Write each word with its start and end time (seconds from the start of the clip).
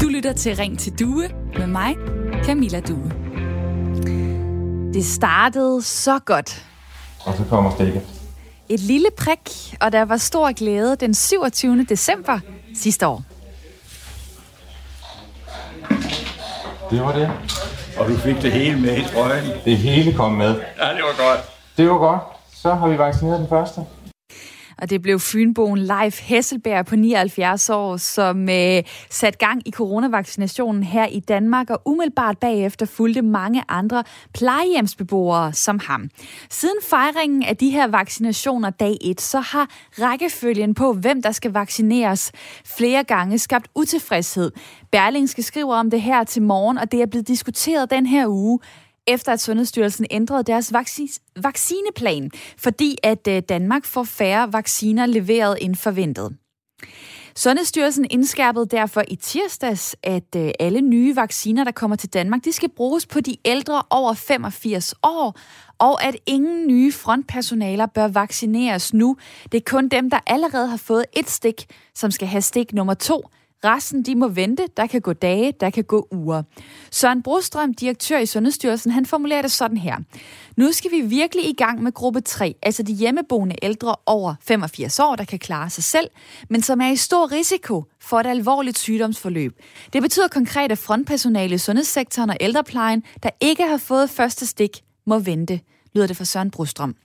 Du 0.00 0.08
lytter 0.08 0.32
til 0.36 0.56
Ring 0.56 0.78
til 0.78 0.98
Due 0.98 1.28
med 1.58 1.66
mig, 1.66 1.96
Camilla 2.44 2.80
Due. 2.80 3.12
Det 4.94 5.04
startede 5.04 5.82
så 5.82 6.18
godt. 6.18 6.64
Og 7.24 7.34
så 7.34 7.44
kommer 7.50 7.70
stikket. 7.70 8.02
Et 8.68 8.80
lille 8.80 9.08
prik, 9.18 9.74
og 9.80 9.92
der 9.92 10.02
var 10.04 10.16
stor 10.16 10.52
glæde 10.52 10.96
den 10.96 11.14
27. 11.14 11.84
december 11.88 12.38
sidste 12.74 13.06
år. 13.06 13.22
Det 16.90 17.00
var 17.00 17.12
det. 17.12 17.30
Og 17.98 18.08
du 18.08 18.16
fik 18.16 18.42
det 18.42 18.52
hele 18.52 18.80
med 18.80 18.98
i 18.98 19.04
trøjen. 19.04 19.44
Det 19.64 19.76
hele 19.76 20.12
kom 20.12 20.32
med. 20.32 20.60
Ja, 20.80 20.88
det 20.88 21.02
var 21.02 21.28
godt. 21.28 21.40
Det 21.76 21.90
var 21.90 21.98
godt. 21.98 22.20
Så 22.54 22.74
har 22.74 22.88
vi 22.88 22.98
vaccineret 22.98 23.38
den 23.40 23.48
første. 23.48 23.80
Og 24.78 24.90
det 24.90 25.02
blev 25.02 25.20
Fynboen 25.20 25.78
Leif 25.78 26.20
Hesselberg 26.20 26.86
på 26.86 26.96
79 26.96 27.70
år, 27.70 27.96
som 27.96 28.48
øh, 28.48 28.82
satte 29.10 29.38
gang 29.38 29.68
i 29.68 29.70
coronavaccinationen 29.70 30.82
her 30.82 31.06
i 31.06 31.20
Danmark, 31.20 31.70
og 31.70 31.82
umiddelbart 31.84 32.38
bagefter 32.38 32.86
fulgte 32.86 33.22
mange 33.22 33.62
andre 33.68 34.04
plejehjemsbeboere 34.34 35.52
som 35.52 35.78
ham. 35.78 36.10
Siden 36.50 36.76
fejringen 36.90 37.42
af 37.42 37.56
de 37.56 37.70
her 37.70 37.86
vaccinationer 37.86 38.70
dag 38.70 38.96
1, 39.00 39.20
så 39.20 39.40
har 39.40 39.70
rækkefølgen 39.92 40.74
på, 40.74 40.92
hvem 40.92 41.22
der 41.22 41.32
skal 41.32 41.52
vaccineres, 41.52 42.32
flere 42.64 43.04
gange 43.04 43.38
skabt 43.38 43.68
utilfredshed. 43.74 44.50
Berlingske 44.92 45.42
skriver 45.42 45.76
om 45.76 45.90
det 45.90 46.02
her 46.02 46.24
til 46.24 46.42
morgen, 46.42 46.78
og 46.78 46.92
det 46.92 47.02
er 47.02 47.06
blevet 47.06 47.28
diskuteret 47.28 47.90
den 47.90 48.06
her 48.06 48.26
uge 48.28 48.58
efter 49.06 49.32
at 49.32 49.40
Sundhedsstyrelsen 49.40 50.06
ændrede 50.10 50.42
deres 50.42 50.72
vaccineplan, 51.36 52.30
fordi 52.58 52.96
at 53.02 53.28
øh, 53.28 53.42
Danmark 53.48 53.84
får 53.84 54.04
færre 54.04 54.52
vacciner 54.52 55.06
leveret 55.06 55.58
end 55.60 55.74
forventet. 55.74 56.36
Sundhedsstyrelsen 57.36 58.06
indskærpede 58.10 58.66
derfor 58.66 59.02
i 59.08 59.16
tirsdags, 59.16 59.96
at 60.02 60.36
øh, 60.36 60.50
alle 60.60 60.80
nye 60.80 61.16
vacciner, 61.16 61.64
der 61.64 61.70
kommer 61.70 61.96
til 61.96 62.08
Danmark, 62.08 62.44
de 62.44 62.52
skal 62.52 62.68
bruges 62.68 63.06
på 63.06 63.20
de 63.20 63.36
ældre 63.44 63.82
over 63.90 64.14
85 64.14 64.94
år, 65.02 65.38
og 65.78 66.04
at 66.04 66.16
ingen 66.26 66.66
nye 66.66 66.92
frontpersonaler 66.92 67.86
bør 67.86 68.08
vaccineres 68.08 68.94
nu. 68.94 69.16
Det 69.52 69.58
er 69.58 69.70
kun 69.70 69.88
dem, 69.88 70.10
der 70.10 70.18
allerede 70.26 70.68
har 70.68 70.76
fået 70.76 71.04
et 71.12 71.30
stik, 71.30 71.66
som 71.94 72.10
skal 72.10 72.28
have 72.28 72.42
stik 72.42 72.72
nummer 72.72 72.94
to, 72.94 73.22
Resten 73.64 74.02
de 74.02 74.14
må 74.14 74.28
vente. 74.28 74.66
Der 74.76 74.86
kan 74.86 75.00
gå 75.00 75.12
dage, 75.12 75.52
der 75.60 75.70
kan 75.70 75.84
gå 75.84 76.08
uger. 76.12 76.42
Søren 76.90 77.22
Brostrøm, 77.22 77.74
direktør 77.74 78.18
i 78.18 78.26
Sundhedsstyrelsen, 78.26 78.90
han 78.90 79.06
formulerer 79.06 79.42
det 79.42 79.50
sådan 79.50 79.76
her. 79.76 79.96
Nu 80.56 80.72
skal 80.72 80.90
vi 80.90 81.00
virkelig 81.00 81.48
i 81.48 81.52
gang 81.52 81.82
med 81.82 81.92
gruppe 81.92 82.20
3, 82.20 82.54
altså 82.62 82.82
de 82.82 82.92
hjemmeboende 82.92 83.56
ældre 83.62 83.96
over 84.06 84.34
85 84.40 85.00
år, 85.00 85.16
der 85.16 85.24
kan 85.24 85.38
klare 85.38 85.70
sig 85.70 85.84
selv, 85.84 86.10
men 86.50 86.62
som 86.62 86.80
er 86.80 86.88
i 86.88 86.96
stor 86.96 87.32
risiko 87.32 87.84
for 88.00 88.20
et 88.20 88.26
alvorligt 88.26 88.78
sygdomsforløb. 88.78 89.60
Det 89.92 90.02
betyder 90.02 90.28
konkret, 90.28 90.72
at 90.72 90.78
frontpersonale 90.78 91.54
i 91.54 91.58
sundhedssektoren 91.58 92.30
og 92.30 92.36
ældreplejen, 92.40 93.02
der 93.22 93.30
ikke 93.40 93.62
har 93.62 93.76
fået 93.76 94.10
første 94.10 94.46
stik, 94.46 94.82
må 95.06 95.18
vente, 95.18 95.60
lyder 95.94 96.06
det 96.06 96.16
fra 96.16 96.24
Søren 96.24 96.50
Brostrøm. 96.50 96.96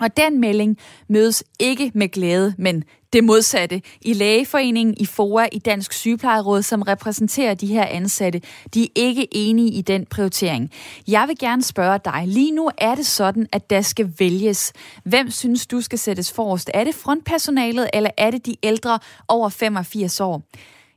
Og 0.00 0.16
den 0.16 0.40
melding 0.40 0.78
mødes 1.08 1.44
ikke 1.58 1.92
med 1.94 2.08
glæde, 2.08 2.54
men 2.58 2.84
det 3.12 3.24
modsatte. 3.24 3.82
I 4.00 4.12
Lægeforeningen, 4.12 4.94
i 4.98 5.06
FOA, 5.06 5.48
i 5.52 5.58
Dansk 5.58 5.92
Sygeplejeråd, 5.92 6.62
som 6.62 6.82
repræsenterer 6.82 7.54
de 7.54 7.66
her 7.66 7.84
ansatte, 7.86 8.40
de 8.74 8.82
er 8.82 8.88
ikke 8.94 9.28
enige 9.32 9.70
i 9.72 9.82
den 9.82 10.06
prioritering. 10.06 10.70
Jeg 11.08 11.28
vil 11.28 11.38
gerne 11.38 11.62
spørge 11.62 11.98
dig. 12.04 12.22
Lige 12.26 12.52
nu 12.52 12.70
er 12.78 12.94
det 12.94 13.06
sådan, 13.06 13.46
at 13.52 13.70
der 13.70 13.80
skal 13.80 14.12
vælges. 14.18 14.72
Hvem 15.04 15.30
synes 15.30 15.66
du 15.66 15.80
skal 15.80 15.98
sættes 15.98 16.32
forrest? 16.32 16.70
Er 16.74 16.84
det 16.84 16.94
frontpersonalet, 16.94 17.90
eller 17.92 18.10
er 18.16 18.30
det 18.30 18.46
de 18.46 18.56
ældre 18.62 18.98
over 19.28 19.48
85 19.48 20.20
år? 20.20 20.42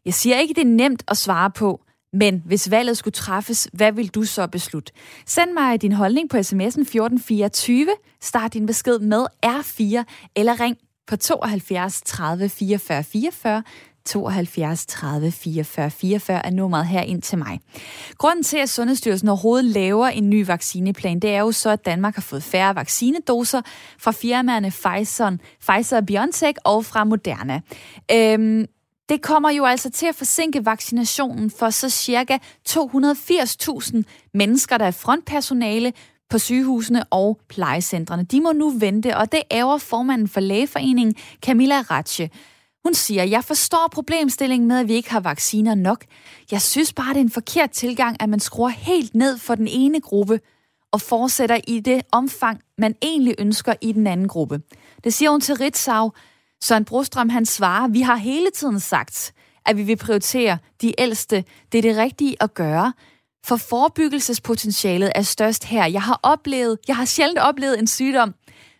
Jeg 0.05 0.13
siger 0.13 0.39
ikke, 0.39 0.53
det 0.53 0.61
er 0.61 0.65
nemt 0.65 1.03
at 1.07 1.17
svare 1.17 1.51
på, 1.51 1.84
men 2.13 2.43
hvis 2.45 2.71
valget 2.71 2.97
skulle 2.97 3.13
træffes, 3.13 3.67
hvad 3.73 3.91
vil 3.91 4.07
du 4.07 4.23
så 4.23 4.47
beslutte? 4.47 4.91
Send 5.25 5.51
mig 5.53 5.81
din 5.81 5.91
holdning 5.91 6.29
på 6.29 6.37
sms'en 6.37 6.81
1424. 6.81 7.87
Start 8.21 8.53
din 8.53 8.65
besked 8.65 8.99
med 8.99 9.25
R4 9.45 10.03
eller 10.35 10.59
ring 10.59 10.77
på 11.07 11.15
72 11.15 12.01
30 12.01 12.49
44 12.49 13.03
44. 13.03 13.63
72 14.05 14.85
30 14.85 15.31
44 15.31 15.91
44 15.91 16.45
er 16.45 16.49
nummeret 16.49 16.87
her 16.87 17.01
ind 17.01 17.21
til 17.21 17.37
mig. 17.37 17.59
Grunden 18.17 18.43
til, 18.43 18.57
at 18.57 18.69
Sundhedsstyrelsen 18.69 19.27
overhovedet 19.27 19.65
laver 19.65 20.07
en 20.07 20.29
ny 20.29 20.45
vaccineplan, 20.45 21.19
det 21.19 21.29
er 21.29 21.39
jo 21.39 21.51
så, 21.51 21.69
at 21.69 21.85
Danmark 21.85 22.15
har 22.15 22.21
fået 22.21 22.43
færre 22.43 22.75
vaccinedoser 22.75 23.61
fra 23.99 24.11
firmaerne 24.11 24.71
Pfizer, 24.71 25.37
Pfizer 25.67 26.01
BioNTech 26.01 26.57
og 26.63 26.85
fra 26.85 27.03
Moderna. 27.03 27.61
Øhm, 28.11 28.65
det 29.09 29.21
kommer 29.21 29.49
jo 29.49 29.65
altså 29.65 29.89
til 29.89 30.05
at 30.05 30.15
forsinke 30.15 30.65
vaccinationen 30.65 31.51
for 31.51 31.69
så 31.69 31.89
cirka 31.89 32.37
280.000 32.69 34.01
mennesker, 34.33 34.77
der 34.77 34.85
er 34.85 34.91
frontpersonale 34.91 35.93
på 36.29 36.37
sygehusene 36.37 37.03
og 37.03 37.39
plejecentrene. 37.49 38.23
De 38.23 38.41
må 38.41 38.51
nu 38.51 38.69
vente, 38.69 39.17
og 39.17 39.31
det 39.31 39.41
ærger 39.51 39.77
formanden 39.77 40.27
for 40.27 40.39
Lægeforeningen, 40.39 41.15
Camilla 41.41 41.81
Ratche. 41.81 42.29
Hun 42.83 42.93
siger, 42.93 43.23
jeg 43.23 43.43
forstår 43.43 43.89
problemstillingen 43.91 44.67
med, 44.67 44.79
at 44.79 44.87
vi 44.87 44.93
ikke 44.93 45.11
har 45.11 45.19
vacciner 45.19 45.75
nok. 45.75 46.05
Jeg 46.51 46.61
synes 46.61 46.93
bare, 46.93 47.09
det 47.09 47.17
er 47.17 47.21
en 47.21 47.29
forkert 47.29 47.71
tilgang, 47.71 48.17
at 48.19 48.29
man 48.29 48.39
skruer 48.39 48.69
helt 48.69 49.15
ned 49.15 49.37
for 49.37 49.55
den 49.55 49.67
ene 49.67 50.01
gruppe 50.01 50.39
og 50.91 51.01
fortsætter 51.01 51.59
i 51.67 51.79
det 51.79 52.01
omfang, 52.11 52.61
man 52.77 52.95
egentlig 53.01 53.35
ønsker 53.39 53.73
i 53.81 53.91
den 53.91 54.07
anden 54.07 54.27
gruppe. 54.27 54.61
Det 55.03 55.13
siger 55.13 55.31
hun 55.31 55.41
til 55.41 55.55
Ritzau, 55.55 56.11
Søren 56.63 56.85
Brostrøm 56.85 57.29
han 57.29 57.45
svarer, 57.45 57.87
vi 57.87 58.01
har 58.01 58.15
hele 58.15 58.49
tiden 58.51 58.79
sagt, 58.79 59.33
at 59.65 59.77
vi 59.77 59.83
vil 59.83 59.97
prioritere 59.97 60.57
de 60.81 60.93
ældste. 60.97 61.43
Det 61.71 61.77
er 61.77 61.81
det 61.81 61.97
rigtige 61.97 62.35
at 62.39 62.53
gøre. 62.53 62.93
For 63.45 63.55
forebyggelsespotentialet 63.55 65.11
er 65.15 65.21
størst 65.21 65.63
her. 65.63 65.85
Jeg 65.85 66.01
har 66.01 66.19
oplevet, 66.23 66.77
jeg 66.87 66.95
har 66.95 67.05
sjældent 67.05 67.39
oplevet 67.39 67.79
en 67.79 67.87
sygdom, 67.87 68.33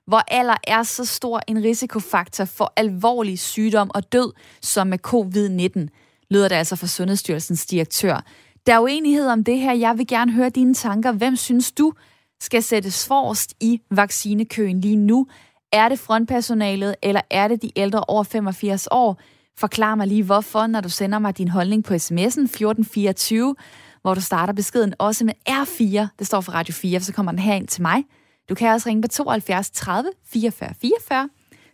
hvor 0.07 0.21
alder 0.27 0.55
er 0.67 0.83
så 0.83 1.05
stor 1.05 1.41
en 1.47 1.63
risikofaktor 1.63 2.45
for 2.45 2.73
alvorlig 2.75 3.39
sygdom 3.39 3.91
og 3.93 4.11
død 4.11 4.33
som 4.61 4.87
med 4.87 4.99
covid-19, 5.07 6.27
lyder 6.29 6.47
det 6.47 6.55
altså 6.55 6.75
fra 6.75 6.87
Sundhedsstyrelsens 6.87 7.65
direktør. 7.65 8.23
Der 8.65 8.73
er 8.73 8.79
uenighed 8.79 9.27
om 9.27 9.43
det 9.43 9.59
her. 9.59 9.73
Jeg 9.73 9.97
vil 9.97 10.07
gerne 10.07 10.31
høre 10.31 10.49
dine 10.49 10.73
tanker. 10.73 11.11
Hvem 11.11 11.35
synes 11.35 11.71
du 11.71 11.93
skal 12.41 12.63
sættes 12.63 13.07
forrest 13.07 13.53
i 13.59 13.81
vaccinekøen 13.91 14.81
lige 14.81 14.95
nu? 14.95 15.27
Er 15.71 15.89
det 15.89 15.99
frontpersonalet, 15.99 16.95
eller 17.03 17.21
er 17.29 17.47
det 17.47 17.61
de 17.61 17.71
ældre 17.75 18.03
over 18.07 18.23
85 18.23 18.87
år? 18.91 19.19
Forklar 19.57 19.95
mig 19.95 20.07
lige 20.07 20.23
hvorfor, 20.23 20.67
når 20.67 20.81
du 20.81 20.89
sender 20.89 21.19
mig 21.19 21.37
din 21.37 21.47
holdning 21.47 21.83
på 21.83 21.93
sms'en 21.93 22.43
1424, 22.43 23.55
hvor 24.01 24.13
du 24.13 24.21
starter 24.21 24.53
beskeden 24.53 24.93
også 24.99 25.25
med 25.25 25.33
R4. 25.49 26.07
Det 26.19 26.27
står 26.27 26.41
for 26.41 26.51
Radio 26.51 26.73
4, 26.73 26.99
så 26.99 27.13
kommer 27.13 27.31
den 27.31 27.39
her 27.39 27.53
ind 27.53 27.67
til 27.67 27.81
mig. 27.81 28.03
Du 28.49 28.55
kan 28.55 28.71
også 28.71 28.89
ringe 28.89 29.01
på 29.01 29.07
72 29.07 29.71
30 29.71 30.09
44 30.25 30.73
44, 30.81 31.29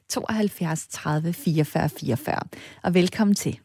72 0.09 0.88
30 0.88 1.34
44 1.34 1.90
44. 1.90 2.40
Og 2.84 2.94
velkommen 2.94 3.35
til. 3.35 3.59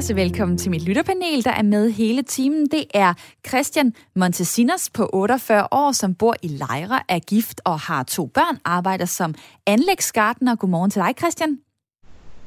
Også 0.00 0.14
velkommen 0.14 0.58
til 0.58 0.70
mit 0.70 0.82
lytterpanel, 0.82 1.44
der 1.44 1.50
er 1.50 1.62
med 1.62 1.90
hele 1.90 2.22
timen. 2.22 2.66
Det 2.66 2.84
er 2.94 3.14
Christian 3.48 3.94
Montesinos 4.16 4.90
på 4.90 5.10
48 5.12 5.68
år, 5.70 5.92
som 5.92 6.14
bor 6.14 6.34
i 6.42 6.48
Lejre, 6.48 7.00
er 7.08 7.18
gift 7.18 7.60
og 7.64 7.80
har 7.80 8.02
to 8.02 8.26
børn, 8.26 8.58
arbejder 8.64 9.04
som 9.04 9.34
anlægsgartner. 9.66 10.56
Godmorgen 10.56 10.90
til 10.90 11.02
dig, 11.02 11.14
Christian. 11.18 11.58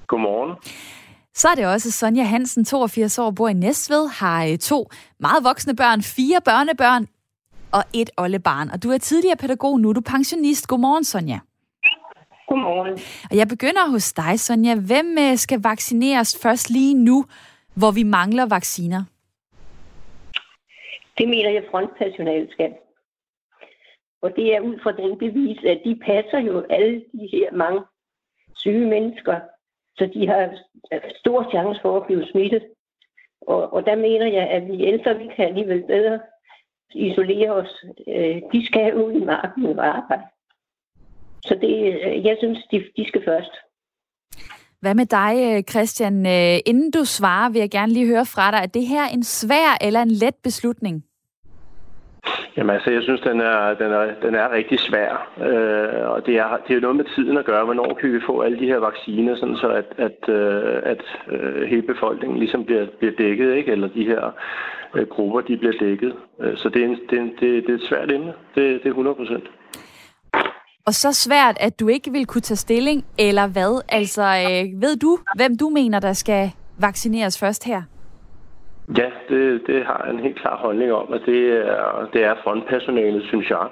Godmorgen. 0.07 0.57
Så 1.35 1.47
er 1.47 1.55
det 1.55 1.65
også 1.65 1.91
Sonja 1.91 2.23
Hansen, 2.23 2.65
82 2.65 3.19
år, 3.19 3.31
bor 3.31 3.47
i 3.47 3.53
Næstved, 3.53 4.07
har 4.07 4.45
øh, 4.45 4.57
to 4.57 4.89
meget 5.19 5.43
voksne 5.43 5.75
børn, 5.75 6.01
fire 6.01 6.41
børnebørn 6.45 7.07
og 7.71 7.83
et 7.93 8.09
oldebarn. 8.17 8.69
Og 8.69 8.83
du 8.83 8.91
er 8.91 8.97
tidligere 8.97 9.37
pædagog, 9.37 9.79
nu 9.79 9.89
er 9.89 9.93
du 9.93 10.01
pensionist. 10.01 10.67
Godmorgen, 10.67 11.03
Sonja. 11.03 11.39
Godmorgen. 12.53 12.93
Og 13.31 13.37
jeg 13.37 13.47
begynder 13.47 13.91
hos 13.91 14.13
dig, 14.13 14.39
Sonja. 14.39 14.75
Hvem 14.89 15.07
øh, 15.25 15.37
skal 15.37 15.59
vaccineres 15.63 16.39
først 16.43 16.69
lige 16.69 16.93
nu, 16.93 17.25
hvor 17.79 17.91
vi 17.91 18.03
mangler 18.03 18.45
vacciner? 18.55 19.01
Det 21.17 21.27
mener 21.33 21.49
jeg 21.49 21.63
frontpersonale 21.71 22.47
skal. 22.51 22.73
Og 24.21 24.29
det 24.35 24.55
er 24.55 24.59
ud 24.59 24.77
fra 24.83 24.91
den 24.91 25.17
bevis, 25.17 25.59
at 25.63 25.81
de 25.85 25.95
passer 26.05 26.39
jo 26.39 26.65
alle 26.69 26.95
de 27.13 27.27
her 27.31 27.51
mange 27.51 27.81
syge 28.55 28.87
mennesker, 28.95 29.39
så 29.97 30.09
de 30.13 30.27
har 30.27 30.49
stor 31.19 31.49
chance 31.51 31.79
for 31.81 31.97
at 31.97 32.05
blive 32.05 32.25
smittet. 32.31 32.63
Og, 33.41 33.73
og 33.73 33.85
der 33.85 33.95
mener 33.95 34.27
jeg, 34.27 34.45
at 34.49 34.67
vi 34.67 34.85
ældre, 34.85 35.17
vi 35.17 35.27
kan 35.35 35.45
alligevel 35.45 35.83
bedre 35.83 36.19
isolere 36.93 37.51
os. 37.51 37.85
Øh, 38.07 38.41
de 38.53 38.65
skal 38.65 38.95
ud 38.95 39.11
i 39.13 39.25
marken 39.25 39.65
og 39.65 39.85
arbejde. 39.97 40.23
Så 41.47 41.53
det, 41.61 41.73
øh, 41.93 42.25
jeg 42.25 42.35
synes, 42.39 42.59
de, 42.71 42.77
de 42.97 43.07
skal 43.07 43.21
først. 43.25 43.53
Hvad 44.81 44.95
med 44.95 45.05
dig, 45.05 45.33
øh, 45.47 45.63
Christian? 45.71 46.25
Øh, 46.25 46.59
inden 46.65 46.91
du 46.91 47.05
svarer, 47.05 47.49
vil 47.49 47.59
jeg 47.59 47.71
gerne 47.71 47.93
lige 47.93 48.07
høre 48.07 48.25
fra 48.35 48.51
dig, 48.51 48.57
er 48.57 48.71
det 48.77 48.87
her 48.87 49.05
en 49.13 49.23
svær 49.23 49.77
eller 49.81 50.01
en 50.01 50.11
let 50.11 50.35
beslutning? 50.43 51.03
Jamen 52.57 52.75
altså, 52.75 52.91
jeg 52.91 53.03
synes, 53.03 53.21
den 53.21 53.41
er, 53.41 53.73
den 53.73 53.91
er, 53.91 54.05
den 54.21 54.35
er 54.35 54.51
rigtig 54.51 54.79
svær. 54.79 55.11
Øh, 55.47 56.09
og 56.11 56.25
det 56.25 56.35
er, 56.37 56.57
det 56.67 56.75
er 56.75 56.81
noget 56.81 56.95
med 56.95 57.05
tiden 57.15 57.37
at 57.37 57.45
gøre. 57.45 57.65
Hvornår 57.65 57.93
kan 57.93 58.13
vi 58.13 58.19
få 58.25 58.41
alle 58.41 58.59
de 58.59 58.67
her 58.67 58.77
vacciner, 58.77 59.35
sådan 59.35 59.57
så 59.57 59.67
at, 59.67 59.85
at, 59.97 60.29
øh, 60.29 60.81
at 60.83 61.03
øh, 61.31 61.69
hele 61.69 61.81
befolkningen 61.81 62.39
ligesom 62.39 62.65
bliver, 62.65 62.85
bliver 62.99 63.13
dækket, 63.17 63.55
ikke? 63.55 63.71
eller 63.71 63.87
de 63.87 64.05
her 64.05 64.31
øh, 64.95 65.07
grupper, 65.07 65.41
de 65.41 65.57
bliver 65.57 65.77
dækket. 65.79 66.13
Øh, 66.41 66.57
så 66.57 66.69
det 66.69 66.81
er, 66.81 66.87
en, 66.87 66.99
det, 67.09 67.17
er 67.17 67.21
en, 67.21 67.33
det, 67.39 67.63
det 67.65 67.69
er 67.69 67.75
et 67.75 67.87
svært 67.89 68.11
emne. 68.11 68.33
Det, 68.55 68.63
det 68.83 68.85
er 68.85 68.89
100 68.89 69.15
procent. 69.15 69.43
Og 70.87 70.93
så 70.93 71.11
svært, 71.11 71.57
at 71.59 71.79
du 71.79 71.87
ikke 71.87 72.11
vil 72.11 72.25
kunne 72.25 72.41
tage 72.41 72.57
stilling, 72.57 73.05
eller 73.19 73.47
hvad? 73.47 73.83
Altså, 73.89 74.21
øh, 74.21 74.81
ved 74.81 74.95
du, 74.97 75.17
hvem 75.35 75.57
du 75.57 75.69
mener, 75.69 75.99
der 75.99 76.13
skal 76.13 76.51
vaccineres 76.79 77.39
først 77.39 77.65
her? 77.65 77.81
Ja, 78.97 79.09
det, 79.29 79.61
det 79.67 79.85
har 79.85 80.01
jeg 80.05 80.13
en 80.13 80.19
helt 80.19 80.39
klar 80.39 80.57
holdning 80.57 80.91
om, 80.93 81.13
at 81.13 81.21
det 81.25 81.41
er, 81.47 82.09
det 82.13 82.23
er 82.23 82.35
frontpersonalet, 82.43 83.23
synes 83.23 83.49
jeg. 83.49 83.67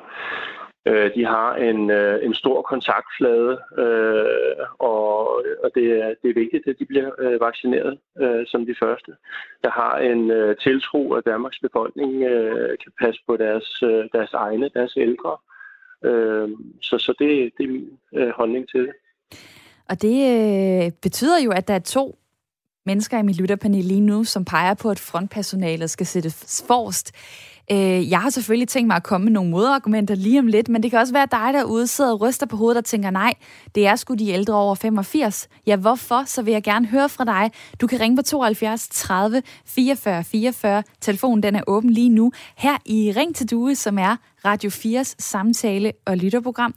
Øh, 0.86 1.16
de 1.16 1.26
har 1.26 1.56
en, 1.56 1.90
øh, 1.90 2.26
en 2.26 2.34
stor 2.34 2.62
kontaktflade, 2.62 3.60
øh, 3.78 4.66
og, 4.80 5.16
og 5.64 5.70
det, 5.76 5.86
er, 6.02 6.14
det 6.22 6.30
er 6.30 6.40
vigtigt, 6.44 6.68
at 6.68 6.76
de 6.80 6.86
bliver 6.86 7.10
øh, 7.20 7.42
vaccineret 7.42 7.98
øh, 8.22 8.44
som 8.48 8.66
de 8.66 8.76
første. 8.84 9.12
Jeg 9.64 9.72
har 9.72 9.98
en 9.98 10.32
øh, 10.32 10.56
tiltro, 10.58 11.14
at 11.14 11.26
Danmarks 11.26 11.60
befolkning 11.60 12.24
øh, 12.24 12.78
kan 12.84 12.92
passe 13.02 13.22
på 13.28 13.38
deres, 13.38 13.84
øh, 13.84 14.04
deres 14.14 14.34
egne, 14.34 14.70
deres 14.74 14.94
ældre. 14.98 15.38
Øh, 16.06 16.50
så 16.82 16.98
så 16.98 17.14
det, 17.20 17.52
det 17.58 17.64
er 17.64 17.72
min 17.72 17.90
øh, 18.16 18.30
holdning 18.30 18.70
til 18.70 18.80
det. 18.80 18.94
Og 19.90 20.02
det 20.02 20.18
øh, 20.86 20.92
betyder 21.02 21.40
jo, 21.40 21.52
at 21.52 21.68
der 21.68 21.74
er 21.74 21.80
to 21.80 22.18
mennesker 22.86 23.20
i 23.20 23.24
mit 23.24 23.38
lytterpanel 23.42 23.84
lige 23.86 24.02
nu, 24.02 24.24
som 24.24 24.46
peger 24.46 24.74
på, 24.74 24.90
at 24.90 25.00
frontpersonalet 25.00 25.90
skal 25.90 26.06
sættes 26.06 26.64
forrest. 26.68 27.12
Øh, 27.72 28.10
jeg 28.10 28.22
har 28.22 28.30
selvfølgelig 28.30 28.68
tænkt 28.68 28.88
mig 28.88 28.96
at 28.96 29.04
komme 29.04 29.26
med 29.26 29.32
nogle 29.32 29.50
modargumenter 29.50 30.16
lige 30.16 30.40
om 30.40 30.48
lidt, 30.48 30.70
men 30.70 30.84
det 30.84 30.92
kan 30.92 31.00
også 31.00 31.14
være 31.14 31.28
dig 31.32 31.54
derude 31.54 31.88
sidder 31.88 32.12
og 32.12 32.22
ryster 32.22 32.46
på 32.46 32.58
hovedet 32.58 32.78
og 32.78 32.86
tænker, 32.86 33.10
nej, 33.10 33.34
det 33.76 33.88
er 33.88 33.96
sgu 33.96 34.14
de 34.14 34.30
ældre 34.30 34.54
over 34.54 34.76
85. 34.76 35.48
Ja, 35.68 35.76
hvorfor? 35.76 36.24
Så 36.26 36.42
vil 36.42 36.52
jeg 36.52 36.64
gerne 36.64 36.88
høre 36.88 37.10
fra 37.10 37.26
dig. 37.26 37.52
Du 37.82 37.88
kan 37.88 38.00
ringe 38.00 38.18
på 38.18 38.22
72 38.24 38.88
30 38.88 39.44
44 39.66 40.24
44. 40.24 40.84
Telefonen 41.02 41.44
den 41.44 41.56
er 41.56 41.62
åben 41.68 41.90
lige 41.90 42.10
nu. 42.10 42.32
Her 42.58 42.78
i 42.86 43.14
Ring 43.16 43.36
til 43.36 43.52
Due, 43.52 43.76
som 43.76 44.00
er 44.00 44.16
Radio 44.46 44.70
4's 44.70 45.16
samtale- 45.20 45.92
og 46.06 46.18
lytterprogram. 46.18 46.74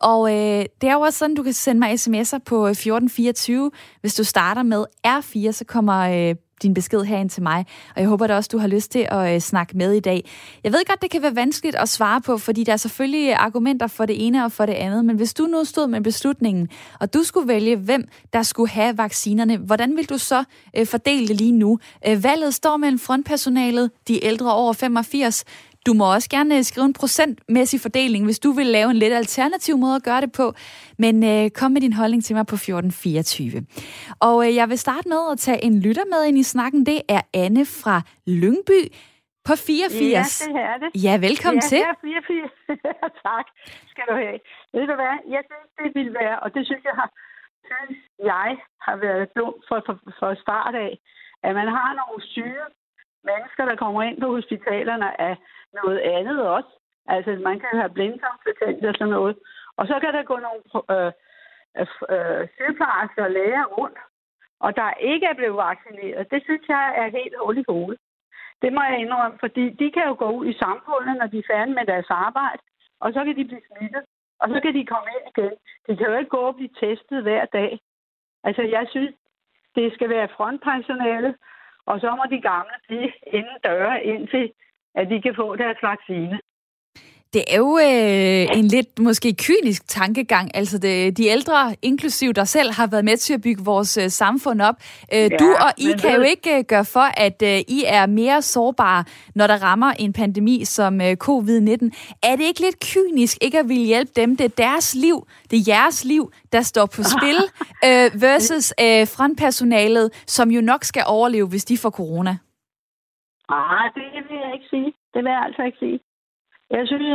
Og 0.00 0.30
øh, 0.30 0.64
det 0.80 0.88
er 0.88 0.92
jo 0.92 1.00
også 1.00 1.18
sådan, 1.18 1.36
du 1.36 1.42
kan 1.42 1.52
sende 1.52 1.78
mig 1.78 1.92
sms'er 1.92 2.38
på 2.38 2.66
øh, 2.66 2.70
1424. 2.70 3.70
Hvis 4.00 4.14
du 4.14 4.24
starter 4.24 4.62
med 4.62 4.84
R4, 5.06 5.52
så 5.52 5.64
kommer 5.68 6.28
øh, 6.28 6.34
din 6.62 6.74
besked 6.74 7.02
herind 7.04 7.30
til 7.30 7.42
mig. 7.42 7.66
Og 7.96 8.00
jeg 8.00 8.08
håber 8.08 8.26
da 8.26 8.36
også, 8.36 8.48
du 8.52 8.58
har 8.58 8.66
lyst 8.66 8.90
til 8.90 9.06
at 9.10 9.34
øh, 9.34 9.40
snakke 9.40 9.76
med 9.76 9.92
i 9.92 10.00
dag. 10.00 10.30
Jeg 10.64 10.72
ved 10.72 10.84
godt, 10.86 11.02
det 11.02 11.10
kan 11.10 11.22
være 11.22 11.36
vanskeligt 11.36 11.76
at 11.76 11.88
svare 11.88 12.20
på, 12.20 12.38
fordi 12.38 12.64
der 12.64 12.72
er 12.72 12.76
selvfølgelig 12.76 13.34
argumenter 13.34 13.86
for 13.86 14.06
det 14.06 14.26
ene 14.26 14.44
og 14.44 14.52
for 14.52 14.66
det 14.66 14.72
andet. 14.72 15.04
Men 15.04 15.16
hvis 15.16 15.34
du 15.34 15.46
nu 15.46 15.64
stod 15.64 15.86
med 15.86 16.00
beslutningen, 16.00 16.68
og 17.00 17.14
du 17.14 17.22
skulle 17.22 17.48
vælge, 17.48 17.76
hvem 17.76 18.08
der 18.32 18.42
skulle 18.42 18.70
have 18.70 18.98
vaccinerne, 18.98 19.56
hvordan 19.56 19.96
vil 19.96 20.08
du 20.08 20.18
så 20.18 20.44
øh, 20.76 20.86
fordele 20.86 21.28
det 21.28 21.36
lige 21.36 21.52
nu? 21.52 21.78
Øh, 22.08 22.24
valget 22.24 22.54
står 22.54 22.76
mellem 22.76 22.98
frontpersonalet, 22.98 23.90
de 24.08 24.24
ældre 24.24 24.54
over 24.54 24.72
85, 24.72 25.44
du 25.86 25.92
må 25.92 26.04
også 26.14 26.28
gerne 26.30 26.56
øh, 26.56 26.62
skrive 26.62 26.86
en 26.86 26.92
procentmæssig 27.00 27.80
fordeling, 27.80 28.24
hvis 28.24 28.38
du 28.38 28.50
vil 28.58 28.66
lave 28.66 28.90
en 28.90 28.96
lidt 28.96 29.12
alternativ 29.12 29.74
måde 29.78 29.96
at 29.96 30.02
gøre 30.02 30.20
det 30.20 30.32
på. 30.32 30.46
Men 30.98 31.14
øh, 31.32 31.50
kom 31.50 31.70
med 31.72 31.80
din 31.80 31.92
holdning 31.92 32.24
til 32.24 32.36
mig 32.36 32.46
på 32.46 32.54
1424. 32.54 33.66
Og 34.28 34.36
øh, 34.46 34.54
jeg 34.60 34.66
vil 34.68 34.78
starte 34.78 35.08
med 35.08 35.20
at 35.32 35.38
tage 35.38 35.64
en 35.64 35.74
lytter 35.86 36.06
med 36.12 36.22
ind 36.28 36.38
i 36.38 36.42
snakken. 36.42 36.86
Det 36.86 36.98
er 37.16 37.22
Anne 37.44 37.64
fra 37.82 37.96
Lyngby 38.26 38.80
på 39.48 39.54
84. 39.56 40.40
Ja, 40.40 40.52
det 40.52 40.62
er 40.70 40.76
det. 40.82 40.88
Ja, 41.06 41.14
velkommen 41.28 41.62
ja, 41.64 41.68
til. 41.70 41.80
Ja, 41.86 41.92
84. 42.02 42.50
tak 43.26 43.46
skal 43.92 44.04
du 44.10 44.14
have. 44.22 44.38
Ved 44.74 44.84
du 44.90 44.94
hvad? 45.00 45.14
Jeg 45.34 45.42
synes, 45.50 45.68
det 45.78 45.88
vil 45.98 46.10
være, 46.20 46.36
og 46.44 46.48
det 46.54 46.62
synes 46.68 46.84
jeg 46.90 46.96
har, 47.00 47.10
synes 47.68 47.98
jeg 48.32 48.50
har 48.86 48.96
været 49.06 49.26
dumt 49.38 49.62
for, 49.68 49.78
for, 49.86 49.94
for 50.18 50.30
start 50.44 50.74
af, 50.86 50.92
at 51.46 51.52
man 51.60 51.68
har 51.78 51.90
nogle 52.00 52.20
syge 52.34 52.66
mennesker, 53.28 53.62
der 53.70 53.76
kommer 53.82 54.02
ind 54.08 54.18
på 54.22 54.28
hospitalerne 54.36 55.08
af 55.28 55.34
noget 55.82 55.98
andet 55.98 56.38
også. 56.56 56.72
Altså, 57.06 57.30
man 57.48 57.60
kan 57.60 57.72
have 57.80 57.96
blindtarmsbetændelse 57.96 58.88
og 58.88 58.94
sådan 58.98 59.14
noget. 59.18 59.36
Og 59.76 59.86
så 59.86 59.94
kan 60.02 60.12
der 60.14 60.22
gå 60.22 60.36
nogle 60.46 60.62
øh, 60.94 61.12
øh, 61.78 61.86
øh 62.14 62.48
sygeplejersker 62.54 63.24
og 63.24 63.30
læger 63.30 63.64
rundt, 63.64 63.98
og 64.60 64.76
der 64.76 64.90
ikke 65.12 65.26
er 65.26 65.34
blevet 65.34 65.56
vaccineret. 65.56 66.30
Det 66.30 66.42
synes 66.44 66.64
jeg 66.68 66.84
er 67.00 67.08
helt 67.18 67.34
hul 67.40 67.58
i 67.58 67.64
hovedet. 67.68 68.00
Det 68.62 68.72
må 68.72 68.82
jeg 68.82 68.98
indrømme, 68.98 69.38
fordi 69.40 69.64
de 69.80 69.90
kan 69.90 70.04
jo 70.06 70.14
gå 70.18 70.28
ud 70.30 70.46
i 70.46 70.58
samfundet, 70.64 71.16
når 71.16 71.26
de 71.26 71.38
er 71.38 71.50
færdige 71.52 71.74
med 71.74 71.86
deres 71.86 72.10
arbejde, 72.10 72.62
og 73.00 73.12
så 73.12 73.24
kan 73.24 73.36
de 73.36 73.44
blive 73.44 73.66
smittet, 73.68 74.04
og 74.40 74.48
så 74.48 74.60
kan 74.60 74.74
de 74.74 74.86
komme 74.86 75.08
ind 75.16 75.26
igen. 75.32 75.54
De 75.86 75.96
kan 75.96 76.06
jo 76.06 76.18
ikke 76.18 76.34
gå 76.36 76.42
og 76.50 76.56
blive 76.56 76.76
testet 76.80 77.22
hver 77.22 77.44
dag. 77.44 77.80
Altså, 78.44 78.62
jeg 78.62 78.86
synes, 78.90 79.14
det 79.74 79.94
skal 79.94 80.08
være 80.08 80.34
frontpersonale, 80.36 81.34
og 81.86 82.00
så 82.00 82.10
må 82.18 82.24
de 82.30 82.40
gamle 82.40 82.76
blive 82.86 83.12
inden 83.26 83.58
døre, 83.64 84.04
indtil 84.04 84.52
at 84.94 85.06
de 85.10 85.22
kan 85.22 85.34
få 85.36 85.56
deres 85.56 85.78
vaccine. 85.82 86.38
Det 87.34 87.44
er 87.48 87.56
jo 87.56 87.78
øh, 87.78 88.58
en 88.58 88.64
lidt 88.64 88.98
måske 88.98 89.34
kynisk 89.34 89.88
tankegang. 89.88 90.50
Altså 90.54 90.78
det, 90.78 91.16
de 91.16 91.26
ældre, 91.26 91.76
inklusiv 91.82 92.32
dig 92.32 92.48
selv, 92.48 92.72
har 92.72 92.86
været 92.86 93.04
med 93.04 93.16
til 93.16 93.34
at 93.34 93.42
bygge 93.42 93.64
vores 93.64 93.96
øh, 93.96 94.08
samfund 94.08 94.62
op. 94.62 94.74
Øh, 95.14 95.18
ja, 95.18 95.28
du 95.28 95.48
og 95.60 95.70
I 95.78 95.84
kan 96.00 96.10
det... 96.10 96.16
jo 96.16 96.22
ikke 96.22 96.58
øh, 96.58 96.64
gøre 96.64 96.84
for, 96.84 97.06
at 97.16 97.42
øh, 97.42 97.58
I 97.76 97.84
er 97.86 98.06
mere 98.06 98.42
sårbare, 98.42 99.04
når 99.34 99.46
der 99.46 99.62
rammer 99.62 99.90
en 99.98 100.12
pandemi 100.12 100.64
som 100.64 101.00
øh, 101.00 101.16
covid-19. 101.24 102.18
Er 102.22 102.36
det 102.36 102.44
ikke 102.44 102.60
lidt 102.60 102.78
kynisk 102.94 103.38
ikke 103.42 103.58
at 103.58 103.68
ville 103.68 103.86
hjælpe 103.86 104.12
dem? 104.16 104.36
Det 104.36 104.44
er 104.44 104.64
deres 104.64 104.94
liv, 104.94 105.26
det 105.50 105.56
er 105.58 105.62
jeres 105.66 106.04
liv, 106.04 106.32
der 106.52 106.62
står 106.62 106.86
på 106.86 107.02
spil, 107.02 107.38
øh, 107.88 108.22
versus 108.22 108.74
øh, 108.80 109.06
frontpersonalet, 109.16 110.24
som 110.26 110.50
jo 110.50 110.60
nok 110.60 110.84
skal 110.84 111.02
overleve, 111.06 111.48
hvis 111.48 111.64
de 111.64 111.78
får 111.78 111.90
corona. 111.90 112.36
Ah, 113.48 113.84
det 113.94 114.23
jeg 114.54 114.62
ikke 114.62 114.76
sige. 114.76 114.94
Det 115.14 115.24
vil 115.24 115.30
jeg 115.30 115.42
altså 115.42 115.62
ikke 115.62 115.78
sige. 115.78 116.00
Jeg 116.70 116.86
synes, 116.86 117.08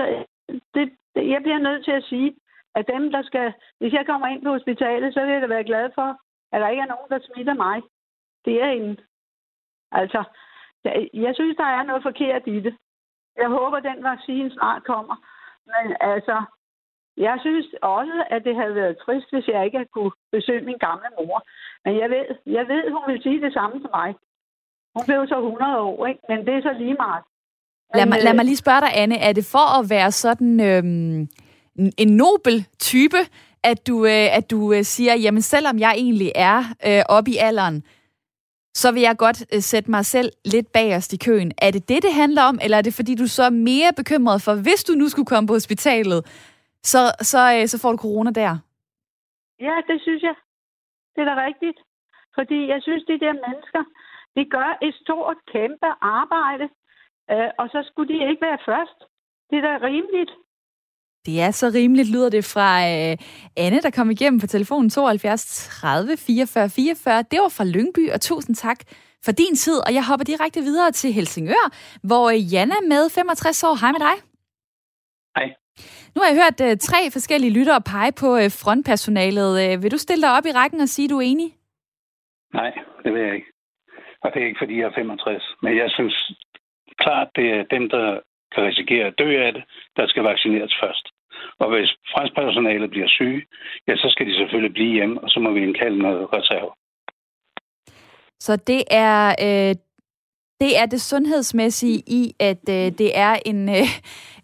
det, 0.74 0.84
det, 1.16 1.30
jeg 1.30 1.42
bliver 1.42 1.58
nødt 1.58 1.86
til 1.86 1.92
at 1.92 2.04
sige, 2.04 2.36
at 2.76 2.88
dem, 2.88 3.12
der 3.12 3.22
skal... 3.24 3.54
Hvis 3.80 3.94
jeg 3.94 4.06
kommer 4.06 4.28
ind 4.28 4.44
på 4.44 4.50
hospitalet, 4.50 5.14
så 5.14 5.20
vil 5.22 5.34
jeg 5.34 5.42
da 5.42 5.48
være 5.48 5.70
glad 5.72 5.90
for, 5.96 6.10
at 6.52 6.62
der 6.62 6.68
ikke 6.70 6.82
er 6.82 6.94
nogen, 6.94 7.10
der 7.10 7.20
smitter 7.20 7.54
mig. 7.54 7.82
Det 8.46 8.64
er 8.64 8.70
en... 8.70 9.00
Altså, 9.92 10.24
jeg 11.14 11.36
synes, 11.36 11.58
der 11.58 11.66
er 11.66 11.84
noget 11.84 12.04
forkert 12.04 12.44
i 12.48 12.60
det. 12.60 12.78
Jeg 13.38 13.50
håber, 13.50 13.80
den 13.80 14.04
vaccine 14.04 14.52
snart 14.52 14.84
kommer. 14.84 15.16
Men 15.66 15.98
altså, 16.02 16.44
jeg 17.18 17.38
synes 17.40 17.66
også, 17.82 18.26
at 18.30 18.44
det 18.44 18.56
havde 18.56 18.76
været 18.76 18.98
trist, 18.98 19.32
hvis 19.32 19.48
jeg 19.48 19.66
ikke 19.66 19.78
havde 19.78 19.90
kunne 19.94 20.12
besøge 20.32 20.66
min 20.66 20.78
gamle 20.78 21.10
mor. 21.18 21.44
Men 21.86 21.98
jeg 21.98 22.10
ved, 22.10 22.26
jeg 22.46 22.68
ved 22.68 22.92
hun 22.92 23.04
vil 23.08 23.24
sige 23.24 23.42
det 23.42 23.54
samme 23.54 23.80
til 23.80 23.90
mig. 23.94 24.16
Hun 24.96 25.04
blev 25.08 25.28
så 25.28 25.38
100 25.38 25.80
år, 25.80 26.06
ikke? 26.06 26.22
men 26.30 26.46
det 26.46 26.54
er 26.54 26.62
så 26.62 26.74
lige 26.74 26.94
meget. 26.94 27.24
Lad 27.96 28.06
mig, 28.06 28.24
lad 28.24 28.34
mig 28.34 28.46
lige 28.46 28.58
spørge 28.58 28.82
dig, 28.82 28.92
Anne. 28.94 29.18
Er 29.18 29.34
det 29.34 29.46
for 29.46 29.80
at 29.80 29.90
være 29.90 30.12
sådan 30.12 30.60
øhm, 30.60 31.28
en 31.98 32.08
nobel 32.08 32.66
type, 32.80 33.18
at 33.64 33.88
du, 33.88 34.06
øh, 34.06 34.38
at 34.38 34.52
du 34.52 34.74
øh, 34.74 34.84
siger, 34.84 35.16
jamen 35.16 35.42
selvom 35.42 35.80
jeg 35.80 35.94
egentlig 35.98 36.32
er 36.36 36.60
øh, 36.88 37.04
oppe 37.10 37.32
i 37.32 37.38
alderen, 37.38 37.84
så 38.74 38.92
vil 38.92 39.02
jeg 39.02 39.16
godt 39.18 39.40
øh, 39.54 39.62
sætte 39.62 39.92
mig 39.92 40.06
selv 40.06 40.30
lidt 40.46 40.72
bagerst 40.72 41.14
i 41.14 41.18
køen. 41.18 41.52
Er 41.62 41.72
det 41.72 41.90
det, 41.90 42.04
det 42.04 42.14
handler 42.14 42.44
om, 42.44 42.60
eller 42.64 42.78
er 42.78 42.82
det 42.82 42.94
fordi, 42.94 43.16
du 43.16 43.28
så 43.28 43.44
er 43.44 43.50
mere 43.50 43.92
bekymret 43.98 44.42
for, 44.42 44.54
hvis 44.66 44.84
du 44.84 44.94
nu 44.94 45.08
skulle 45.10 45.26
komme 45.32 45.48
på 45.48 45.54
hospitalet, 45.54 46.22
så, 46.84 47.02
så, 47.22 47.42
øh, 47.56 47.68
så 47.68 47.82
får 47.82 47.92
du 47.92 47.98
corona 47.98 48.32
der? 48.32 48.58
Ja, 49.60 49.76
det 49.88 50.02
synes 50.02 50.22
jeg. 50.24 50.36
Det 51.16 51.22
er 51.22 51.30
da 51.34 51.46
rigtigt. 51.50 51.80
Fordi 52.36 52.68
jeg 52.74 52.80
synes, 52.82 53.04
de 53.12 53.20
der 53.26 53.34
mennesker, 53.46 53.84
de 54.36 54.44
gør 54.56 54.70
et 54.82 54.96
stort, 55.04 55.38
kæmpe 55.54 55.90
arbejde, 56.02 56.70
øh, 57.34 57.50
og 57.62 57.68
så 57.74 57.80
skulle 57.88 58.10
de 58.14 58.30
ikke 58.30 58.42
være 58.48 58.60
først. 58.70 59.00
Det 59.50 59.58
er 59.58 59.62
da 59.62 59.74
rimeligt. 59.88 60.32
Det 61.26 61.42
er 61.42 61.52
så 61.52 61.72
rimeligt, 61.76 62.12
lyder 62.16 62.30
det 62.30 62.46
fra 62.54 62.70
øh, 62.92 63.18
Anne, 63.58 63.82
der 63.82 63.92
kom 63.98 64.12
igennem 64.12 64.40
på 64.40 64.48
telefonen 64.48 64.90
72 64.90 65.70
30 65.82 66.18
44 66.18 66.70
44. 66.70 67.24
Det 67.32 67.40
var 67.42 67.54
fra 67.58 67.66
Lyngby, 67.66 68.12
og 68.14 68.22
tusind 68.22 68.56
tak 68.56 68.80
for 69.26 69.32
din 69.32 69.56
tid. 69.56 69.78
Og 69.88 69.94
jeg 69.94 70.08
hopper 70.08 70.24
direkte 70.24 70.60
videre 70.62 70.92
til 70.92 71.14
Helsingør, 71.14 71.66
hvor 72.08 72.30
Janne 72.54 72.80
med 72.88 73.10
65 73.10 73.64
år. 73.64 73.76
Hej 73.82 73.92
med 73.92 74.00
dig. 74.08 74.16
Hej. 75.38 75.48
Nu 76.14 76.18
har 76.22 76.30
jeg 76.30 76.40
hørt 76.44 76.60
uh, 76.68 76.78
tre 76.90 77.00
forskellige 77.12 77.54
lyttere 77.58 77.82
pege 77.82 78.12
på 78.22 78.30
uh, 78.36 78.52
frontpersonalet. 78.62 79.52
Uh, 79.60 79.84
vil 79.84 79.92
du 79.92 79.98
stille 79.98 80.22
dig 80.26 80.32
op 80.38 80.46
i 80.46 80.52
rækken 80.60 80.80
og 80.82 80.90
sige, 80.90 81.06
at 81.06 81.10
du 81.10 81.18
er 81.18 81.28
enig? 81.34 81.50
Nej, 82.54 82.72
det 83.04 83.14
vil 83.14 83.22
jeg 83.22 83.36
ikke. 83.36 83.52
Og 84.24 84.28
det 84.34 84.42
er 84.42 84.48
ikke, 84.48 84.62
fordi 84.62 84.76
jeg 84.80 84.88
er 84.88 84.96
65. 84.96 85.56
Men 85.64 85.78
jeg 85.78 85.90
synes 85.98 86.16
klart, 87.04 87.28
det 87.36 87.48
er 87.58 87.64
dem, 87.76 87.90
der 87.90 88.20
kan 88.54 88.64
risikere 88.64 89.06
at 89.08 89.20
dø 89.20 89.30
af 89.46 89.54
det, 89.54 89.64
der 89.98 90.08
skal 90.08 90.24
vaccineres 90.24 90.74
først. 90.84 91.06
Og 91.60 91.68
hvis 91.70 91.90
franskpersonalet 92.14 92.90
bliver 92.90 93.08
syge, 93.08 93.42
ja, 93.88 93.96
så 93.96 94.08
skal 94.10 94.28
de 94.28 94.36
selvfølgelig 94.36 94.74
blive 94.74 94.94
hjemme, 94.94 95.22
og 95.24 95.30
så 95.30 95.40
må 95.40 95.52
vi 95.52 95.64
indkalde 95.64 96.00
noget 96.00 96.34
reserve. 96.34 96.72
Så 98.40 98.56
det 98.56 98.84
er 98.92 99.36
øh, 99.46 99.76
det 100.60 100.80
er 100.80 100.86
det 100.86 101.02
sundhedsmæssige 101.02 102.04
i, 102.08 102.34
at 102.40 102.70
øh, 102.70 102.92
det 102.98 103.18
er 103.18 103.40
en, 103.46 103.70
øh, 103.70 103.88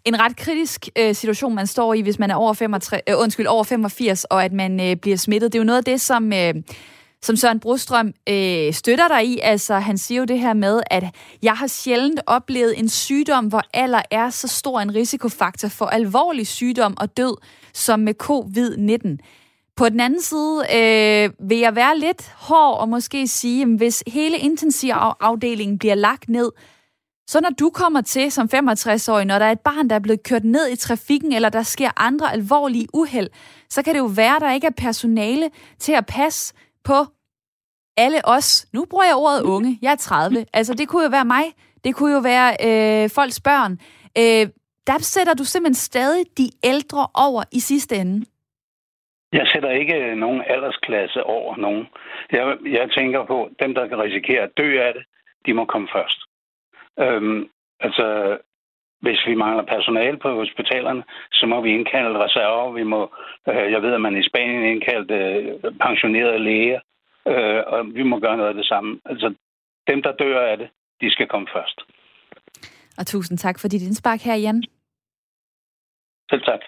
en 0.04 0.20
ret 0.20 0.36
kritisk 0.36 0.88
øh, 0.98 1.14
situation, 1.14 1.54
man 1.54 1.66
står 1.66 1.94
i, 1.94 2.00
hvis 2.00 2.18
man 2.18 2.30
er 2.30 2.34
over, 2.34 2.52
65, 2.52 3.02
øh, 3.08 3.14
undskyld, 3.18 3.46
over 3.46 3.64
85, 3.64 4.24
og 4.24 4.44
at 4.44 4.52
man 4.52 4.80
øh, 4.80 4.96
bliver 4.96 5.16
smittet. 5.16 5.52
Det 5.52 5.58
er 5.58 5.62
jo 5.62 5.66
noget 5.66 5.78
af 5.78 5.84
det, 5.84 6.00
som... 6.00 6.32
Øh, 6.32 6.54
som 7.22 7.36
Søren 7.36 7.60
Brostrøm 7.60 8.12
øh, 8.28 8.72
støtter 8.72 9.08
dig 9.08 9.26
i. 9.26 9.38
Altså, 9.42 9.74
han 9.74 9.98
siger 9.98 10.18
jo 10.18 10.24
det 10.24 10.38
her 10.38 10.54
med, 10.54 10.80
at 10.90 11.04
jeg 11.42 11.52
har 11.52 11.66
sjældent 11.66 12.20
oplevet 12.26 12.78
en 12.78 12.88
sygdom, 12.88 13.46
hvor 13.46 13.62
alder 13.74 14.02
er 14.10 14.30
så 14.30 14.48
stor 14.48 14.80
en 14.80 14.94
risikofaktor 14.94 15.68
for 15.68 15.86
alvorlig 15.86 16.46
sygdom 16.46 16.94
og 16.96 17.16
død, 17.16 17.36
som 17.74 18.00
med 18.00 18.14
covid-19. 18.22 19.32
På 19.76 19.88
den 19.88 20.00
anden 20.00 20.22
side 20.22 20.64
øh, 20.74 21.48
vil 21.48 21.58
jeg 21.58 21.76
være 21.76 21.98
lidt 21.98 22.32
hård 22.36 22.78
og 22.80 22.88
måske 22.88 23.28
sige, 23.28 23.62
at 23.62 23.68
hvis 23.68 24.02
hele 24.06 24.38
intensivafdelingen 24.38 25.78
bliver 25.78 25.94
lagt 25.94 26.28
ned, 26.28 26.50
så 27.28 27.40
når 27.40 27.50
du 27.50 27.70
kommer 27.70 28.00
til 28.00 28.32
som 28.32 28.48
65-årig, 28.54 29.24
når 29.24 29.38
der 29.38 29.46
er 29.46 29.52
et 29.52 29.60
barn, 29.60 29.90
der 29.90 29.96
er 29.96 30.00
blevet 30.00 30.22
kørt 30.22 30.44
ned 30.44 30.68
i 30.68 30.76
trafikken, 30.76 31.32
eller 31.32 31.48
der 31.48 31.62
sker 31.62 31.90
andre 31.96 32.32
alvorlige 32.32 32.86
uheld, 32.92 33.28
så 33.70 33.82
kan 33.82 33.94
det 33.94 34.00
jo 34.00 34.04
være, 34.04 34.36
at 34.36 34.42
der 34.42 34.52
ikke 34.52 34.66
er 34.66 34.70
personale 34.76 35.50
til 35.78 35.92
at 35.92 36.06
passe 36.06 36.54
på 36.90 36.98
alle 37.96 38.20
os. 38.36 38.66
Nu 38.74 38.80
bruger 38.90 39.04
jeg 39.04 39.16
ordet 39.16 39.42
unge. 39.54 39.78
Jeg 39.82 39.92
er 39.92 39.96
30. 39.96 40.46
Altså, 40.58 40.74
det 40.74 40.88
kunne 40.88 41.04
jo 41.04 41.10
være 41.18 41.24
mig. 41.36 41.44
Det 41.84 41.94
kunne 41.94 42.12
jo 42.16 42.20
være 42.32 42.50
øh, 42.66 43.10
folks 43.18 43.40
børn. 43.48 43.72
Øh, 44.20 44.46
der 44.90 44.98
sætter 45.14 45.34
du 45.34 45.44
simpelthen 45.44 45.84
stadig 45.90 46.24
de 46.38 46.46
ældre 46.64 47.02
over 47.26 47.42
i 47.52 47.60
sidste 47.60 47.96
ende. 47.96 48.26
Jeg 49.32 49.46
sætter 49.52 49.70
ikke 49.70 49.94
øh, 49.94 50.16
nogen 50.16 50.42
aldersklasse 50.46 51.22
over 51.24 51.56
nogen. 51.56 51.86
Jeg, 52.32 52.56
jeg 52.78 52.90
tænker 52.90 53.24
på, 53.24 53.50
dem, 53.62 53.74
der 53.74 53.86
kan 53.88 53.98
risikere 53.98 54.42
at 54.42 54.56
dø 54.56 54.68
af 54.86 54.94
det, 54.94 55.04
de 55.46 55.54
må 55.54 55.64
komme 55.64 55.88
først. 55.96 56.20
Øhm, 56.98 57.48
altså, 57.80 58.38
hvis 59.00 59.20
vi 59.26 59.34
mangler 59.34 59.64
personale 59.64 60.18
på 60.18 60.28
hospitalerne, 60.34 61.02
så 61.32 61.46
må 61.46 61.60
vi 61.60 61.70
indkalde 61.70 62.24
reserver. 62.24 62.72
Vi 62.72 62.82
må, 62.82 63.00
øh, 63.48 63.72
jeg 63.72 63.82
ved, 63.82 63.92
at 63.94 64.00
man 64.00 64.16
i 64.16 64.28
Spanien 64.28 64.64
indkaldte 64.64 65.14
øh, 65.14 65.72
pensionerede 65.84 66.38
læger, 66.38 66.80
øh, 67.26 67.62
og 67.66 67.86
vi 67.94 68.02
må 68.02 68.18
gøre 68.18 68.36
noget 68.36 68.48
af 68.48 68.54
det 68.54 68.66
samme. 68.66 69.00
Altså, 69.04 69.34
dem, 69.90 70.02
der 70.02 70.12
dør 70.12 70.40
af 70.40 70.56
det, 70.58 70.68
de 71.00 71.10
skal 71.10 71.26
komme 71.26 71.48
først. 71.56 71.80
Og 72.98 73.06
tusind 73.06 73.38
tak 73.38 73.60
for 73.60 73.68
dit 73.68 73.82
indspark 73.82 74.20
her, 74.20 74.34
Jan. 74.34 74.62
Selv 76.30 76.42
tak. 76.42 76.60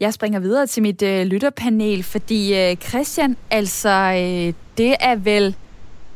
Jeg 0.00 0.12
springer 0.14 0.40
videre 0.40 0.66
til 0.66 0.82
mit 0.82 1.02
øh, 1.02 1.26
lytterpanel, 1.26 2.02
fordi 2.02 2.40
øh, 2.60 2.76
Christian, 2.76 3.36
altså, 3.50 3.88
øh, 3.88 4.54
det 4.78 4.92
er 5.00 5.16
vel 5.24 5.56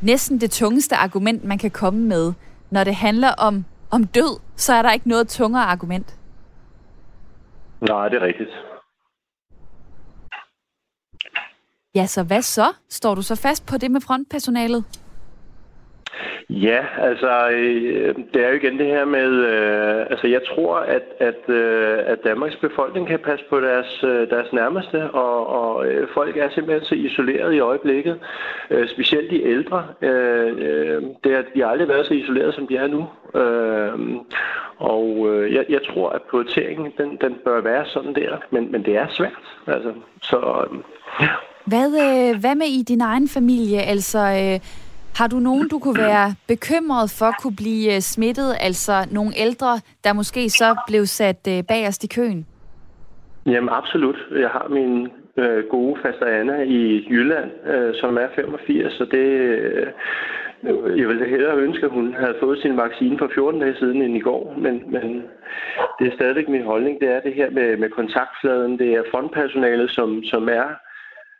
næsten 0.01 0.41
det 0.41 0.51
tungeste 0.51 0.95
argument, 0.95 1.43
man 1.43 1.57
kan 1.57 1.71
komme 1.71 1.99
med, 1.99 2.33
når 2.71 2.83
det 2.83 2.95
handler 2.95 3.31
om, 3.37 3.65
om 3.91 4.07
død, 4.07 4.39
så 4.55 4.73
er 4.73 4.81
der 4.81 4.91
ikke 4.91 5.09
noget 5.09 5.27
tungere 5.27 5.63
argument. 5.63 6.19
Nej, 7.81 8.09
det 8.09 8.21
er 8.21 8.25
rigtigt. 8.25 8.49
Ja, 11.95 12.05
så 12.05 12.23
hvad 12.23 12.41
så? 12.41 12.73
Står 12.89 13.15
du 13.15 13.21
så 13.21 13.35
fast 13.35 13.65
på 13.65 13.77
det 13.77 13.91
med 13.91 14.01
frontpersonalet? 14.01 14.85
Ja, 16.49 16.85
altså, 16.97 17.49
øh, 17.49 18.15
det 18.33 18.45
er 18.45 18.49
jo 18.49 18.55
igen 18.55 18.79
det 18.79 18.85
her 18.85 19.05
med, 19.05 19.31
øh, 19.45 20.05
altså 20.09 20.27
jeg 20.27 20.41
tror, 20.55 20.75
at, 20.75 21.03
at, 21.19 21.49
øh, 21.55 21.97
at 22.05 22.19
Danmarks 22.23 22.55
befolkning 22.55 23.07
kan 23.07 23.19
passe 23.19 23.45
på 23.49 23.59
deres, 23.59 24.03
øh, 24.03 24.29
deres 24.29 24.53
nærmeste, 24.53 25.11
og, 25.11 25.47
og 25.47 25.87
øh, 25.87 26.07
folk 26.13 26.37
er 26.37 26.49
simpelthen 26.49 26.85
så 26.85 26.95
isoleret 26.95 27.53
i 27.53 27.59
øjeblikket, 27.59 28.19
øh, 28.69 28.89
specielt 28.89 29.31
de 29.31 29.43
ældre. 29.43 29.87
Øh, 30.01 30.53
øh, 30.57 31.03
det 31.23 31.35
har 31.35 31.43
de 31.55 31.61
har 31.61 31.67
aldrig 31.67 31.87
været 31.87 32.05
så 32.05 32.13
isoleret, 32.13 32.55
som 32.55 32.67
de 32.67 32.77
er 32.77 32.87
nu. 32.87 33.07
Øh, 33.41 34.17
og 34.77 35.27
øh, 35.29 35.53
jeg, 35.53 35.65
jeg 35.69 35.81
tror, 35.93 36.09
at 36.09 36.21
prioriteringen, 36.21 36.91
den, 36.97 37.17
den 37.21 37.37
bør 37.45 37.61
være 37.61 37.85
sådan 37.85 38.15
der, 38.15 38.37
men, 38.51 38.71
men 38.71 38.85
det 38.85 38.97
er 38.97 39.07
svært. 39.09 39.45
Altså, 39.67 39.93
så 40.21 40.37
øh, 40.37 40.79
ja. 41.21 41.29
Hvad, 41.65 41.87
øh, 41.87 42.39
hvad 42.39 42.55
med 42.55 42.67
i 42.67 42.83
din 42.83 43.01
egen 43.01 43.27
familie? 43.27 43.81
Altså, 43.81 44.19
øh, 44.19 44.59
har 45.17 45.27
du 45.27 45.39
nogen, 45.39 45.67
du 45.67 45.79
kunne 45.79 46.01
være 46.01 46.35
bekymret 46.47 47.07
for 47.19 47.31
kunne 47.41 47.55
blive 47.55 47.95
øh, 47.95 48.01
smittet? 48.01 48.55
Altså 48.59 48.95
nogle 49.11 49.31
ældre, 49.37 49.73
der 50.03 50.13
måske 50.13 50.49
så 50.49 50.75
blev 50.87 51.05
sat 51.05 51.41
øh, 51.49 51.63
bagerst 51.67 52.03
i 52.03 52.07
køen? 52.07 52.45
Jamen 53.45 53.69
absolut. 53.69 54.19
Jeg 54.31 54.49
har 54.49 54.67
min 54.69 55.07
øh, 55.37 55.63
gode 55.69 55.95
faster 56.01 56.25
Anna 56.25 56.57
i 56.63 57.07
Jylland, 57.09 57.49
øh, 57.73 57.93
som 58.01 58.17
er 58.17 58.27
85, 58.35 58.93
så 58.93 59.05
det... 59.05 59.17
Øh, 59.17 59.87
jeg 60.99 61.07
ville 61.07 61.29
hellere 61.29 61.57
ønske, 61.57 61.85
at 61.85 61.91
hun 61.91 62.13
havde 62.13 62.35
fået 62.39 62.61
sin 62.61 62.77
vaccine 62.77 63.17
for 63.17 63.29
14 63.33 63.61
dage 63.61 63.75
siden 63.79 64.01
end 64.01 64.17
i 64.17 64.19
går, 64.19 64.53
men, 64.57 64.83
men 64.87 65.23
det 65.99 66.07
er 66.07 66.15
stadigvæk 66.15 66.49
min 66.49 66.65
holdning. 66.65 66.99
Det 66.99 67.09
er 67.15 67.19
det 67.19 67.33
her 67.33 67.49
med, 67.49 67.77
med 67.77 67.89
kontaktfladen. 67.89 68.79
Det 68.79 68.93
er 68.93 69.03
frontpersonalet, 69.11 69.91
som, 69.91 70.23
som 70.23 70.49
er 70.49 70.67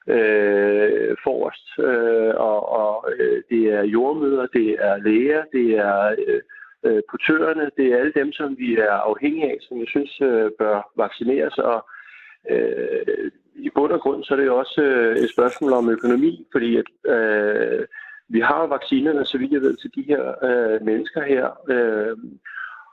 øh, 0.07 1.15
forrest, 1.23 1.67
øh, 1.79 2.33
og, 2.35 2.59
og 2.81 3.11
øh, 3.17 3.43
det 3.49 3.63
er 3.73 3.83
jordmøder, 3.83 4.47
det 4.47 4.69
er 4.79 4.97
læger, 4.97 5.43
det 5.53 5.67
er 5.77 6.15
øh, 6.27 6.41
øh, 6.85 7.01
portørerne, 7.09 7.71
det 7.77 7.85
er 7.87 7.97
alle 7.97 8.13
dem, 8.15 8.31
som 8.31 8.57
vi 8.57 8.77
er 8.77 8.91
afhængige 8.91 9.51
af, 9.51 9.57
som 9.61 9.79
jeg 9.79 9.87
synes 9.87 10.21
øh, 10.21 10.51
bør 10.59 10.91
vaccineres, 10.95 11.57
og 11.57 11.85
øh, 12.49 13.31
i 13.55 13.69
bund 13.69 13.91
og 13.91 14.01
grund 14.01 14.23
så 14.23 14.33
er 14.33 14.37
det 14.37 14.49
også 14.49 14.81
øh, 14.81 15.17
et 15.17 15.29
spørgsmål 15.29 15.73
om 15.73 15.89
økonomi, 15.89 16.47
fordi 16.51 16.77
at, 16.77 16.89
øh, 17.15 17.85
vi 18.29 18.39
har 18.39 18.67
vaccinerne, 18.67 19.25
så 19.25 19.37
vidt 19.37 19.51
jeg 19.51 19.61
ved, 19.61 19.75
til 19.75 19.91
de 19.95 20.03
her 20.07 20.23
øh, 20.43 20.85
mennesker 20.85 21.23
her, 21.23 21.45
øh, 21.69 22.17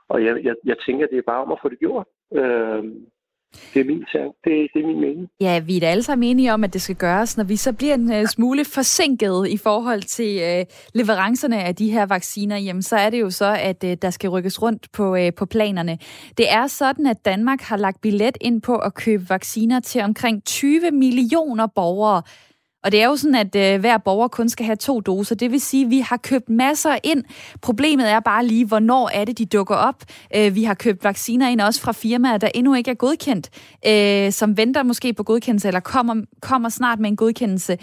og 0.09 0.25
jeg, 0.25 0.43
jeg, 0.43 0.55
jeg 0.65 0.77
tænker, 0.85 1.07
det 1.07 1.17
er 1.17 1.31
bare 1.31 1.41
om 1.41 1.51
at 1.51 1.59
få 1.61 1.69
det 1.69 1.79
gjort. 1.79 2.07
Øh, 2.33 2.83
det 3.73 3.79
er 3.79 3.85
min 3.85 4.05
sag. 4.11 4.21
Det, 4.21 4.67
det 4.73 4.83
er 4.83 4.87
min 4.87 4.99
mening. 5.01 5.27
Ja, 5.41 5.59
vi 5.59 5.75
er 5.75 5.79
da 5.79 5.85
alle 5.85 6.03
sammen 6.03 6.29
enige 6.29 6.53
om, 6.53 6.63
at 6.63 6.73
det 6.73 6.81
skal 6.81 6.95
gøres. 6.95 7.37
Når 7.37 7.43
vi 7.43 7.55
så 7.55 7.73
bliver 7.73 7.93
en 7.93 8.11
uh, 8.21 8.25
smule 8.25 8.65
forsinket 8.65 9.47
i 9.47 9.57
forhold 9.57 10.01
til 10.01 10.59
uh, 10.59 10.65
leverancerne 10.93 11.63
af 11.63 11.75
de 11.75 11.91
her 11.91 12.05
vacciner, 12.05 12.57
jamen, 12.57 12.81
så 12.81 12.95
er 12.95 13.09
det 13.09 13.21
jo 13.21 13.29
så, 13.29 13.57
at 13.59 13.83
uh, 13.83 13.91
der 14.01 14.09
skal 14.09 14.29
rykkes 14.29 14.61
rundt 14.61 14.91
på, 14.91 15.15
uh, 15.15 15.29
på 15.37 15.45
planerne. 15.45 15.97
Det 16.37 16.51
er 16.51 16.67
sådan, 16.67 17.05
at 17.05 17.25
Danmark 17.25 17.61
har 17.61 17.77
lagt 17.77 18.01
billet 18.01 18.37
ind 18.41 18.61
på 18.61 18.75
at 18.75 18.93
købe 18.93 19.29
vacciner 19.29 19.79
til 19.79 20.01
omkring 20.01 20.45
20 20.45 20.91
millioner 20.91 21.67
borgere 21.67 22.21
og 22.85 22.91
det 22.91 23.01
er 23.01 23.05
jo 23.05 23.15
sådan, 23.15 23.35
at 23.35 23.55
øh, 23.55 23.79
hver 23.79 23.97
borger 23.97 24.27
kun 24.27 24.49
skal 24.49 24.65
have 24.65 24.75
to 24.75 24.99
doser. 24.99 25.35
Det 25.35 25.51
vil 25.51 25.61
sige, 25.61 25.85
at 25.85 25.89
vi 25.89 25.99
har 25.99 26.17
købt 26.17 26.49
masser 26.49 26.97
ind. 27.03 27.23
Problemet 27.61 28.11
er 28.11 28.19
bare 28.19 28.45
lige, 28.45 28.65
hvornår 28.65 29.09
er 29.13 29.25
det, 29.25 29.37
de 29.37 29.45
dukker 29.45 29.75
op. 29.75 30.03
Øh, 30.35 30.55
vi 30.55 30.63
har 30.63 30.73
købt 30.73 31.03
vacciner 31.03 31.49
ind 31.49 31.61
også 31.61 31.81
fra 31.81 31.91
firmaer, 31.91 32.37
der 32.37 32.49
endnu 32.55 32.73
ikke 32.73 32.91
er 32.91 32.95
godkendt, 32.95 33.49
øh, 33.87 34.31
som 34.31 34.57
venter 34.57 34.83
måske 34.83 35.13
på 35.13 35.23
godkendelse, 35.23 35.67
eller 35.67 35.79
kommer, 35.79 36.15
kommer 36.41 36.69
snart 36.69 36.99
med 36.99 37.09
en 37.09 37.15
godkendelse. 37.15 37.77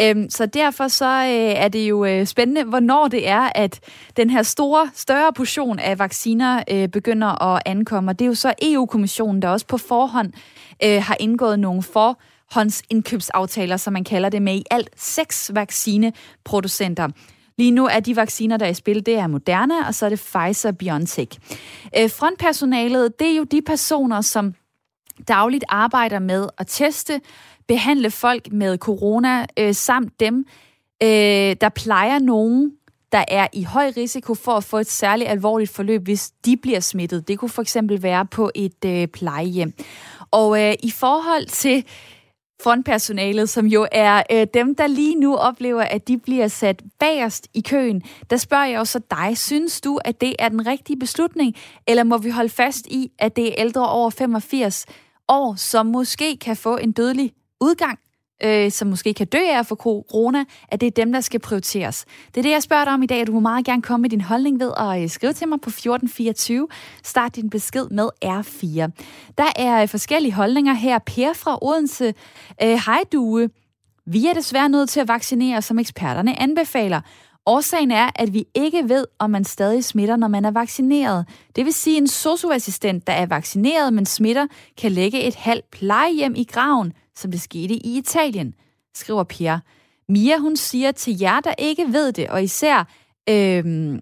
Øh, 0.00 0.16
så 0.28 0.46
derfor 0.46 0.88
så 0.88 1.06
øh, 1.06 1.64
er 1.64 1.68
det 1.68 1.88
jo 1.88 2.04
øh, 2.04 2.26
spændende, 2.26 2.64
hvornår 2.64 3.08
det 3.08 3.28
er, 3.28 3.50
at 3.54 3.80
den 4.16 4.30
her 4.30 4.42
store, 4.42 4.90
større 4.94 5.32
portion 5.32 5.78
af 5.78 5.98
vacciner 5.98 6.62
øh, 6.70 6.88
begynder 6.88 7.42
at 7.42 7.62
ankomme. 7.66 8.10
Og 8.10 8.18
det 8.18 8.24
er 8.24 8.28
jo 8.28 8.34
så 8.34 8.52
EU-kommissionen, 8.62 9.42
der 9.42 9.48
også 9.48 9.66
på 9.66 9.76
forhånd 9.76 10.32
øh, 10.84 11.02
har 11.02 11.16
indgået 11.20 11.58
nogle 11.58 11.82
for 11.82 12.18
håndsindkøbsaftaler, 12.50 13.76
som 13.76 13.92
man 13.92 14.04
kalder 14.04 14.28
det, 14.28 14.42
med 14.42 14.54
i 14.54 14.64
alt 14.70 14.90
seks 14.96 15.50
vaccineproducenter. 15.54 17.08
Lige 17.58 17.70
nu 17.70 17.86
er 17.86 18.00
de 18.00 18.16
vacciner, 18.16 18.56
der 18.56 18.66
er 18.66 18.70
i 18.70 18.74
spil, 18.74 19.06
det 19.06 19.14
er 19.14 19.26
Moderna, 19.26 19.86
og 19.86 19.94
så 19.94 20.06
er 20.06 20.10
det 20.10 20.20
Pfizer-BioNTech. 20.20 21.38
Øh, 21.98 22.10
frontpersonalet, 22.10 23.18
det 23.18 23.32
er 23.32 23.36
jo 23.36 23.44
de 23.44 23.62
personer, 23.62 24.20
som 24.20 24.54
dagligt 25.28 25.64
arbejder 25.68 26.18
med 26.18 26.48
at 26.58 26.66
teste, 26.66 27.20
behandle 27.68 28.10
folk 28.10 28.52
med 28.52 28.78
corona, 28.78 29.46
øh, 29.58 29.74
samt 29.74 30.20
dem, 30.20 30.46
øh, 31.02 31.56
der 31.60 31.68
plejer 31.74 32.18
nogen, 32.18 32.72
der 33.12 33.24
er 33.28 33.46
i 33.52 33.62
høj 33.62 33.92
risiko 33.96 34.34
for 34.34 34.52
at 34.52 34.64
få 34.64 34.78
et 34.78 34.90
særligt 34.90 35.30
alvorligt 35.30 35.70
forløb, 35.70 36.02
hvis 36.02 36.30
de 36.44 36.56
bliver 36.56 36.80
smittet. 36.80 37.28
Det 37.28 37.38
kunne 37.38 37.48
for 37.48 37.62
eksempel 37.62 38.02
være 38.02 38.26
på 38.26 38.50
et 38.54 38.84
øh, 38.86 39.06
plejehjem. 39.06 39.72
Og 40.30 40.62
øh, 40.64 40.74
i 40.82 40.90
forhold 40.90 41.46
til 41.46 41.84
frontpersonalet, 42.62 43.48
som 43.48 43.66
jo 43.66 43.86
er 43.92 44.22
øh, 44.32 44.46
dem, 44.54 44.74
der 44.74 44.86
lige 44.86 45.14
nu 45.14 45.36
oplever, 45.36 45.82
at 45.82 46.08
de 46.08 46.18
bliver 46.18 46.48
sat 46.48 46.82
bagerst 46.98 47.48
i 47.54 47.60
køen. 47.60 48.02
Der 48.30 48.36
spørger 48.36 48.66
jeg 48.66 48.80
også 48.80 49.00
dig, 49.10 49.38
synes 49.38 49.80
du, 49.80 49.98
at 50.04 50.20
det 50.20 50.36
er 50.38 50.48
den 50.48 50.66
rigtige 50.66 50.98
beslutning, 50.98 51.54
eller 51.86 52.04
må 52.04 52.18
vi 52.18 52.30
holde 52.30 52.48
fast 52.48 52.86
i, 52.86 53.12
at 53.18 53.36
det 53.36 53.48
er 53.48 53.54
ældre 53.58 53.88
over 53.88 54.10
85 54.10 54.86
år, 55.28 55.54
som 55.54 55.86
måske 55.86 56.36
kan 56.36 56.56
få 56.56 56.76
en 56.76 56.92
dødelig 56.92 57.32
udgang? 57.60 57.98
Øh, 58.44 58.70
som 58.70 58.88
måske 58.88 59.14
kan 59.14 59.26
dø 59.26 59.38
af 59.38 59.66
for 59.66 59.74
corona, 59.74 60.44
at 60.68 60.80
det 60.80 60.86
er 60.86 60.90
dem, 60.90 61.12
der 61.12 61.20
skal 61.20 61.40
prioriteres. 61.40 62.04
Det 62.28 62.36
er 62.36 62.42
det, 62.42 62.50
jeg 62.50 62.62
spørger 62.62 62.84
dig 62.84 62.94
om 62.94 63.02
i 63.02 63.06
dag, 63.06 63.20
og 63.20 63.26
du 63.26 63.32
må 63.32 63.40
meget 63.40 63.64
gerne 63.64 63.82
komme 63.82 64.02
med 64.02 64.10
din 64.10 64.20
holdning 64.20 64.60
ved 64.60 64.72
at 64.76 65.02
øh, 65.02 65.08
skrive 65.08 65.32
til 65.32 65.48
mig 65.48 65.60
på 65.60 65.70
1424. 65.70 66.68
Start 67.02 67.36
din 67.36 67.50
besked 67.50 67.88
med 67.90 68.08
R4. 68.24 69.02
Der 69.38 69.52
er 69.56 69.82
øh, 69.82 69.88
forskellige 69.88 70.32
holdninger 70.32 70.74
her. 70.74 70.98
Per 70.98 71.32
fra 71.32 71.58
Odense. 71.62 72.14
Øh, 72.62 72.80
Hej 72.86 73.04
Due. 73.12 73.50
Vi 74.06 74.26
er 74.26 74.34
desværre 74.34 74.68
nødt 74.68 74.90
til 74.90 75.00
at 75.00 75.08
vaccinere, 75.08 75.62
som 75.62 75.78
eksperterne 75.78 76.42
anbefaler. 76.42 77.00
Årsagen 77.46 77.90
er, 77.90 78.10
at 78.14 78.34
vi 78.34 78.44
ikke 78.54 78.88
ved, 78.88 79.04
om 79.18 79.30
man 79.30 79.44
stadig 79.44 79.84
smitter, 79.84 80.16
når 80.16 80.28
man 80.28 80.44
er 80.44 80.50
vaccineret. 80.50 81.26
Det 81.56 81.64
vil 81.64 81.72
sige, 81.72 81.96
at 81.96 82.00
en 82.00 82.06
socioassistent, 82.06 83.06
der 83.06 83.12
er 83.12 83.26
vaccineret, 83.26 83.92
men 83.92 84.06
smitter, 84.06 84.46
kan 84.78 84.92
lægge 84.92 85.22
et 85.22 85.34
halvt 85.34 85.70
plejehjem 85.70 86.34
i 86.36 86.44
graven, 86.44 86.92
som 87.18 87.30
det 87.30 87.40
skete 87.40 87.74
i 87.74 87.98
Italien, 87.98 88.54
skriver 88.94 89.24
Pierre. 89.24 89.60
Mia, 90.08 90.38
hun 90.38 90.56
siger 90.56 90.92
til 90.92 91.18
jer, 91.20 91.40
der 91.40 91.54
ikke 91.58 91.92
ved 91.92 92.12
det, 92.12 92.28
og 92.28 92.42
især, 92.42 92.88
øhm, 93.28 94.00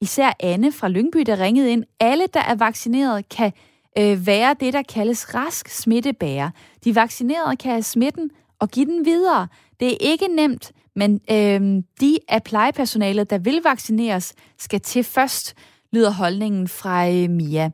især 0.00 0.32
Anne 0.40 0.72
fra 0.72 0.88
Lyngby, 0.88 1.18
der 1.26 1.40
ringede 1.40 1.72
ind, 1.72 1.84
alle, 2.00 2.26
der 2.34 2.40
er 2.40 2.54
vaccineret, 2.54 3.28
kan 3.28 3.52
øh, 3.98 4.26
være 4.26 4.56
det, 4.60 4.72
der 4.72 4.82
kaldes 4.82 5.34
rask 5.34 5.68
smittebærer. 5.68 6.50
De 6.84 6.94
vaccinerede 6.94 7.56
kan 7.56 7.70
have 7.70 7.82
smitten 7.82 8.30
og 8.58 8.68
give 8.68 8.86
den 8.86 9.04
videre. 9.04 9.48
Det 9.80 9.92
er 9.92 9.96
ikke 10.00 10.28
nemt, 10.28 10.72
men 10.96 11.20
øh, 11.30 11.82
de 12.00 12.18
af 12.28 12.42
plejepersonalet, 12.42 13.30
der 13.30 13.38
vil 13.38 13.60
vaccineres, 13.64 14.34
skal 14.58 14.80
til 14.80 15.04
først, 15.04 15.54
lyder 15.92 16.10
holdningen 16.10 16.68
fra 16.68 17.10
øh, 17.10 17.30
Mia. 17.30 17.70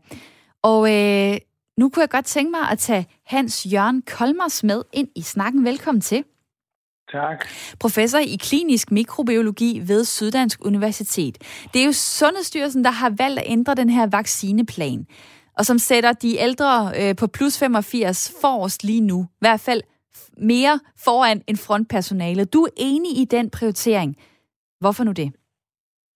Og 0.63 0.95
øh, 0.95 1.39
nu 1.79 1.89
kunne 1.89 2.01
jeg 2.01 2.11
godt 2.11 2.25
tænke 2.25 2.51
mig 2.51 2.71
at 2.71 2.79
tage 2.79 3.07
Hans 3.27 3.67
Jørgen 3.73 4.03
Kolmers 4.03 4.65
med 4.65 4.83
ind 4.93 5.09
i 5.17 5.23
snakken. 5.23 5.65
Velkommen 5.65 6.01
til. 6.01 6.25
Tak. 7.13 7.47
Professor 7.81 8.19
i 8.19 8.37
klinisk 8.41 8.91
mikrobiologi 8.91 9.83
ved 9.87 10.05
Syddansk 10.05 10.65
Universitet. 10.65 11.39
Det 11.75 11.81
er 11.81 11.87
jo 11.87 11.93
Sundhedsstyrelsen, 11.93 12.85
der 12.85 12.91
har 12.91 13.11
valgt 13.19 13.39
at 13.39 13.45
ændre 13.47 13.75
den 13.75 13.91
her 13.91 14.07
vaccineplan, 14.07 15.07
og 15.59 15.67
som 15.67 15.79
sætter 15.79 16.13
de 16.13 16.39
ældre 16.39 16.93
øh, 17.01 17.17
på 17.17 17.27
plus 17.27 17.59
85 17.59 18.33
forrest 18.41 18.85
lige 18.85 19.01
nu. 19.01 19.23
I 19.23 19.39
hvert 19.41 19.61
fald 19.61 19.83
mere 20.39 20.81
foran 20.97 21.43
en 21.47 21.57
frontpersonale. 21.57 22.45
Du 22.45 22.63
er 22.63 22.71
enig 22.77 23.19
i 23.19 23.25
den 23.25 23.51
prioritering. 23.51 24.17
Hvorfor 24.81 25.05
nu 25.05 25.13
det? 25.13 25.33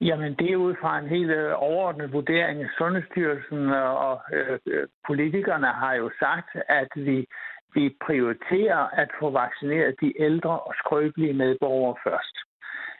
Jamen, 0.09 0.35
det 0.35 0.53
er 0.53 0.57
ud 0.57 0.75
fra 0.81 0.99
en 0.99 1.09
helt 1.09 1.31
øh, 1.31 1.53
overordnet 1.57 2.13
vurdering. 2.13 2.69
Sundhedsstyrelsen 2.79 3.71
og 3.71 4.21
øh, 4.33 4.59
politikerne 5.07 5.67
har 5.67 5.95
jo 5.95 6.11
sagt, 6.19 6.51
at 6.69 6.89
vi, 6.97 7.27
vi 7.75 7.97
prioriterer 8.07 8.83
at 9.03 9.11
få 9.21 9.31
vaccineret 9.31 9.95
de 10.01 10.13
ældre 10.23 10.61
og 10.61 10.75
skrøbelige 10.79 11.33
medborgere 11.33 11.97
først. 12.05 12.37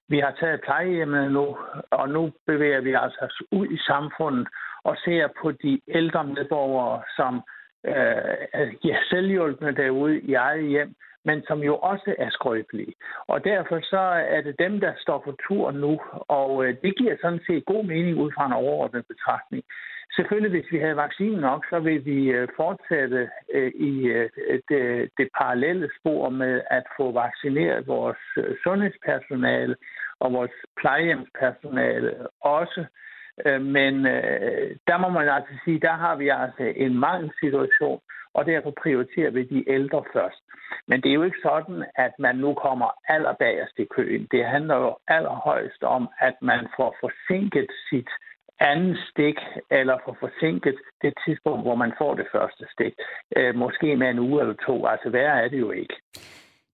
Vi 0.09 0.19
har 0.19 0.35
taget 0.41 0.61
plejehjemmene 0.65 1.31
nu, 1.31 1.57
og 1.91 2.09
nu 2.09 2.33
bevæger 2.47 2.81
vi 2.81 2.93
altså 2.93 3.45
ud 3.53 3.67
i 3.67 3.79
samfundet 3.79 4.49
og 4.85 4.97
ser 5.05 5.29
på 5.43 5.53
de 5.53 5.81
ældre 5.89 6.25
medborgere, 6.25 7.03
som 7.17 7.35
øh, 7.87 8.37
er 8.93 8.99
selvhjulpende 9.11 9.83
derude 9.83 10.21
i 10.21 10.35
eget 10.35 10.69
hjem, 10.69 10.95
men 11.25 11.43
som 11.49 11.59
jo 11.63 11.77
også 11.77 12.15
er 12.19 12.31
skrøbelige. 12.31 12.95
Og 13.27 13.45
derfor 13.45 13.81
så 13.83 14.01
er 14.37 14.41
det 14.41 14.55
dem, 14.59 14.81
der 14.81 14.93
står 14.99 15.23
for 15.25 15.37
tur 15.49 15.71
nu, 15.71 16.01
og 16.29 16.65
øh, 16.65 16.77
det 16.83 16.97
giver 16.99 17.17
sådan 17.21 17.41
set 17.47 17.65
god 17.67 17.85
mening 17.85 18.17
ud 18.17 18.31
fra 18.35 18.47
en 18.47 18.53
overordnet 18.53 19.07
betragtning. 19.07 19.65
Selvfølgelig, 20.17 20.51
hvis 20.51 20.73
vi 20.73 20.79
havde 20.79 20.97
vaccinen 20.97 21.41
nok, 21.41 21.65
så 21.71 21.79
vil 21.81 22.05
vi 22.05 22.31
øh, 22.31 22.49
fortsætte 22.57 23.31
øh, 23.55 23.73
i 23.75 23.93
det, 24.69 25.11
det 25.19 25.29
parallelle 25.39 25.91
spor 26.01 26.29
med 26.29 26.61
at 26.71 26.85
få 26.97 27.13
vaccineret 27.13 27.87
vores 27.87 28.19
sundhedspersonale 28.65 29.77
og 30.21 30.33
vores 30.33 30.51
plejehjemspersonale 30.81 32.27
også. 32.41 32.85
Men 33.47 34.05
der 34.89 34.99
må 34.99 35.09
man 35.09 35.29
altså 35.29 35.53
sige, 35.65 35.81
der 35.81 35.93
har 35.93 36.17
vi 36.17 36.29
altså 36.29 36.73
en 36.77 36.99
mangelsituation, 36.99 38.01
og 38.35 38.47
derfor 38.47 38.73
prioriterer 38.83 39.31
vi 39.31 39.43
de 39.43 39.71
ældre 39.71 40.03
først. 40.13 40.43
Men 40.89 41.01
det 41.03 41.09
er 41.11 41.15
jo 41.15 41.23
ikke 41.23 41.45
sådan, 41.51 41.85
at 41.95 42.13
man 42.19 42.37
nu 42.37 42.55
kommer 42.55 42.89
allerbagerst 43.09 43.79
i 43.79 43.87
køen. 43.97 44.29
Det 44.31 44.45
handler 44.45 44.77
jo 44.77 44.97
allerhøjst 45.09 45.83
om, 45.83 46.09
at 46.21 46.37
man 46.43 46.61
får 46.77 46.97
forsinket 47.01 47.69
sit 47.91 48.11
anden 48.61 48.97
stik, 49.11 49.39
eller 49.71 49.97
får 50.05 50.17
forsinket 50.21 50.77
det 51.03 51.13
tidspunkt, 51.27 51.63
hvor 51.67 51.75
man 51.75 51.93
får 51.99 52.15
det 52.15 52.27
første 52.35 52.65
stik. 52.75 52.95
Øh, 53.37 53.55
måske 53.55 53.97
med 53.97 54.09
en 54.11 54.19
uge 54.19 54.41
eller 54.41 54.55
to. 54.67 54.87
Altså 54.87 55.09
værre 55.11 55.45
er 55.45 55.49
det 55.49 55.61
jo 55.61 55.71
ikke. 55.71 55.95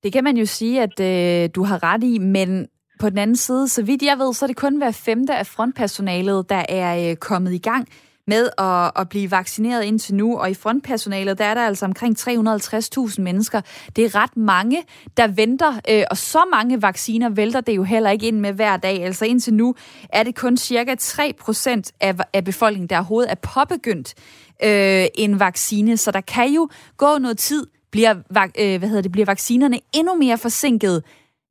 Det 0.03 0.13
kan 0.13 0.25
man 0.25 0.37
jo 0.37 0.47
sige, 0.47 0.83
at 0.83 0.97
øh, 1.11 1.51
du 1.57 1.63
har 1.63 1.79
ret 1.83 2.05
i, 2.05 2.19
men 2.19 2.69
på 3.01 3.11
den 3.11 3.19
anden 3.19 3.37
side, 3.37 3.69
så 3.69 3.85
vidt 3.85 4.03
jeg 4.03 4.19
ved, 4.19 4.33
så 4.33 4.45
er 4.45 4.47
det 4.47 4.57
kun 4.57 4.79
hver 4.79 5.03
femte 5.07 5.35
af 5.35 5.47
frontpersonalet, 5.47 6.51
der 6.51 6.63
er 6.69 7.11
øh, 7.11 7.17
kommet 7.17 7.53
i 7.53 7.59
gang 7.71 7.89
med 8.29 8.49
at, 8.59 9.01
at 9.01 9.09
blive 9.09 9.31
vaccineret 9.31 9.85
indtil 9.85 10.15
nu, 10.15 10.39
og 10.39 10.51
i 10.51 10.55
frontpersonalet, 10.55 11.39
der 11.39 11.45
er 11.45 11.55
der 11.55 11.67
altså 11.67 11.85
omkring 11.85 12.19
350.000 12.21 13.21
mennesker. 13.23 13.61
Det 13.97 14.05
er 14.05 14.15
ret 14.15 14.37
mange, 14.37 14.85
der 15.17 15.27
venter, 15.27 15.81
øh, 15.91 16.05
og 16.11 16.17
så 16.17 16.45
mange 16.53 16.83
vacciner 16.83 17.29
vælter 17.29 17.61
det 17.61 17.77
jo 17.77 17.83
heller 17.83 18.11
ikke 18.11 18.29
ind 18.29 18.41
med 18.41 18.53
hver 18.53 18.77
dag. 18.77 19.05
Altså 19.05 19.25
indtil 19.25 19.55
nu 19.55 19.75
er 20.09 20.23
det 20.23 20.35
kun 20.35 20.57
cirka 20.57 20.95
3% 21.01 21.83
af, 22.01 22.15
af 22.33 22.45
befolkningen, 22.45 22.89
der 22.89 22.97
overhovedet 22.97 23.31
er 23.31 23.35
påbegyndt 23.35 24.15
øh, 24.65 25.07
en 25.15 25.41
vaccine, 25.41 25.97
så 25.97 26.11
der 26.11 26.21
kan 26.21 26.49
jo 26.49 26.69
gå 26.97 27.19
noget 27.19 27.39
tid, 27.39 27.67
bliver, 27.91 28.15
øh, 28.59 28.79
hvad 28.79 28.89
hedder 28.89 29.03
det, 29.03 29.13
bliver 29.13 29.27
vaccinerne 29.27 29.81
endnu 29.93 30.15
mere 30.15 30.39
forsinket, 30.39 31.03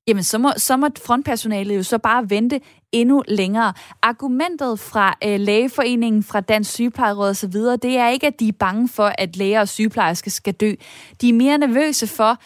jamen 0.08 0.24
så 0.24 0.38
må, 0.38 0.52
så 0.58 0.78
må 0.78 0.88
frontpersonalet 1.06 1.78
jo 1.78 1.84
så 1.84 1.98
bare 1.98 2.30
vente 2.30 2.62
endnu 2.92 3.24
længere. 3.28 3.74
Argumentet 4.02 4.80
fra 4.80 5.18
øh, 5.24 5.40
Lægeforeningen, 5.40 6.24
fra 6.24 6.42
Dansk 6.42 6.72
Sygeplejeråd 6.72 7.30
osv., 7.30 7.54
det 7.54 7.98
er 7.98 8.10
ikke, 8.10 8.28
at 8.28 8.40
de 8.40 8.48
er 8.48 8.54
bange 8.60 8.90
for, 8.90 9.12
at 9.18 9.38
læger 9.38 9.60
og 9.60 9.68
sygeplejersker 9.68 10.32
skal 10.32 10.54
dø. 10.54 10.74
De 11.22 11.30
er 11.30 11.34
mere 11.34 11.58
nervøse 11.58 12.08
for, 12.08 12.38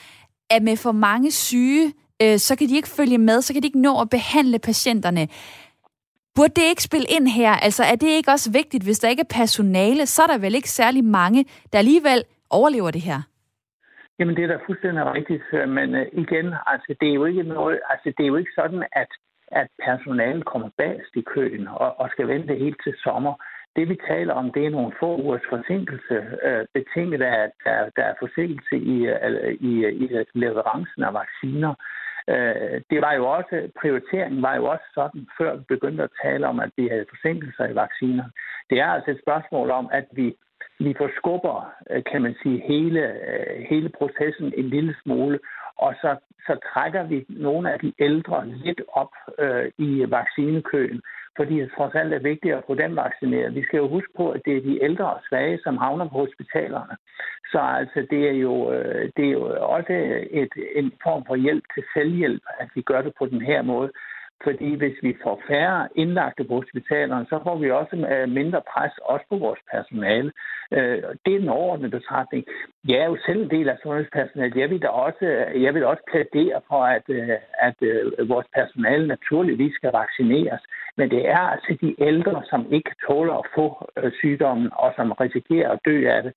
at 0.49 0.63
med 0.63 0.77
for 0.77 0.91
mange 0.91 1.31
syge, 1.31 1.93
øh, 2.21 2.39
så 2.39 2.55
kan 2.55 2.69
de 2.69 2.75
ikke 2.75 2.87
følge 2.87 3.17
med, 3.17 3.41
så 3.41 3.53
kan 3.53 3.61
de 3.61 3.67
ikke 3.67 3.81
nå 3.81 4.01
at 4.01 4.09
behandle 4.09 4.59
patienterne. 4.59 5.27
Burde 6.35 6.61
det 6.61 6.67
ikke 6.67 6.83
spille 6.83 7.07
ind 7.09 7.27
her? 7.27 7.51
Altså 7.51 7.83
er 7.83 7.95
det 7.95 8.07
ikke 8.07 8.31
også 8.31 8.51
vigtigt, 8.51 8.83
hvis 8.83 8.99
der 8.99 9.09
ikke 9.09 9.19
er 9.19 9.33
personale, 9.35 10.05
så 10.05 10.23
er 10.23 10.27
der 10.27 10.37
vel 10.37 10.55
ikke 10.55 10.71
særlig 10.71 11.03
mange, 11.03 11.45
der 11.73 11.79
alligevel 11.79 12.23
overlever 12.49 12.91
det 12.91 13.01
her? 13.01 13.21
Jamen, 14.21 14.35
det 14.35 14.43
er 14.43 14.47
da 14.47 14.65
fuldstændig 14.65 15.05
rigtigt, 15.05 15.43
øh, 15.53 15.69
men 15.69 15.95
øh, 15.95 16.07
igen, 16.13 16.47
altså, 16.73 16.95
det 17.01 17.09
er 17.09 17.13
jo 17.13 17.25
ikke 17.25 17.43
noget, 17.43 17.79
altså, 17.89 18.13
det 18.17 18.23
er 18.23 18.27
jo 18.27 18.35
ikke 18.35 18.55
sådan, 18.55 18.83
at, 18.91 19.11
at 19.51 19.67
personalet 19.85 20.45
kommer 20.45 20.69
bagst 20.77 21.13
i 21.15 21.21
køen 21.21 21.67
og, 21.67 21.99
og 21.99 22.09
skal 22.09 22.27
vente 22.27 22.55
helt 22.55 22.79
til 22.83 22.93
sommer. 23.03 23.33
Det 23.75 23.89
vi 23.89 23.97
taler 24.07 24.33
om, 24.33 24.51
det 24.51 24.65
er 24.65 24.69
nogle 24.69 24.93
få 24.99 25.09
ugers 25.21 25.47
forsinkelse, 25.49 26.15
øh, 26.47 26.65
betinget 26.73 27.21
af, 27.21 27.43
at 27.43 27.51
der, 27.65 27.89
der 27.95 28.03
er 28.03 28.15
forsinkelse 28.19 28.75
i, 28.77 28.97
øh, 29.07 29.53
i, 29.69 29.71
i 30.03 30.05
leverancen 30.33 31.03
af 31.03 31.13
vacciner. 31.13 31.73
Øh, 32.33 32.81
det 32.89 32.99
var 33.05 33.13
jo 33.13 33.25
også, 33.37 33.55
prioriteringen 33.81 34.41
var 34.41 34.55
jo 34.55 34.65
også 34.65 34.87
sådan, 34.93 35.27
før 35.37 35.55
vi 35.55 35.63
begyndte 35.67 36.03
at 36.03 36.15
tale 36.23 36.47
om, 36.47 36.59
at 36.59 36.71
vi 36.77 36.87
havde 36.87 37.05
forsinkelser 37.09 37.65
i 37.67 37.75
vacciner. 37.75 38.25
Det 38.69 38.79
er 38.79 38.89
altså 38.95 39.11
et 39.11 39.21
spørgsmål 39.25 39.71
om, 39.71 39.89
at 39.91 40.05
vi 40.11 40.35
vi 40.85 40.93
forskubber, 40.97 41.73
øh, 41.89 42.03
kan 42.11 42.21
man 42.21 42.35
sige, 42.43 42.63
hele, 42.67 43.01
øh, 43.29 43.65
hele 43.69 43.89
processen 43.89 44.53
en 44.57 44.69
lille 44.69 44.95
smule, 45.03 45.39
og 45.77 45.93
så, 46.01 46.15
så 46.47 46.53
trækker 46.73 47.03
vi 47.03 47.25
nogle 47.29 47.73
af 47.73 47.79
de 47.79 47.93
ældre 47.99 48.47
lidt 48.47 48.81
op 48.87 49.13
øh, 49.39 49.71
i 49.77 50.05
vaccinekøen, 50.09 51.01
fordi 51.37 51.59
det 51.59 51.71
trods 51.77 51.95
alt 51.95 52.13
er 52.13 52.19
vigtigt 52.19 52.55
at 52.55 52.63
få 52.67 52.75
dem 52.75 52.95
vaccineret. 52.95 53.55
Vi 53.55 53.63
skal 53.63 53.77
jo 53.77 53.87
huske 53.87 54.13
på, 54.17 54.29
at 54.29 54.41
det 54.45 54.57
er 54.57 54.61
de 54.61 54.83
ældre 54.83 55.13
og 55.13 55.21
svage, 55.29 55.59
som 55.63 55.77
havner 55.77 56.09
på 56.09 56.17
hospitalerne. 56.17 56.95
Så 57.51 57.59
altså, 57.59 58.07
det 58.09 58.29
er 58.29 58.37
jo, 58.47 58.71
øh, 58.73 59.11
det 59.17 59.25
er 59.25 59.31
jo 59.31 59.43
også 59.75 59.93
et, 60.31 60.53
en 60.75 60.91
form 61.03 61.23
for 61.27 61.35
hjælp 61.35 61.63
til 61.73 61.83
selvhjælp, 61.93 62.43
at 62.59 62.69
vi 62.75 62.81
gør 62.81 63.01
det 63.01 63.13
på 63.19 63.25
den 63.25 63.41
her 63.41 63.61
måde. 63.61 63.91
Fordi 64.43 64.75
hvis 64.75 64.97
vi 65.01 65.17
får 65.23 65.41
færre 65.47 65.87
indlagte 65.95 66.43
på 66.43 66.53
hospitalerne, 66.55 67.25
så 67.25 67.39
får 67.43 67.55
vi 67.57 67.71
også 67.71 67.95
øh, 67.95 68.29
mindre 68.29 68.61
pres 68.73 68.91
også 68.97 69.25
på 69.29 69.37
vores 69.37 69.59
personale. 69.71 70.31
Øh, 70.71 71.03
det 71.25 71.31
er 71.35 71.39
en 71.39 71.49
overordnet 71.49 71.91
betragtning. 71.91 72.45
Jeg 72.87 72.97
er 72.97 73.05
jo 73.05 73.17
selv 73.25 73.41
en 73.41 73.49
del 73.49 73.69
af 73.69 73.77
sundhedspersonalet. 73.83 74.55
Jeg 74.55 74.69
vil 74.69 74.81
da 74.81 74.87
også, 74.87 75.25
jeg 75.65 75.73
vil 75.73 75.85
også 75.85 76.03
plædere 76.11 76.61
for, 76.67 76.81
at, 76.83 77.03
øh, 77.09 77.29
at 77.67 77.77
vores 78.27 78.47
personale 78.55 79.07
naturligvis 79.07 79.75
skal 79.75 79.91
vaccineres. 79.93 80.61
Men 80.97 81.09
det 81.09 81.29
er 81.29 81.43
altså 81.53 81.77
de 81.81 81.95
ældre, 81.99 82.43
som 82.49 82.73
ikke 82.73 82.91
tåler 83.07 83.33
at 83.33 83.47
få 83.55 83.65
sygdommen, 84.19 84.69
og 84.73 84.93
som 84.95 85.11
risikerer 85.11 85.69
at 85.71 85.79
dø 85.85 86.09
af 86.09 86.23
det. 86.23 86.33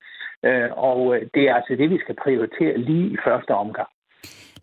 Og 0.72 1.16
det 1.34 1.42
er 1.48 1.54
altså 1.54 1.76
det, 1.76 1.90
vi 1.90 1.98
skal 1.98 2.14
prioritere 2.14 2.78
lige 2.78 3.06
i 3.06 3.16
første 3.24 3.50
omgang. 3.50 3.88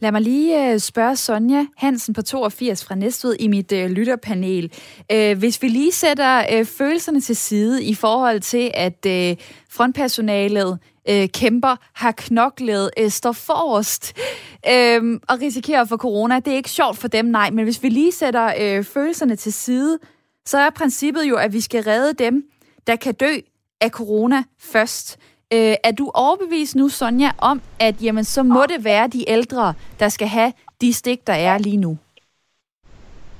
Lad 0.01 0.11
mig 0.11 0.21
lige 0.21 0.71
øh, 0.73 0.79
spørge 0.79 1.15
Sonja 1.15 1.65
Hansen 1.77 2.13
på 2.13 2.21
82 2.21 2.85
fra 2.85 2.95
Næstved 2.95 3.35
i 3.39 3.47
mit 3.47 3.71
øh, 3.71 3.89
lytterpanel. 3.89 4.71
Øh, 5.11 5.37
hvis 5.37 5.61
vi 5.61 5.67
lige 5.67 5.91
sætter 5.91 6.45
øh, 6.53 6.65
følelserne 6.65 7.21
til 7.21 7.35
side 7.35 7.83
i 7.83 7.95
forhold 7.95 8.39
til, 8.39 8.71
at 8.73 9.05
øh, 9.05 9.35
frontpersonalet 9.69 10.79
øh, 11.09 11.27
kæmper, 11.29 11.75
har 11.93 12.11
knoklet, 12.11 12.89
øh, 12.97 13.09
står 13.09 13.31
forrest 13.31 14.13
øh, 14.69 15.19
og 15.29 15.41
risikerer 15.41 15.85
for 15.85 15.97
corona. 15.97 16.39
Det 16.39 16.47
er 16.47 16.57
ikke 16.57 16.69
sjovt 16.69 16.97
for 16.97 17.07
dem, 17.07 17.25
nej, 17.25 17.49
men 17.49 17.63
hvis 17.63 17.83
vi 17.83 17.89
lige 17.89 18.11
sætter 18.11 18.53
øh, 18.59 18.83
følelserne 18.83 19.35
til 19.35 19.53
side, 19.53 19.99
så 20.45 20.57
er 20.57 20.69
princippet 20.69 21.23
jo, 21.23 21.35
at 21.35 21.53
vi 21.53 21.61
skal 21.61 21.83
redde 21.83 22.23
dem, 22.23 22.43
der 22.87 22.95
kan 22.95 23.13
dø 23.13 23.33
af 23.81 23.89
corona 23.89 24.43
først. 24.59 25.17
Øh, 25.55 25.75
er 25.83 25.93
du 25.99 26.05
overbevist 26.25 26.75
nu, 26.75 26.87
Sonja, 26.89 27.31
om, 27.41 27.61
at 27.79 27.95
jamen, 28.05 28.23
så 28.23 28.43
må 28.43 28.61
det 28.73 28.85
være 28.85 29.07
de 29.07 29.29
ældre, 29.29 29.73
der 29.99 30.09
skal 30.09 30.27
have 30.27 30.51
de 30.81 30.93
stik, 30.93 31.27
der 31.27 31.33
er 31.33 31.57
lige 31.57 31.77
nu? 31.77 31.97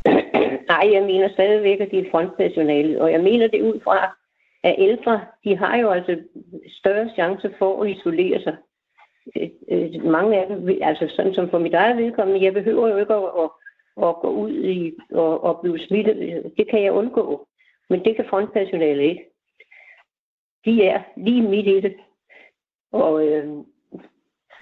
Nej, 0.71 0.85
jeg 0.95 1.03
mener 1.03 1.29
stadigvæk, 1.33 1.79
at 1.79 1.91
det 1.91 1.99
er 1.99 2.11
frontpersonalet, 2.11 2.99
og 2.99 3.11
jeg 3.11 3.21
mener 3.21 3.47
det 3.47 3.61
ud 3.61 3.79
fra, 3.83 3.97
at 4.63 4.75
ældre, 4.77 5.21
de 5.43 5.57
har 5.57 5.77
jo 5.77 5.89
altså 5.89 6.17
større 6.67 7.09
chance 7.15 7.53
for 7.59 7.83
at 7.83 7.89
isolere 7.89 8.41
sig. 8.41 8.55
Øh, 9.37 9.49
øh, 9.71 10.05
mange 10.05 10.39
af 10.39 10.47
dem, 10.47 10.69
altså 10.81 11.13
sådan 11.15 11.33
som 11.33 11.49
for 11.49 11.59
mit 11.59 11.73
eget 11.73 11.97
vedkommende, 11.97 12.45
jeg 12.45 12.53
behøver 12.53 12.87
jo 12.87 12.97
ikke 12.97 13.13
at, 13.13 13.23
at, 13.43 13.49
at 14.07 14.15
gå 14.21 14.29
ud 14.29 14.51
i 14.51 14.93
og, 15.11 15.49
at 15.49 15.61
blive 15.61 15.79
smittet. 15.79 16.17
Det 16.57 16.69
kan 16.69 16.83
jeg 16.83 16.91
undgå. 16.91 17.47
Men 17.89 18.03
det 18.05 18.15
kan 18.15 18.25
frontpersonalet 18.29 19.03
ikke. 19.03 19.30
De 20.65 20.83
er 20.83 20.99
lige 21.25 21.41
midt 21.41 21.67
i 21.67 21.81
det. 21.81 21.93
Og 22.93 23.23
øh, 23.25 23.43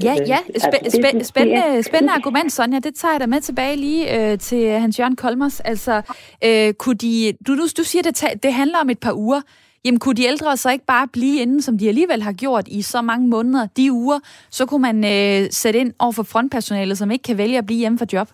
Ja, 0.03 0.13
ja. 0.27 0.37
Spæ- 0.37 0.51
altså, 0.83 0.97
spæ- 0.97 1.23
spændende, 1.23 1.83
spændende 1.83 2.13
argument, 2.13 2.51
Sonja. 2.51 2.79
Det 2.79 2.95
tager 2.95 3.11
jeg 3.11 3.19
da 3.21 3.25
med 3.25 3.41
tilbage 3.41 3.75
lige 3.75 4.31
øh, 4.31 4.37
til 4.39 4.69
Hans 4.69 4.99
Jørgen 4.99 5.15
Kolmers. 5.15 5.59
Altså, 5.59 6.01
øh, 6.45 6.73
kunne 6.73 6.95
de, 6.95 7.33
du, 7.47 7.55
du, 7.57 7.61
du 7.77 7.83
siger, 7.83 8.01
det, 8.01 8.43
det 8.43 8.53
handler 8.53 8.77
om 8.79 8.89
et 8.89 8.99
par 8.99 9.13
uger. 9.13 9.41
Jamen, 9.85 9.99
kunne 9.99 10.15
de 10.15 10.23
ældre 10.25 10.57
så 10.57 10.71
ikke 10.71 10.85
bare 10.85 11.07
blive 11.07 11.41
inde, 11.41 11.61
som 11.61 11.77
de 11.77 11.87
alligevel 11.87 12.21
har 12.23 12.33
gjort 12.33 12.67
i 12.67 12.81
så 12.81 13.01
mange 13.01 13.27
måneder, 13.27 13.67
de 13.77 13.91
uger, 13.91 14.19
så 14.51 14.65
kunne 14.65 14.81
man 14.81 14.97
øh, 15.05 15.47
sætte 15.51 15.79
ind 15.79 15.93
over 15.99 16.11
for 16.11 16.23
frontpersonalet, 16.23 16.97
som 16.97 17.11
ikke 17.11 17.23
kan 17.23 17.37
vælge 17.37 17.57
at 17.57 17.65
blive 17.65 17.79
hjemme 17.79 17.97
for 17.97 18.05
job? 18.13 18.29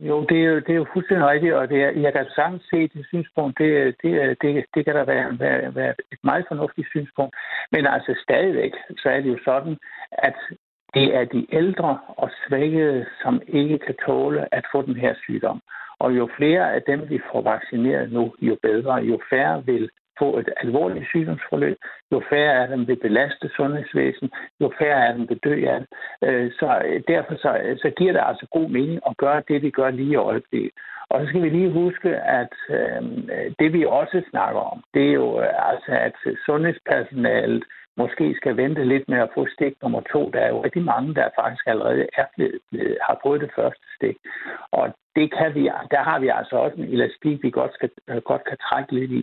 Jo, 0.00 0.24
det 0.28 0.38
er 0.38 0.44
jo, 0.44 0.56
det 0.56 0.70
er 0.70 0.74
jo 0.74 0.86
fuldstændig 0.92 1.26
rigtigt, 1.26 1.54
og 1.54 1.68
det 1.68 1.82
er, 1.82 1.90
jeg 1.90 2.12
kan 2.12 2.26
sagtens 2.34 2.62
se 2.70 2.88
det 2.88 3.06
synspunkt. 3.06 3.58
Det, 3.58 3.94
det, 4.02 4.42
det, 4.42 4.64
det 4.74 4.84
kan 4.84 4.94
da 4.94 5.04
være, 5.04 5.38
være, 5.38 5.74
være 5.74 5.94
et 6.12 6.18
meget 6.24 6.44
fornuftigt 6.48 6.88
synspunkt. 6.88 7.36
Men 7.72 7.86
altså 7.86 8.14
stadigvæk, 8.22 8.72
så 9.02 9.08
er 9.08 9.20
det 9.20 9.28
jo 9.28 9.38
sådan, 9.44 9.76
at 10.12 10.34
det 10.94 11.16
er 11.16 11.24
de 11.24 11.46
ældre 11.52 11.98
og 12.08 12.30
svækkede, 12.46 13.06
som 13.22 13.42
ikke 13.48 13.78
kan 13.78 13.94
tåle 14.06 14.54
at 14.54 14.64
få 14.72 14.82
den 14.82 14.96
her 14.96 15.14
sygdom. 15.22 15.62
Og 15.98 16.16
jo 16.16 16.28
flere 16.36 16.74
af 16.74 16.82
dem, 16.82 17.10
vi 17.10 17.20
får 17.32 17.42
vaccineret 17.42 18.12
nu, 18.12 18.34
jo 18.40 18.56
bedre, 18.62 18.94
jo 18.94 19.20
færre 19.30 19.64
vil 19.66 19.90
få 20.18 20.38
et 20.38 20.48
alvorligt 20.62 21.08
sygdomsforløb, 21.08 21.78
jo 22.12 22.22
færre 22.30 22.62
af 22.62 22.68
dem 22.68 22.88
vil 22.88 22.96
belaste 22.96 23.48
sundhedsvæsen, 23.56 24.30
jo 24.60 24.72
færre 24.78 25.06
af 25.08 25.14
dem 25.14 25.28
vil 25.28 25.38
dø 25.44 25.64
af 25.66 25.78
det. 25.80 25.88
Øh, 26.28 26.50
så 26.58 26.82
øh, 26.86 27.02
derfor 27.08 27.34
så, 27.34 27.60
øh, 27.64 27.78
så 27.78 27.90
giver 27.98 28.12
det 28.12 28.22
altså 28.24 28.46
god 28.52 28.68
mening 28.68 29.00
at 29.06 29.16
gøre 29.16 29.42
det, 29.48 29.62
vi 29.62 29.70
gør 29.70 29.90
lige 29.90 30.12
i 30.12 30.24
øjeblikket. 30.30 30.72
Og 31.10 31.20
så 31.20 31.26
skal 31.26 31.42
vi 31.42 31.48
lige 31.48 31.70
huske, 31.70 32.10
at 32.40 32.54
øh, 32.70 33.02
det 33.58 33.72
vi 33.72 33.84
også 33.84 34.22
snakker 34.30 34.60
om, 34.60 34.82
det 34.94 35.08
er 35.08 35.12
jo 35.12 35.40
øh, 35.40 35.70
altså, 35.70 35.92
at 35.92 36.16
sundhedspersonalet 36.46 37.64
måske 37.96 38.34
skal 38.36 38.56
vente 38.56 38.84
lidt 38.84 39.08
med 39.08 39.18
at 39.18 39.30
få 39.34 39.46
stik 39.46 39.74
nummer 39.82 40.00
to. 40.12 40.30
Der 40.30 40.40
er 40.40 40.48
jo 40.48 40.64
rigtig 40.64 40.82
mange, 40.82 41.14
der 41.14 41.36
faktisk 41.40 41.66
allerede 41.66 42.06
er 42.16 42.26
blevet, 42.36 42.58
blevet, 42.70 42.98
har 43.06 43.20
fået 43.24 43.40
det 43.40 43.50
første 43.56 43.84
stik. 44.02 44.16
Og 44.72 44.84
det 45.16 45.26
kan 45.38 45.54
vi, 45.54 45.62
der 45.94 46.02
har 46.08 46.18
vi 46.18 46.28
altså 46.38 46.56
også 46.56 46.76
en 46.76 46.88
elastik, 46.96 47.36
vi 47.42 47.50
godt, 47.50 47.72
skal, 47.74 47.90
øh, 48.10 48.16
godt 48.30 48.42
kan 48.48 48.58
trække 48.68 48.92
lidt 48.98 49.10
i. 49.10 49.22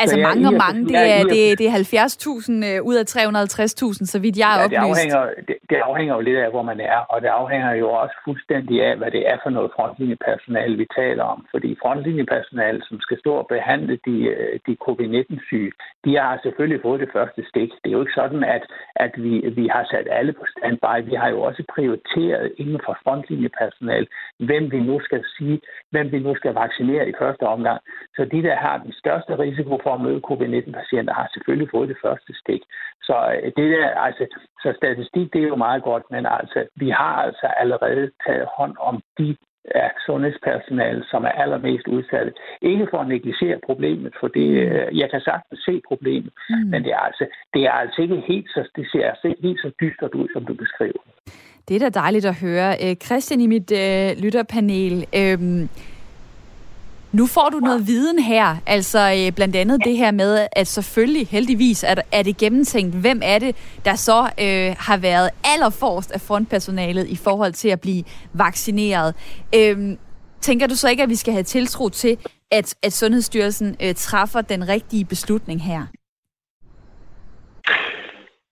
Altså 0.00 0.16
så 0.16 0.22
mange 0.28 0.46
og 0.50 0.54
mange, 0.64 0.80
det 0.88 0.96
er, 1.16 1.22
det, 1.34 1.58
det 1.58 1.66
er 1.66 1.72
70.000 1.72 2.52
øh, 2.70 2.78
ud 2.90 2.96
af 3.02 3.06
350.000, 3.16 4.12
så 4.12 4.18
vidt 4.24 4.36
jeg 4.42 4.50
er 4.52 4.58
ja, 4.58 4.64
oplyst. 4.64 4.78
Det 4.78 4.86
afhænger, 4.86 5.22
det, 5.48 5.56
det 5.70 5.76
afhænger 5.88 6.14
jo 6.14 6.20
lidt 6.28 6.38
af, 6.44 6.50
hvor 6.50 6.64
man 6.70 6.80
er, 6.80 6.98
og 7.12 7.18
det 7.22 7.30
afhænger 7.40 7.72
jo 7.82 7.88
også 8.02 8.16
fuldstændig 8.24 8.76
af, 8.88 8.96
hvad 8.96 9.10
det 9.16 9.22
er 9.32 9.36
for 9.42 9.50
noget 9.50 9.70
frontlinjepersonale, 9.76 10.76
vi 10.76 10.86
taler 11.00 11.24
om. 11.24 11.46
Fordi 11.50 11.76
frontlinjepersonale, 11.82 12.80
som 12.88 13.00
skal 13.00 13.18
stå 13.18 13.32
og 13.42 13.46
behandle 13.46 13.98
de, 14.06 14.16
øh, 14.34 14.58
de 14.66 14.76
covid-19-syge, 14.84 15.72
de 16.04 16.12
har 16.22 16.40
selvfølgelig 16.42 16.80
fået 16.82 17.00
det 17.00 17.10
første 17.16 17.42
stik. 17.50 17.70
Det 17.80 17.88
er 17.88 17.96
jo 17.98 18.04
ikke 18.04 18.20
sådan, 18.22 18.44
at, 18.56 18.64
at 18.96 19.12
vi, 19.24 19.32
vi 19.58 19.64
har 19.74 19.84
sat 19.92 20.06
alle 20.18 20.32
på 20.32 20.44
standby. 20.54 20.96
Vi 21.10 21.14
har 21.22 21.28
jo 21.34 21.40
også 21.48 21.62
prioriteret 21.74 22.52
inden 22.56 22.80
for 22.84 22.94
frontlinjepersonale, 23.04 24.06
hvem 24.38 24.72
vi 24.72 24.80
nu 24.80 25.00
skal 25.00 25.24
sige, 25.36 25.60
hvem 25.90 26.12
vi 26.12 26.18
nu 26.18 26.34
skal 26.34 26.54
vaccinere 26.54 27.08
i 27.08 27.18
første 27.18 27.42
omgang. 27.42 27.80
Så 28.16 28.24
de, 28.24 28.42
der 28.42 28.56
har 28.56 28.76
den 28.78 28.92
største 28.92 29.38
risiko 29.38 29.78
for 29.82 29.92
at 29.94 30.00
møde 30.00 30.20
covid-19-patienter, 30.28 31.14
har 31.14 31.28
selvfølgelig 31.34 31.68
fået 31.70 31.88
det 31.88 31.98
første 32.04 32.32
stik. 32.42 32.62
Så 33.02 33.16
øh, 33.34 33.52
det 33.56 33.66
der, 33.74 33.88
altså, 34.06 34.24
så 34.62 34.72
statistik, 34.76 35.32
det 35.32 35.42
er 35.42 35.48
jo 35.48 35.56
meget 35.56 35.82
godt, 35.82 36.04
men 36.10 36.26
altså, 36.26 36.66
vi 36.76 36.88
har 36.90 37.14
altså 37.26 37.46
allerede 37.46 38.10
taget 38.26 38.46
hånd 38.56 38.74
om 38.78 39.02
de 39.18 39.36
af 39.64 39.90
sundhedspersonale, 40.06 41.04
som 41.10 41.24
er 41.24 41.28
allermest 41.42 41.86
udsatte. 41.88 42.32
Ikke 42.62 42.86
for 42.90 42.98
at 42.98 43.08
negligere 43.08 43.60
problemet, 43.66 44.12
for 44.20 44.28
det, 44.28 44.48
mm. 44.50 44.76
øh, 44.76 44.98
jeg 44.98 45.10
kan 45.10 45.20
sagtens 45.20 45.60
se 45.64 45.82
problemet, 45.88 46.32
mm. 46.50 46.68
men 46.70 46.84
det 46.84 46.92
er, 46.92 47.04
altså, 47.08 47.26
det 47.54 47.62
er 47.62 47.72
altså 47.72 48.02
ikke 48.02 48.22
helt 48.28 48.48
så, 48.54 48.68
det 48.76 48.86
ser 48.92 49.08
altså 49.08 49.28
ikke 49.28 49.42
helt 49.42 49.60
så 49.60 49.70
dystert 49.80 50.14
ud, 50.14 50.28
som 50.32 50.44
du 50.44 50.54
beskriver. 50.54 51.02
Det 51.70 51.82
er 51.82 51.90
da 51.90 52.00
dejligt 52.00 52.24
at 52.24 52.34
høre. 52.34 52.76
Øh, 52.82 52.96
Christian 52.96 53.40
i 53.40 53.46
mit 53.46 53.70
øh, 53.70 54.16
lytterpanel, 54.18 55.06
øh, 55.12 55.68
nu 57.12 57.26
får 57.26 57.48
du 57.52 57.58
noget 57.58 57.86
viden 57.86 58.18
her, 58.18 58.56
altså 58.66 59.14
øh, 59.18 59.32
blandt 59.32 59.56
andet 59.56 59.84
det 59.84 59.96
her 59.96 60.10
med, 60.10 60.46
at 60.52 60.66
selvfølgelig 60.66 61.26
heldigvis 61.26 61.84
er, 61.84 61.94
er 62.12 62.22
det 62.22 62.36
gennemtænkt, 62.36 62.94
hvem 62.94 63.20
er 63.24 63.38
det, 63.38 63.56
der 63.84 63.94
så 63.94 64.22
øh, 64.40 64.76
har 64.78 64.96
været 64.96 65.30
allerforrest 65.44 66.10
af 66.10 66.20
frontpersonalet 66.20 67.08
i 67.08 67.16
forhold 67.16 67.52
til 67.52 67.68
at 67.68 67.80
blive 67.80 68.04
vaccineret. 68.32 69.14
Øh, 69.54 69.96
tænker 70.40 70.66
du 70.66 70.74
så 70.74 70.88
ikke, 70.88 71.02
at 71.02 71.08
vi 71.08 71.16
skal 71.16 71.32
have 71.32 71.44
tiltro 71.44 71.88
til, 71.88 72.16
at, 72.50 72.74
at 72.82 72.92
Sundhedsstyrelsen 72.92 73.76
øh, 73.82 73.94
træffer 73.94 74.40
den 74.40 74.68
rigtige 74.68 75.04
beslutning 75.04 75.62
her? 75.62 75.86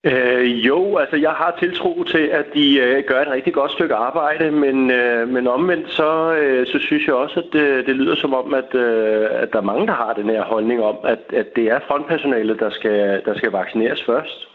Øh, 0.04 0.66
jo, 0.66 0.96
altså 0.96 1.16
jeg 1.16 1.30
har 1.30 1.56
tiltro 1.58 2.04
til, 2.04 2.26
at 2.32 2.46
de 2.54 2.78
øh, 2.78 3.04
gør 3.06 3.20
et 3.20 3.30
rigtig 3.30 3.54
godt 3.54 3.72
stykke 3.72 3.94
arbejde, 3.94 4.50
men, 4.50 4.90
øh, 4.90 5.28
men 5.28 5.46
omvendt 5.46 5.90
så, 5.90 6.34
øh, 6.34 6.66
så 6.66 6.78
synes 6.78 7.06
jeg 7.06 7.14
også, 7.14 7.40
at 7.40 7.46
det, 7.52 7.86
det 7.86 7.96
lyder 7.96 8.16
som 8.16 8.34
om, 8.34 8.54
at, 8.54 8.74
øh, 8.74 9.26
at 9.30 9.52
der 9.52 9.58
er 9.58 9.70
mange, 9.72 9.86
der 9.86 9.92
har 9.92 10.12
den 10.12 10.30
her 10.30 10.42
holdning 10.42 10.82
om, 10.82 10.96
at, 11.04 11.18
at 11.32 11.56
det 11.56 11.64
er 11.64 11.80
frontpersonalet, 11.88 12.60
der 12.60 12.70
skal, 12.70 13.22
der 13.24 13.34
skal 13.34 13.52
vaccineres 13.52 14.04
først. 14.04 14.48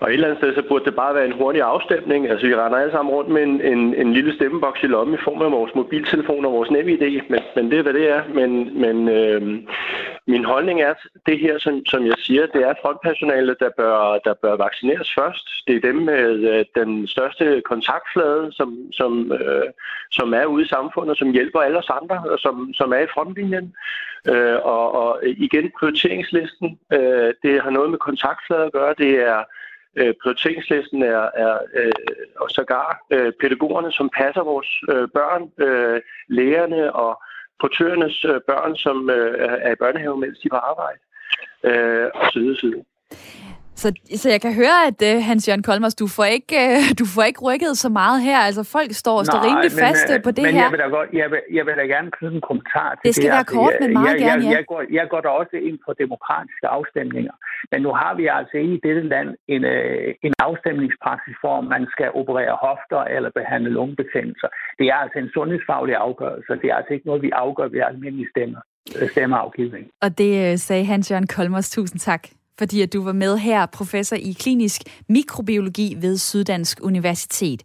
Og 0.00 0.08
et 0.08 0.14
eller 0.14 0.26
andet 0.26 0.38
sted, 0.38 0.54
så 0.54 0.62
burde 0.68 0.84
det 0.84 0.94
bare 0.94 1.14
være 1.14 1.26
en 1.26 1.38
hurtig 1.40 1.62
afstemning. 1.62 2.28
Altså, 2.28 2.46
vi 2.46 2.54
render 2.54 2.78
alle 2.78 2.92
sammen 2.92 3.14
rundt 3.14 3.30
med 3.30 3.42
en, 3.42 3.60
en, 3.60 3.94
en 3.94 4.12
lille 4.12 4.34
stemmeboks 4.34 4.82
i 4.82 4.86
lommen 4.86 5.14
i 5.14 5.24
form 5.24 5.42
af 5.42 5.52
vores 5.52 5.74
mobiltelefon 5.74 6.44
og 6.44 6.52
vores 6.52 6.70
NemID, 6.70 7.20
men, 7.28 7.40
men 7.56 7.70
det 7.70 7.78
er, 7.78 7.82
hvad 7.82 7.92
det 7.92 8.10
er. 8.10 8.22
Men, 8.34 8.80
men 8.80 9.08
øh, 9.08 9.42
min 10.30 10.44
holdning 10.44 10.80
er, 10.82 10.90
at 10.90 11.02
det 11.26 11.38
her, 11.38 11.58
som, 11.58 11.86
som 11.86 12.06
jeg 12.06 12.14
siger, 12.18 12.46
det 12.46 12.62
er 12.62 12.74
frontpersonalet, 12.82 13.56
der 13.60 13.70
bør, 13.76 14.18
der 14.24 14.34
bør 14.42 14.56
vaccineres 14.56 15.14
først. 15.18 15.46
Det 15.66 15.76
er 15.76 15.80
dem 15.80 15.96
med 15.96 16.28
øh, 16.52 16.64
den 16.74 17.06
største 17.06 17.62
kontaktflade, 17.70 18.52
som, 18.52 18.92
som, 18.92 19.32
øh, 19.32 19.68
som 20.10 20.34
er 20.34 20.44
ude 20.44 20.64
i 20.64 20.68
samfundet, 20.68 21.18
som 21.18 21.32
hjælper 21.32 21.60
alle 21.60 21.78
os 21.78 21.90
andre, 22.00 22.18
og 22.32 22.38
som, 22.38 22.74
som 22.74 22.92
er 22.92 22.98
i 22.98 23.12
frontlinjen. 23.14 23.74
Øh, 24.32 24.58
og, 24.62 24.86
og 25.02 25.20
igen, 25.26 25.72
prioriteringslisten, 25.78 26.78
øh, 26.92 27.34
det 27.42 27.62
har 27.62 27.70
noget 27.70 27.90
med 27.90 27.98
kontaktflade 27.98 28.64
at 28.64 28.72
gøre. 28.72 28.94
Det 28.98 29.14
er 29.28 29.44
Øh, 29.96 30.14
prioriteringslisten 30.22 31.02
er, 31.02 31.28
er 31.34 31.58
øh, 31.74 31.92
og 32.40 32.50
sågar 32.50 33.04
øh, 33.10 33.32
pædagogerne, 33.40 33.92
som 33.92 34.10
passer 34.16 34.42
vores 34.42 34.70
øh, 34.92 35.08
børn, 35.08 35.42
øh, 35.66 36.00
lærerne 36.28 36.92
og 36.92 37.22
portørernes 37.60 38.24
øh, 38.24 38.40
børn, 38.48 38.76
som 38.76 39.10
øh, 39.10 39.34
er 39.66 39.72
i 39.72 39.80
børnehave, 39.82 40.16
mens 40.18 40.38
de 40.38 40.48
var 40.50 40.62
arbejde, 40.70 41.00
øh, 41.68 42.10
og 42.14 42.26
så 42.32 42.38
videre. 42.38 42.84
Så, 43.82 43.88
så 44.22 44.26
jeg 44.34 44.40
kan 44.46 44.54
høre, 44.62 44.78
at 44.90 44.98
uh, 45.08 45.14
Hans 45.28 45.42
Jørgen 45.48 45.64
Kolmers, 45.68 45.96
du 46.02 46.06
får, 46.16 46.28
ikke, 46.38 46.56
uh, 46.68 46.84
du 47.00 47.04
får 47.14 47.24
ikke 47.30 47.42
rykket 47.48 47.72
så 47.84 47.88
meget 48.00 48.18
her. 48.28 48.38
Altså 48.48 48.62
folk 48.76 48.90
står, 49.02 49.18
Nej, 49.18 49.28
står 49.30 49.40
rimelig 49.48 49.70
men, 49.72 49.82
faste 49.86 50.12
uh, 50.16 50.22
på 50.26 50.30
det 50.36 50.44
men 50.46 50.52
her. 50.56 50.64
Jeg 50.64 50.72
vil, 50.74 50.80
da 50.84 50.88
godt, 50.98 51.08
jeg, 51.20 51.28
vil, 51.32 51.42
jeg 51.58 51.62
vil 51.66 51.74
da 51.80 51.84
gerne 51.94 52.08
knytte 52.16 52.36
en 52.40 52.46
kommentar 52.50 52.90
til 52.92 53.04
det. 53.04 53.14
skal 53.14 53.28
det 53.28 53.36
være 53.38 53.50
kort, 53.58 53.74
men 53.82 53.90
meget 54.00 54.06
jeg, 54.10 54.26
gerne, 54.26 54.42
jeg, 54.44 54.52
ja. 54.52 54.56
Jeg 54.58 54.64
går, 54.70 54.82
jeg 54.98 55.06
går 55.12 55.20
da 55.26 55.30
også 55.40 55.56
ind 55.68 55.78
på 55.86 55.90
demokratiske 56.02 56.66
afstemninger. 56.78 57.34
Men 57.72 57.78
nu 57.86 57.90
har 58.00 58.12
vi 58.20 58.24
altså 58.38 58.56
i 58.72 58.74
dette 58.86 59.02
land 59.14 59.28
en, 59.54 59.62
uh, 59.74 60.26
en 60.26 60.34
afstemningspraksis 60.48 61.36
for, 61.42 61.52
om 61.60 61.66
man 61.74 61.84
skal 61.94 62.08
operere 62.20 62.54
hofter 62.66 63.02
eller 63.14 63.30
behandle 63.40 63.70
lungebetændelser. 63.78 64.50
Det 64.78 64.86
er 64.92 64.96
altså 65.04 65.18
en 65.24 65.30
sundhedsfaglig 65.36 65.94
afgørelse. 66.06 66.50
Det 66.62 66.68
er 66.72 66.76
altså 66.80 66.92
ikke 66.94 67.06
noget, 67.10 67.20
vi 67.26 67.30
afgør 67.44 67.68
ved 67.74 67.80
almindelige 67.90 68.30
stemmer 68.34 68.60
stemmeafgivning. 69.14 69.84
Og 70.04 70.18
det 70.18 70.60
sagde 70.66 70.84
Hans 70.84 71.10
Jørgen 71.10 71.26
Kolmers. 71.26 71.70
Tusind 71.70 72.00
tak 72.00 72.22
fordi 72.60 72.82
at 72.82 72.92
du 72.92 73.02
var 73.02 73.12
med 73.12 73.38
her, 73.38 73.66
professor 73.66 74.16
i 74.16 74.32
klinisk 74.32 74.82
mikrobiologi 75.08 75.96
ved 76.00 76.18
Syddansk 76.18 76.78
Universitet. 76.82 77.62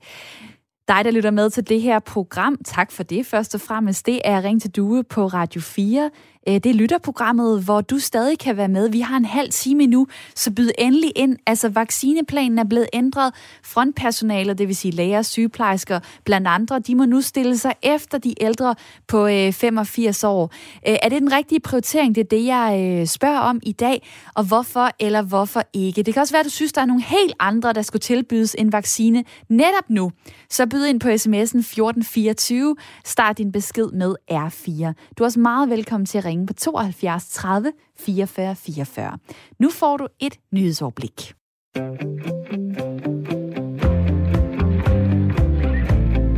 Dig, 0.88 1.05
der 1.05 1.12
lytter 1.12 1.31
med 1.31 1.49
til 1.49 1.69
det 1.69 1.81
her 1.81 1.99
program, 1.99 2.58
tak 2.65 2.91
for 2.91 3.03
det 3.03 3.25
først 3.25 3.55
og 3.55 3.62
fremmest. 3.62 4.05
Det 4.05 4.21
er 4.25 4.43
Ring 4.43 4.62
til 4.62 4.71
Due 4.71 5.03
på 5.03 5.27
Radio 5.27 5.62
4. 5.62 6.12
Øh, 6.47 6.53
det 6.53 6.65
er 6.65 6.73
lytterprogrammet, 6.73 7.63
hvor 7.63 7.81
du 7.81 7.99
stadig 7.99 8.39
kan 8.39 8.58
være 8.58 8.67
med. 8.67 8.89
Vi 8.89 8.99
har 8.99 9.17
en 9.17 9.25
halv 9.25 9.49
time 9.49 9.88
nu, 9.88 10.08
så 10.36 10.51
byd 10.51 10.69
endelig 10.77 11.12
ind. 11.15 11.38
Altså, 11.45 11.69
vaccineplanen 11.69 12.60
er 12.60 12.63
blevet 12.63 12.88
ændret. 12.93 13.34
Frontpersonalet, 13.63 14.58
det 14.58 14.67
vil 14.67 14.75
sige 14.75 14.91
læger 14.91 15.21
sygeplejersker, 15.21 15.99
blandt 16.23 16.47
andre, 16.47 16.79
de 16.79 16.95
må 16.95 17.05
nu 17.05 17.21
stille 17.21 17.58
sig 17.58 17.73
efter 17.84 18.17
de 18.17 18.34
ældre 18.41 18.75
på 19.08 19.27
øh, 19.27 19.53
85 19.53 20.23
år. 20.23 20.43
Øh, 20.88 20.95
er 21.03 21.10
det 21.10 21.21
den 21.21 21.31
rigtige 21.31 21.60
prioritering? 21.60 22.15
Det 22.15 22.21
er 22.21 22.27
det, 22.38 22.45
jeg 22.45 23.03
spørger 23.08 23.39
om 23.39 23.60
i 23.63 23.71
dag. 23.71 24.08
Og 24.34 24.43
hvorfor 24.43 24.89
eller 24.99 25.21
hvorfor 25.21 25.63
ikke? 25.73 26.03
Det 26.03 26.13
kan 26.13 26.21
også 26.21 26.34
være, 26.34 26.39
at 26.39 26.45
du 26.45 26.49
synes, 26.49 26.73
der 26.73 26.81
er 26.81 26.86
nogle 26.86 27.03
helt 27.03 27.34
andre, 27.39 27.73
der 27.73 27.81
skulle 27.81 28.01
tilbydes 28.01 28.55
en 28.60 28.71
vaccine 28.71 29.23
netop 29.49 29.89
nu. 29.89 30.12
Så 30.49 30.65
byd 30.65 30.86
ind 30.86 30.99
på 30.99 31.08
sms'en 31.08 31.60
1424. 31.60 32.75
Start 33.05 33.38
din 33.38 33.51
besked 33.51 33.91
med 33.91 34.15
R4. 34.31 34.93
Du 35.17 35.23
er 35.23 35.25
også 35.25 35.39
meget 35.39 35.69
velkommen 35.69 36.05
til 36.05 36.17
at 36.17 36.25
ringe 36.25 36.35
på 36.48 36.54
72 36.54 37.30
30 37.30 37.71
44 38.00 38.56
44. 38.56 39.17
Nu 39.60 39.69
får 39.69 39.98
du 39.98 40.08
et 40.19 40.34
nyhedsoverblik. 40.52 41.34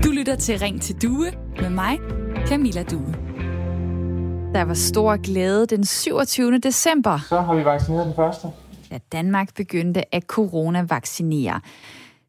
Du 0.03 0.11
lytter 0.11 0.35
til 0.39 0.59
Ring 0.59 0.81
til 0.81 1.01
Due 1.01 1.31
med 1.61 1.69
mig, 1.69 1.99
Camilla 2.47 2.83
Due. 2.83 3.13
Der 4.53 4.61
var 4.61 4.73
stor 4.73 5.17
glæde 5.23 5.65
den 5.65 5.85
27. 5.85 6.57
december. 6.57 7.19
Så 7.29 7.41
har 7.41 7.55
vi 7.55 7.65
vaccineret 7.65 8.05
den 8.05 8.15
første. 8.15 8.47
Da 8.91 8.99
Danmark 9.11 9.55
begyndte 9.55 10.15
at 10.15 10.23
coronavaccinere. 10.23 11.61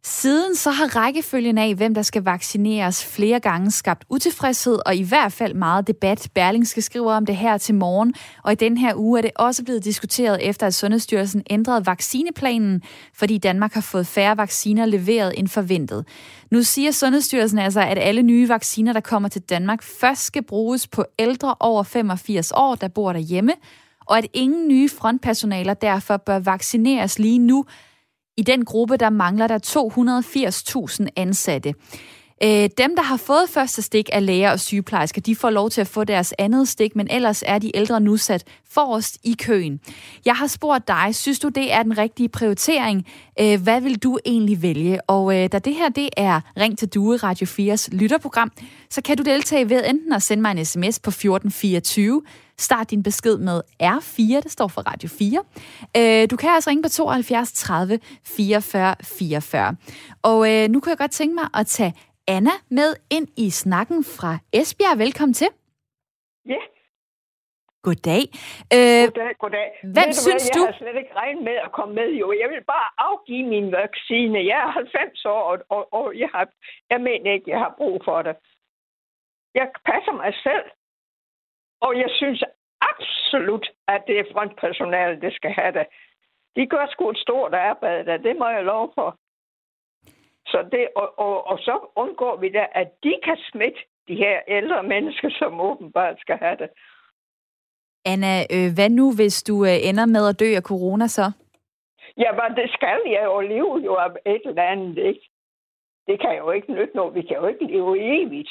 Siden 0.02 0.56
så 0.56 0.70
har 0.70 0.96
rækkefølgen 0.96 1.58
af, 1.58 1.74
hvem 1.74 1.94
der 1.94 2.02
skal 2.02 2.22
vaccineres 2.24 3.04
flere 3.04 3.40
gange 3.40 3.70
skabt 3.70 4.04
utilfredshed 4.11 4.78
og 4.87 4.96
i 4.96 5.02
hvert 5.02 5.32
fald 5.32 5.54
meget 5.54 5.87
debat. 5.87 6.28
Berlingske 6.34 6.82
skriver 6.82 7.12
om 7.12 7.26
det 7.26 7.37
her 7.37 7.58
til 7.58 7.74
morgen, 7.74 8.14
og 8.44 8.52
i 8.52 8.54
den 8.54 8.76
her 8.76 8.94
uge 8.96 9.18
er 9.18 9.22
det 9.22 9.30
også 9.37 9.64
blevet 9.64 9.84
diskuteret 9.84 10.48
efter, 10.48 10.66
at 10.66 10.74
Sundhedsstyrelsen 10.74 11.42
ændrede 11.50 11.87
vaccineplanen, 11.87 12.82
fordi 13.14 13.38
Danmark 13.38 13.72
har 13.72 13.80
fået 13.80 14.06
færre 14.06 14.37
vacciner 14.37 14.87
leveret 14.87 15.34
end 15.37 15.48
forventet. 15.48 16.06
Nu 16.50 16.62
siger 16.62 16.90
Sundhedsstyrelsen 16.90 17.58
altså, 17.58 17.80
at 17.80 17.98
alle 17.98 18.22
nye 18.22 18.48
vacciner, 18.48 18.92
der 18.92 19.00
kommer 19.00 19.28
til 19.28 19.42
Danmark, 19.42 19.82
først 19.82 20.24
skal 20.24 20.42
bruges 20.42 20.87
på 20.87 21.04
ældre 21.18 21.54
over 21.61 21.82
85 21.82 22.52
år, 22.54 22.74
der 22.74 22.88
bor 22.88 23.12
derhjemme, 23.12 23.52
og 24.06 24.18
at 24.18 24.26
ingen 24.32 24.68
nye 24.68 24.88
frontpersonaler 24.88 25.74
derfor 25.74 26.16
bør 26.16 26.38
vaccineres 26.38 27.18
lige 27.18 27.38
nu, 27.38 27.64
i 28.38 28.42
den 28.42 28.64
gruppe, 28.64 28.96
der 28.96 29.11
mangler 29.11 29.46
der 29.46 29.59
280.000 31.01 31.07
ansatte. 31.16 31.74
Øh, 32.42 32.70
dem, 32.79 32.96
der 32.96 33.03
har 33.03 33.16
fået 33.16 33.48
første 33.48 33.83
stik 33.83 34.09
af 34.12 34.27
læger 34.27 34.51
og 34.51 34.61
sygeplejersker, 34.61 35.20
de 35.20 35.37
får 35.37 35.51
lov 35.51 35.70
til 35.70 35.81
at 35.81 35.87
få 35.87 36.05
deres 36.05 36.35
andet 36.38 36.68
stik, 36.68 36.96
men 36.96 37.09
ellers 37.11 37.42
er 37.46 37.59
de 37.59 37.77
ældre 37.77 38.01
nu 38.01 38.16
sat 38.16 38.44
forrest 38.70 39.18
i 39.24 39.37
køen. 39.42 39.81
Jeg 40.24 40.35
har 40.35 40.46
spurgt 40.46 40.88
dig, 40.88 41.14
synes 41.14 41.38
du, 41.38 41.48
det 41.48 41.72
er 41.72 41.83
den 41.83 41.98
rigtige 41.98 42.29
prioritering? 42.29 43.07
Øh, 43.40 43.62
hvad 43.62 43.81
vil 43.81 43.98
du 43.98 44.18
egentlig 44.24 44.62
vælge? 44.62 45.01
Og 45.11 45.37
øh, 45.37 45.48
da 45.53 45.59
det 45.59 45.74
her 45.74 45.88
det 45.88 46.11
er 46.16 46.40
Ring 46.57 46.79
til 46.79 46.88
Due 46.88 47.16
Radio 47.16 47.46
4's 47.46 47.88
lytterprogram, 47.92 48.53
så 48.90 49.03
kan 49.03 49.16
du 49.16 49.22
deltage 49.22 49.68
ved 49.68 49.83
enten 49.87 50.12
at 50.12 50.22
sende 50.22 50.42
mig 50.42 50.51
en 50.51 50.64
sms 50.64 50.98
på 50.98 51.11
1424, 51.11 52.22
Start 52.59 52.90
din 52.90 53.03
besked 53.03 53.38
med 53.38 53.62
R4, 53.83 54.40
det 54.44 54.51
står 54.51 54.68
for 54.68 54.81
Radio 54.90 55.09
4. 55.09 55.44
Øh, 55.99 56.31
du 56.31 56.37
kan 56.37 56.51
altså 56.51 56.71
ringe 56.71 56.83
på 56.83 56.88
72 56.88 57.53
30 57.53 57.99
44 58.25 58.94
44. 59.03 59.77
Og 60.23 60.38
øh, 60.51 60.68
nu 60.73 60.81
kan 60.81 60.90
jeg 60.90 60.99
godt 60.99 61.11
tænke 61.11 61.35
mig 61.35 61.49
at 61.61 61.66
tage 61.66 61.92
Anna 62.37 62.55
med 62.71 62.90
ind 63.16 63.29
i 63.37 63.51
snakken 63.51 64.05
fra 64.05 64.38
Esbjerg. 64.53 64.99
Velkommen 64.99 65.35
til. 65.35 65.51
Ja. 66.53 66.62
Goddag. 67.87 68.25
Øh, 68.77 69.05
goddag, 69.09 69.33
goddag. 69.44 69.68
Hvem 69.83 70.09
Ved 70.09 70.21
synes 70.27 70.47
du? 70.57 70.61
Jeg 70.61 70.73
har 70.73 70.79
slet 70.83 70.97
ikke 71.03 71.14
regnet 71.23 71.42
med 71.49 71.57
at 71.66 71.71
komme 71.79 71.94
med, 72.01 72.09
jo. 72.21 72.27
Jeg 72.42 72.49
vil 72.53 72.62
bare 72.75 72.88
afgive 73.09 73.47
min 73.55 73.68
vaccine. 73.83 74.38
Jeg 74.51 74.59
er 74.66 74.71
90 74.71 75.25
år, 75.25 75.42
og, 75.51 75.57
og, 75.75 75.83
og 75.99 76.07
jeg, 76.23 76.29
har, 76.35 76.47
jeg 76.92 77.01
mener 77.01 77.29
ikke, 77.33 77.51
jeg 77.55 77.61
har 77.64 77.75
brug 77.81 77.97
for 78.09 78.18
det. 78.27 78.35
Jeg 79.55 79.66
passer 79.90 80.14
mig 80.23 80.33
selv. 80.47 80.66
Og 81.80 81.98
jeg 81.98 82.10
synes 82.10 82.44
absolut, 82.80 83.66
at 83.88 84.02
det 84.06 84.18
er 84.18 84.32
frontpersonale, 84.32 85.20
det 85.20 85.32
skal 85.34 85.50
have 85.50 85.72
det. 85.72 85.86
De 86.56 86.66
gør 86.66 86.86
sgu 86.90 87.10
et 87.10 87.18
stort 87.18 87.54
arbejde, 87.54 88.04
der. 88.04 88.16
det 88.16 88.36
må 88.38 88.48
jeg 88.48 88.64
lov 88.64 88.92
for. 88.94 89.18
Så 90.46 90.68
det, 90.72 90.88
og, 90.96 91.18
og, 91.18 91.46
og 91.46 91.58
så 91.58 91.92
undgår 91.96 92.36
vi 92.36 92.48
da, 92.48 92.66
at 92.72 92.88
de 93.02 93.14
kan 93.24 93.38
smitte 93.50 93.78
de 94.08 94.14
her 94.14 94.40
ældre 94.48 94.82
mennesker, 94.82 95.30
som 95.38 95.60
åbenbart 95.60 96.20
skal 96.20 96.36
have 96.38 96.56
det. 96.56 96.70
Anna, 98.04 98.32
øh, 98.54 98.68
hvad 98.74 98.90
nu, 98.90 99.06
hvis 99.16 99.42
du 99.42 99.64
øh, 99.64 99.88
ender 99.88 100.06
med 100.06 100.28
at 100.28 100.40
dø 100.40 100.48
af 100.56 100.62
corona 100.62 101.06
så? 101.06 101.26
Ja, 102.16 102.30
men 102.32 102.56
det 102.56 102.70
skal 102.70 103.00
jeg 103.06 103.24
jo 103.24 103.40
leve 103.40 103.76
jo 103.84 103.94
af 103.94 104.10
et 104.26 104.42
eller 104.44 104.62
andet, 104.62 104.98
ikke? 104.98 105.30
Det 106.06 106.20
kan 106.20 106.36
jo 106.36 106.50
ikke 106.50 106.72
nytte 106.72 106.96
noget. 106.96 107.14
Vi 107.14 107.22
kan 107.22 107.36
jo 107.36 107.46
ikke 107.46 107.66
leve 107.66 107.92
evigt. 108.00 108.50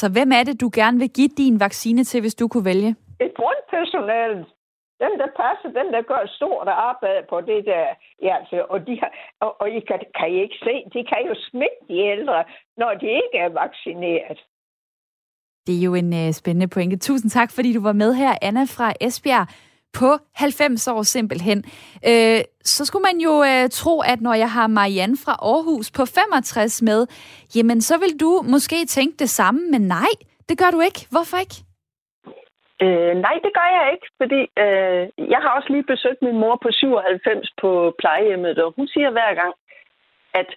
Så 0.00 0.06
hvem 0.12 0.30
er 0.38 0.42
det, 0.44 0.60
du 0.60 0.70
gerne 0.74 0.98
vil 0.98 1.10
give 1.18 1.28
din 1.28 1.60
vaccine 1.60 2.04
til, 2.04 2.20
hvis 2.20 2.34
du 2.34 2.48
kunne 2.48 2.64
vælge? 2.64 2.90
Et 3.20 3.32
grundpersonale. 3.40 4.38
Den, 5.02 5.12
der 5.20 5.30
passer, 5.42 5.68
den, 5.80 5.92
der 5.94 6.02
gør 6.02 6.22
stort 6.26 6.68
arbejde 6.68 7.26
på 7.30 7.40
det 7.40 7.64
der. 7.64 7.86
Ja, 8.22 8.36
altså, 8.38 8.66
og, 8.70 8.86
de 8.86 8.98
har, 9.00 9.10
og, 9.40 9.60
og 9.60 9.68
I 9.70 9.80
kan, 9.80 10.00
kan 10.18 10.28
I 10.34 10.36
ikke 10.44 10.58
se, 10.66 10.74
de 10.94 11.00
kan 11.12 11.22
jo 11.30 11.34
smitte 11.48 11.80
de 11.88 11.96
ældre, 12.14 12.44
når 12.76 12.94
de 12.94 13.06
ikke 13.06 13.36
er 13.44 13.48
vaccineret. 13.48 14.38
Det 15.66 15.74
er 15.78 15.84
jo 15.84 15.94
en 15.94 16.12
uh, 16.12 16.30
spændende 16.32 16.68
pointe. 16.68 16.96
Tusind 16.96 17.30
tak, 17.30 17.50
fordi 17.52 17.72
du 17.72 17.82
var 17.82 17.92
med 17.92 18.14
her, 18.14 18.34
Anna 18.42 18.64
fra 18.64 18.92
Esbjerg 19.00 19.46
på 20.00 20.18
90 20.34 20.88
år 20.88 21.02
simpelthen. 21.02 21.58
Øh, 22.10 22.40
så 22.64 22.84
skulle 22.84 23.06
man 23.10 23.18
jo 23.26 23.34
øh, 23.50 23.68
tro, 23.70 24.00
at 24.00 24.20
når 24.20 24.34
jeg 24.34 24.50
har 24.50 24.66
Marianne 24.66 25.16
fra 25.24 25.34
Aarhus 25.52 25.90
på 25.90 26.04
65 26.04 26.82
med, 26.82 27.06
jamen 27.56 27.80
så 27.80 27.94
vil 27.98 28.20
du 28.20 28.30
måske 28.52 28.78
tænke 28.86 29.16
det 29.18 29.30
samme, 29.30 29.60
men 29.70 29.82
nej, 29.88 30.12
det 30.48 30.58
gør 30.58 30.70
du 30.72 30.80
ikke. 30.80 31.00
Hvorfor 31.14 31.36
ikke? 31.44 31.56
Øh, 32.84 33.14
nej, 33.26 33.36
det 33.44 33.52
gør 33.58 33.68
jeg 33.78 33.86
ikke, 33.94 34.08
fordi 34.20 34.40
øh, 34.64 35.04
jeg 35.34 35.40
har 35.44 35.50
også 35.56 35.68
lige 35.72 35.90
besøgt 35.92 36.22
min 36.22 36.38
mor 36.42 36.56
på 36.62 36.68
97 36.70 37.48
på 37.62 37.94
plejehjemmet, 38.00 38.58
og 38.58 38.74
hun 38.76 38.86
siger 38.88 39.10
hver 39.10 39.34
gang, 39.34 39.54
at 40.34 40.48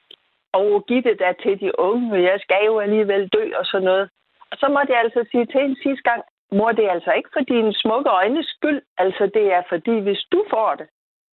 og 0.54 0.86
give 0.88 1.04
det 1.10 1.20
der 1.20 1.34
til 1.44 1.60
de 1.64 1.80
unge, 1.80 2.30
jeg 2.30 2.40
skal 2.46 2.62
jo 2.66 2.80
alligevel 2.80 3.28
dø 3.28 3.44
og 3.60 3.66
sådan 3.66 3.86
noget. 3.86 4.10
Og 4.52 4.58
så 4.62 4.68
måtte 4.76 4.94
jeg 4.94 5.02
altså 5.06 5.22
sige 5.32 5.46
til 5.46 5.62
hende 5.62 5.78
sidste 5.84 6.04
gang, 6.10 6.22
Mor, 6.52 6.72
det 6.72 6.86
er 6.86 6.92
altså 6.92 7.12
ikke 7.12 7.30
for 7.34 7.40
dine 7.40 7.74
smukke 7.74 8.10
øjnes 8.10 8.46
skyld. 8.46 8.82
Altså, 8.98 9.32
det 9.34 9.54
er 9.54 9.62
fordi, 9.70 10.00
hvis 10.00 10.24
du 10.32 10.46
får 10.50 10.76
det, 10.76 10.88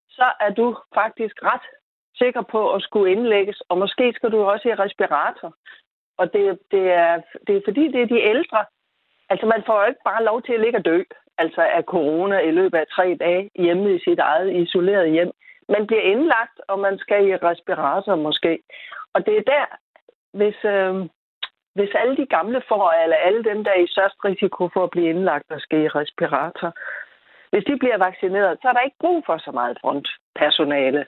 så 0.09 0.33
er 0.41 0.51
du 0.51 0.77
faktisk 0.95 1.43
ret 1.43 1.67
sikker 2.17 2.43
på 2.43 2.75
at 2.75 2.83
skulle 2.83 3.13
indlægges, 3.13 3.61
og 3.61 3.79
måske 3.79 4.13
skal 4.17 4.31
du 4.33 4.43
også 4.43 4.69
i 4.69 4.75
respirator. 4.75 5.55
Og 6.17 6.33
det, 6.33 6.59
det, 6.71 6.93
er, 6.93 7.21
det 7.47 7.57
er 7.57 7.61
fordi, 7.65 7.93
det 7.93 8.03
er 8.03 8.07
de 8.07 8.21
ældre. 8.21 8.65
Altså, 9.31 9.47
man 9.47 9.63
får 9.67 9.81
jo 9.81 9.89
ikke 9.89 10.05
bare 10.05 10.25
lov 10.25 10.43
til 10.43 10.53
at 10.53 10.61
ligge 10.61 10.79
og 10.79 10.85
dø, 10.85 11.03
altså 11.39 11.63
af 11.63 11.83
corona 11.83 12.39
i 12.39 12.51
løbet 12.51 12.79
af 12.79 12.87
tre 12.87 13.17
dage 13.21 13.51
hjemme 13.55 13.95
i 13.95 14.05
sit 14.05 14.19
eget 14.19 14.57
isolerede 14.57 15.09
hjem. 15.09 15.31
Man 15.69 15.87
bliver 15.87 16.03
indlagt, 16.03 16.61
og 16.69 16.79
man 16.79 16.99
skal 16.99 17.29
i 17.29 17.37
respirator 17.37 18.17
måske. 18.17 18.59
Og 19.13 19.27
det 19.27 19.37
er 19.37 19.43
der, 19.43 19.67
hvis, 20.33 20.65
øh, 20.65 21.09
hvis 21.77 21.93
alle 22.01 22.17
de 22.17 22.27
gamle 22.37 22.61
får, 22.69 22.85
eller 23.05 23.17
alle 23.27 23.43
dem, 23.51 23.59
der 23.65 23.71
er 23.73 23.83
i 23.85 23.93
størst 23.97 24.19
risiko 24.25 24.63
for 24.75 24.83
at 24.85 24.91
blive 24.95 25.11
indlagt 25.11 25.51
og 25.51 25.61
skal 25.61 25.81
i 25.85 25.89
respirator, 25.89 26.71
hvis 27.51 27.65
de 27.69 27.75
bliver 27.83 27.99
vaccineret, 28.09 28.59
så 28.63 28.69
er 28.69 28.73
der 28.73 28.81
ikke 28.89 29.03
brug 29.05 29.19
for 29.27 29.37
så 29.39 29.51
meget 29.59 29.79
frontpersonale. 29.83 31.03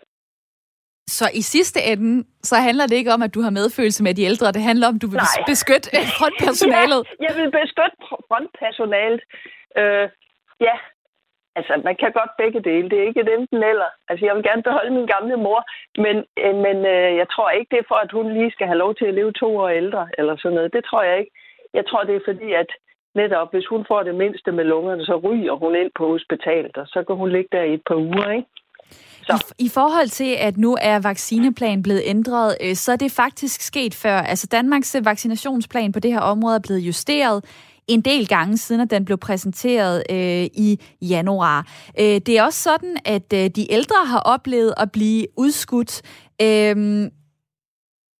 Så 1.19 1.27
i 1.35 1.43
sidste 1.43 1.81
ende, 1.93 2.27
så 2.43 2.57
handler 2.57 2.87
det 2.87 2.97
ikke 2.97 3.13
om, 3.17 3.23
at 3.23 3.35
du 3.35 3.41
har 3.41 3.51
medfølelse 3.51 4.03
med 4.03 4.15
de 4.15 4.23
ældre. 4.31 4.53
Det 4.53 4.63
handler 4.63 4.89
om, 4.89 4.95
at 4.95 5.03
du 5.03 5.09
vil 5.13 5.23
Nej. 5.23 5.45
beskytte 5.53 5.89
frontpersonalet. 6.19 7.01
ja, 7.07 7.25
jeg 7.27 7.33
vil 7.39 7.51
beskytte 7.61 7.97
frontpersonalet. 8.29 9.21
Øh, 9.81 10.07
ja, 10.69 10.77
Altså, 11.59 11.73
man 11.89 11.97
kan 12.01 12.13
godt 12.21 12.33
begge 12.43 12.61
dele. 12.71 12.91
Det 12.91 12.99
er 12.99 13.09
ikke 13.09 13.23
et 13.25 13.35
enten 13.39 13.61
eller. 13.73 13.91
Altså, 14.09 14.23
jeg 14.27 14.35
vil 14.35 14.49
gerne 14.49 14.67
beholde 14.69 14.93
min 14.99 15.13
gamle 15.15 15.37
mor, 15.47 15.61
men, 16.05 16.17
øh, 16.43 16.55
men 16.67 16.77
øh, 16.95 17.11
jeg 17.21 17.29
tror 17.35 17.51
ikke, 17.51 17.71
det 17.73 17.79
er 17.81 17.91
for, 17.93 18.01
at 18.05 18.13
hun 18.17 18.27
lige 18.37 18.55
skal 18.57 18.67
have 18.71 18.83
lov 18.85 18.93
til 18.95 19.07
at 19.09 19.15
leve 19.19 19.33
to 19.33 19.49
år 19.63 19.69
ældre, 19.69 20.05
eller 20.19 20.35
sådan 20.37 20.57
noget. 20.57 20.73
Det 20.77 20.85
tror 20.85 21.03
jeg 21.03 21.17
ikke. 21.21 21.33
Jeg 21.79 21.85
tror, 21.89 22.03
det 22.09 22.15
er 22.17 22.29
fordi, 22.31 22.49
at 22.63 22.71
netop, 23.21 23.49
hvis 23.53 23.67
hun 23.73 23.83
får 23.91 24.03
det 24.03 24.15
mindste 24.15 24.53
med 24.53 24.65
lungerne, 24.65 25.05
så 25.05 25.17
ryger 25.27 25.55
hun 25.63 25.73
ind 25.81 25.91
på 25.99 26.05
hospitalet, 26.15 26.77
og 26.77 26.87
så 26.87 26.99
kan 27.07 27.17
hun 27.17 27.31
ligge 27.33 27.49
der 27.53 27.63
i 27.63 27.75
et 27.75 27.85
par 27.89 27.99
uger, 28.09 28.31
ikke? 28.31 28.49
Så. 29.27 29.55
I, 29.59 29.65
I 29.67 29.69
forhold 29.69 30.09
til, 30.09 30.33
at 30.39 30.57
nu 30.57 30.77
er 30.83 30.99
vaccineplanen 31.03 31.83
blevet 31.83 32.03
ændret, 32.05 32.57
øh, 32.65 32.75
så 32.75 32.93
er 32.93 32.97
det 32.97 33.13
faktisk 33.13 33.61
sket 33.61 33.95
før. 33.95 34.19
Altså 34.19 34.47
Danmarks 34.53 34.97
vaccinationsplan 35.05 35.93
på 35.93 36.01
det 36.01 36.13
her 36.13 36.21
område 36.21 36.57
er 36.57 36.65
blevet 36.67 36.81
justeret 36.81 37.45
en 37.89 38.01
del 38.01 38.29
gange, 38.29 38.57
siden 38.57 38.81
at 38.81 38.91
den 38.91 39.05
blev 39.05 39.19
præsenteret 39.19 40.03
øh, 40.11 40.45
i 40.45 40.81
januar. 41.03 41.67
Øh, 42.01 42.05
det 42.05 42.29
er 42.29 42.43
også 42.43 42.63
sådan, 42.63 42.97
at 43.05 43.33
øh, 43.35 43.51
de 43.51 43.73
ældre 43.73 44.07
har 44.07 44.19
oplevet 44.19 44.75
at 44.77 44.93
blive 44.93 45.27
udskudt. 45.37 46.03
Øh, 46.43 47.11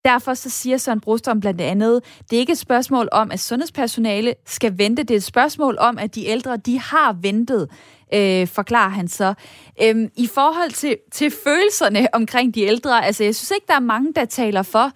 Derfor 0.05 0.35
så 0.35 0.51
siger 0.51 0.77
Søren 0.77 1.01
Brostrøm 1.01 1.41
blandt 1.41 1.61
andet, 1.61 2.03
det 2.31 2.37
er 2.37 2.41
ikke 2.41 2.53
et 2.53 2.59
spørgsmål 2.59 3.09
om, 3.13 3.31
at 3.31 3.41
sundhedspersonale 3.41 4.35
skal 4.47 4.79
vente, 4.79 5.03
det 5.03 5.11
er 5.11 5.17
et 5.17 5.23
spørgsmål 5.23 5.77
om, 5.81 5.99
at 5.99 6.15
de 6.15 6.27
ældre, 6.27 6.57
de 6.57 6.81
har 6.81 7.13
ventet, 7.13 7.69
øh, 8.15 8.47
forklarer 8.47 8.89
han 8.89 9.09
så. 9.09 9.35
Øhm, 9.83 10.09
I 10.17 10.27
forhold 10.27 10.71
til, 10.71 10.97
til 11.13 11.31
følelserne 11.45 12.09
omkring 12.13 12.55
de 12.55 12.63
ældre, 12.63 13.05
altså 13.05 13.25
jeg 13.25 13.35
synes 13.35 13.51
ikke, 13.51 13.67
der 13.69 13.75
er 13.75 13.81
mange, 13.81 14.13
der 14.15 14.25
taler 14.25 14.63
for, 14.63 14.91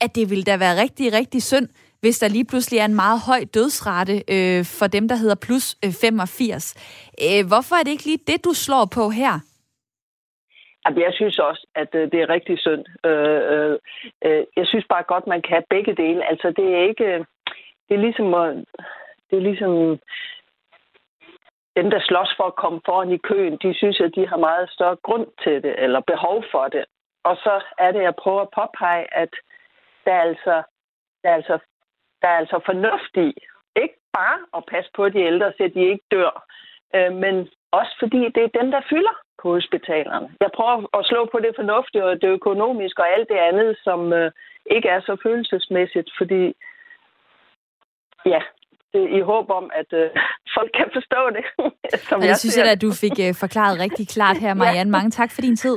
at 0.00 0.14
det 0.14 0.30
ville 0.30 0.44
da 0.44 0.56
være 0.56 0.80
rigtig, 0.82 1.12
rigtig 1.12 1.42
synd, 1.42 1.68
hvis 2.00 2.18
der 2.18 2.28
lige 2.28 2.46
pludselig 2.50 2.78
er 2.78 2.84
en 2.84 2.94
meget 3.04 3.20
høj 3.28 3.40
dødsrate 3.54 4.16
øh, 4.34 4.64
for 4.78 4.86
dem, 4.86 5.08
der 5.08 5.16
hedder 5.16 5.44
plus 5.46 5.66
øh, 5.84 5.92
85. 6.00 6.74
Øh, 7.26 7.42
hvorfor 7.50 7.74
er 7.76 7.82
det 7.82 7.90
ikke 7.90 8.08
lige 8.10 8.26
det, 8.26 8.44
du 8.44 8.52
slår 8.54 8.84
på 8.98 9.04
her? 9.20 9.34
Jeg 11.06 11.12
synes 11.14 11.38
også, 11.38 11.66
at 11.74 11.94
øh, 11.94 12.10
det 12.12 12.20
er 12.20 12.28
rigtig 12.28 12.58
synd. 12.58 12.84
Øh, 13.06 13.40
øh, 13.52 13.78
øh, 14.24 14.44
jeg 14.56 14.66
synes 14.66 14.86
bare 14.88 15.02
godt, 15.02 15.26
man 15.26 15.42
kan 15.42 15.52
have 15.56 15.70
begge 15.70 15.94
dele. 16.02 16.30
Altså, 16.30 16.48
det 16.56 16.66
er 16.74 16.82
ikke... 16.90 17.26
Det 17.88 17.94
er 17.94 18.02
ligesom... 18.06 18.26
Det 19.30 19.36
er 19.36 19.46
ligesom 19.50 19.98
dem, 21.76 21.90
der 21.90 22.00
slås 22.00 22.30
for 22.36 22.44
at 22.44 22.56
komme 22.62 22.80
foran 22.86 23.12
i 23.12 23.16
køen, 23.16 23.58
de 23.62 23.74
synes, 23.74 24.00
at 24.00 24.12
de 24.16 24.26
har 24.26 24.36
meget 24.36 24.70
større 24.70 24.96
grund 25.06 25.26
til 25.42 25.62
det, 25.62 25.74
eller 25.84 26.00
behov 26.00 26.44
for 26.52 26.64
det. 26.74 26.84
Og 27.24 27.36
så 27.36 27.54
er 27.78 27.90
det, 27.92 27.98
at 27.98 28.04
jeg 28.04 28.14
prøver 28.22 28.42
at 28.42 28.54
påpege, 28.58 29.14
at 29.22 29.32
der 30.04 30.12
er 30.12 30.22
altså, 30.22 30.62
der 31.22 31.28
er 31.30 31.34
altså, 31.34 31.58
der 32.26 32.32
er 32.32 32.40
altså 32.42 32.58
fornuft 32.70 33.14
i, 33.26 33.28
ikke 33.82 33.98
bare 34.18 34.38
at 34.56 34.62
passe 34.72 34.90
på 34.98 35.04
de 35.14 35.20
ældre, 35.30 35.48
så 35.56 35.70
de 35.74 35.82
ikke 35.92 36.06
dør, 36.16 36.32
men 37.22 37.34
også 37.78 37.92
fordi 38.02 38.22
det 38.34 38.42
er 38.44 38.58
dem, 38.60 38.68
der 38.74 38.88
fylder 38.92 39.16
på 39.42 39.46
hospitalerne. 39.58 40.28
Jeg 40.44 40.50
prøver 40.56 40.76
at 40.98 41.06
slå 41.10 41.20
på 41.32 41.38
det 41.44 41.52
fornuftige 41.60 42.04
og 42.10 42.20
det 42.22 42.30
økonomiske 42.38 43.02
og 43.02 43.08
alt 43.14 43.28
det 43.32 43.40
andet, 43.48 43.70
som 43.86 44.00
øh, 44.12 44.30
ikke 44.74 44.88
er 44.88 45.00
så 45.00 45.14
følelsesmæssigt, 45.24 46.10
fordi 46.18 46.42
ja, 48.32 48.40
det 48.92 49.02
er 49.04 49.16
i 49.18 49.20
håb 49.20 49.50
om, 49.50 49.70
at 49.80 49.90
øh, 50.00 50.08
folk 50.56 50.70
kan 50.78 50.88
forstå 50.96 51.22
det. 51.36 51.44
som 52.08 52.20
og 52.20 52.26
jeg 52.30 52.36
synes 52.36 52.56
jeg, 52.58 52.70
at 52.76 52.82
du 52.86 52.90
fik 53.04 53.16
øh, 53.26 53.34
forklaret 53.44 53.80
rigtig 53.84 54.08
klart 54.08 54.38
her, 54.44 54.54
Marianne. 54.60 54.90
Mange 54.90 55.10
tak 55.10 55.30
for 55.34 55.40
din 55.40 55.56
tid. 55.56 55.76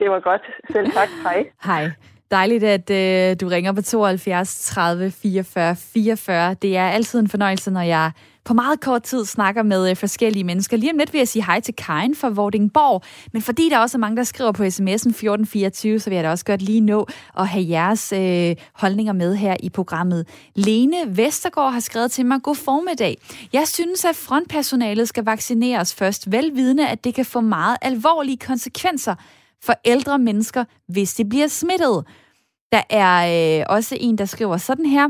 Det 0.00 0.10
var 0.10 0.20
godt. 0.20 0.44
Selv 0.72 0.90
tak. 0.98 1.08
Hej. 1.26 1.38
Hej. 1.70 1.84
Dejligt, 2.30 2.64
at 2.64 2.90
øh, 2.90 3.36
du 3.40 3.48
ringer 3.48 3.72
på 3.72 3.82
72 3.82 4.60
30 4.64 5.10
44 5.10 5.76
44. 5.76 6.54
Det 6.54 6.76
er 6.76 6.88
altid 6.88 7.18
en 7.18 7.28
fornøjelse, 7.28 7.70
når 7.70 7.82
jeg 7.82 8.10
på 8.44 8.54
meget 8.54 8.80
kort 8.80 9.02
tid 9.02 9.24
snakker 9.24 9.62
med 9.62 9.90
øh, 9.90 9.96
forskellige 9.96 10.44
mennesker. 10.44 10.76
Lige 10.76 10.92
om 10.92 10.98
lidt 10.98 11.12
vil 11.12 11.18
jeg 11.18 11.28
sige 11.28 11.44
hej 11.44 11.60
til 11.60 11.74
Karin 11.74 12.14
fra 12.14 12.28
Vordingborg, 12.28 13.02
men 13.32 13.42
fordi 13.42 13.68
der 13.68 13.78
også 13.78 13.96
er 13.96 14.00
mange, 14.00 14.16
der 14.16 14.24
skriver 14.24 14.52
på 14.52 14.62
sms'en 14.62 14.92
1424, 14.92 16.00
så 16.00 16.10
vil 16.10 16.16
jeg 16.16 16.24
da 16.24 16.30
også 16.30 16.44
godt 16.44 16.62
lige 16.62 16.80
nå 16.80 17.06
at 17.38 17.48
have 17.48 17.68
jeres 17.68 18.12
øh, 18.12 18.56
holdninger 18.72 19.12
med 19.12 19.36
her 19.36 19.56
i 19.60 19.68
programmet. 19.68 20.28
Lene 20.54 20.96
Vestergaard 21.06 21.72
har 21.72 21.80
skrevet 21.80 22.10
til 22.10 22.26
mig, 22.26 22.42
god 22.42 22.56
formiddag. 22.56 23.18
Jeg 23.52 23.68
synes, 23.68 24.04
at 24.04 24.16
frontpersonalet 24.16 25.08
skal 25.08 25.24
vaccineres 25.24 25.94
først, 25.94 26.32
velvidende, 26.32 26.88
at 26.88 27.04
det 27.04 27.14
kan 27.14 27.24
få 27.24 27.40
meget 27.40 27.76
alvorlige 27.82 28.36
konsekvenser 28.36 29.14
for 29.64 29.74
ældre 29.84 30.18
mennesker, 30.18 30.64
hvis 30.88 31.14
de 31.14 31.24
bliver 31.24 31.48
smittet. 31.48 32.04
Der 32.72 32.82
er 32.90 33.60
øh, 33.60 33.66
også 33.68 33.96
en, 34.00 34.18
der 34.18 34.24
skriver 34.24 34.56
sådan 34.56 34.86
her. 34.86 35.08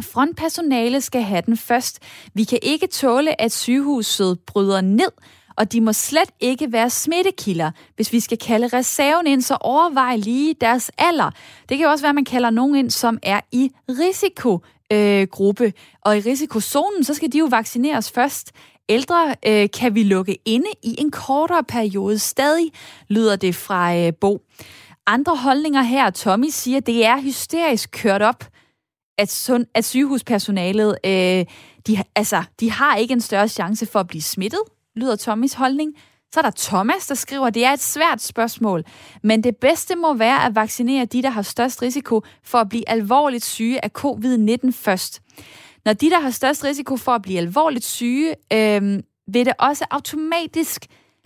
Frontpersonale 0.00 1.00
skal 1.00 1.22
have 1.22 1.42
den 1.46 1.56
først. 1.56 1.98
Vi 2.34 2.44
kan 2.44 2.58
ikke 2.62 2.86
tåle, 2.86 3.40
at 3.40 3.52
sygehuset 3.52 4.40
bryder 4.46 4.80
ned, 4.80 5.10
og 5.56 5.72
de 5.72 5.80
må 5.80 5.92
slet 5.92 6.30
ikke 6.40 6.72
være 6.72 6.90
smittekilder. 6.90 7.70
Hvis 7.96 8.12
vi 8.12 8.20
skal 8.20 8.38
kalde 8.38 8.68
reserven 8.68 9.26
ind, 9.26 9.42
så 9.42 9.56
overvej 9.60 10.16
lige 10.16 10.54
deres 10.60 10.90
alder. 10.98 11.30
Det 11.68 11.78
kan 11.78 11.84
jo 11.84 11.90
også 11.90 12.02
være, 12.02 12.08
at 12.08 12.14
man 12.14 12.24
kalder 12.24 12.50
nogen 12.50 12.76
ind, 12.76 12.90
som 12.90 13.18
er 13.22 13.40
i 13.52 13.70
risikogruppe. 13.88 15.64
Øh, 15.64 15.72
og 16.02 16.16
i 16.16 16.20
risikozonen, 16.20 17.04
så 17.04 17.14
skal 17.14 17.32
de 17.32 17.38
jo 17.38 17.44
vaccineres 17.50 18.10
først. 18.10 18.52
Ældre 18.88 19.34
øh, 19.46 19.68
kan 19.80 19.94
vi 19.94 20.02
lukke 20.02 20.38
inde 20.44 20.66
i 20.82 20.94
en 20.98 21.10
kortere 21.10 21.64
periode 21.64 22.18
stadig, 22.18 22.72
lyder 23.08 23.36
det 23.36 23.54
fra 23.54 23.96
øh, 23.96 24.12
Bo. 24.20 24.42
Andre 25.06 25.36
holdninger 25.36 25.82
her, 25.82 26.10
Tommy 26.10 26.48
siger, 26.50 26.80
det 26.80 27.06
er 27.06 27.20
hysterisk 27.20 27.90
kørt 27.92 28.22
op 28.22 28.44
at, 29.18 29.30
sund, 29.30 29.66
at 29.74 29.84
sygehuspersonalet, 29.84 30.98
øh, 31.04 31.44
de, 31.86 32.02
altså, 32.16 32.42
de 32.60 32.70
har 32.70 32.96
ikke 32.96 33.12
en 33.12 33.20
større 33.20 33.48
chance 33.48 33.86
for 33.86 34.00
at 34.00 34.06
blive 34.06 34.22
smittet, 34.22 34.60
lyder 34.96 35.16
Tommys 35.16 35.54
holdning. 35.54 35.94
Så 36.34 36.40
er 36.40 36.42
der 36.42 36.50
Thomas, 36.56 37.06
der 37.06 37.14
skriver, 37.14 37.46
at 37.46 37.54
det 37.54 37.64
er 37.64 37.72
et 37.72 37.80
svært 37.80 38.22
spørgsmål, 38.22 38.84
men 39.22 39.44
det 39.44 39.56
bedste 39.56 39.96
må 39.96 40.14
være 40.14 40.44
at 40.46 40.54
vaccinere 40.54 41.04
de, 41.04 41.22
der 41.22 41.30
har 41.30 41.42
størst 41.42 41.82
risiko 41.82 42.22
for 42.44 42.58
at 42.58 42.68
blive 42.68 42.88
alvorligt 42.88 43.44
syge 43.44 43.84
af 43.84 43.90
covid-19 43.98 44.70
først. 44.72 45.22
Når 45.84 45.92
de, 45.92 46.10
der 46.10 46.20
har 46.20 46.30
størst 46.30 46.64
risiko 46.64 46.96
for 46.96 47.12
at 47.12 47.22
blive 47.22 47.38
alvorligt 47.38 47.84
syge, 47.84 48.30
øh, 48.52 48.82
vil 49.34 49.46
det 49.46 49.54
også 49.58 49.84
automatisk 49.90 50.80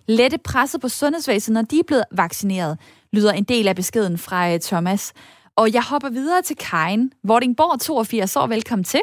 lette 0.09 0.39
presset 0.39 0.81
på 0.81 0.89
sundhedsvæsenet, 0.89 1.55
når 1.55 1.63
de 1.71 1.79
er 1.79 1.87
blevet 1.87 2.05
vaccineret, 2.13 2.79
lyder 3.13 3.33
en 3.33 3.45
del 3.45 3.69
af 3.69 3.77
beskeden 3.77 4.19
fra 4.19 4.53
øh, 4.53 4.61
Thomas. 4.61 5.15
Og 5.57 5.67
jeg 5.75 5.83
hopper 5.91 6.11
videre 6.11 6.43
til 6.43 6.57
Karin. 6.57 7.13
Vordingborg, 7.23 7.81
82 7.81 8.37
år. 8.37 8.47
Velkommen 8.47 8.85
til. 8.85 9.01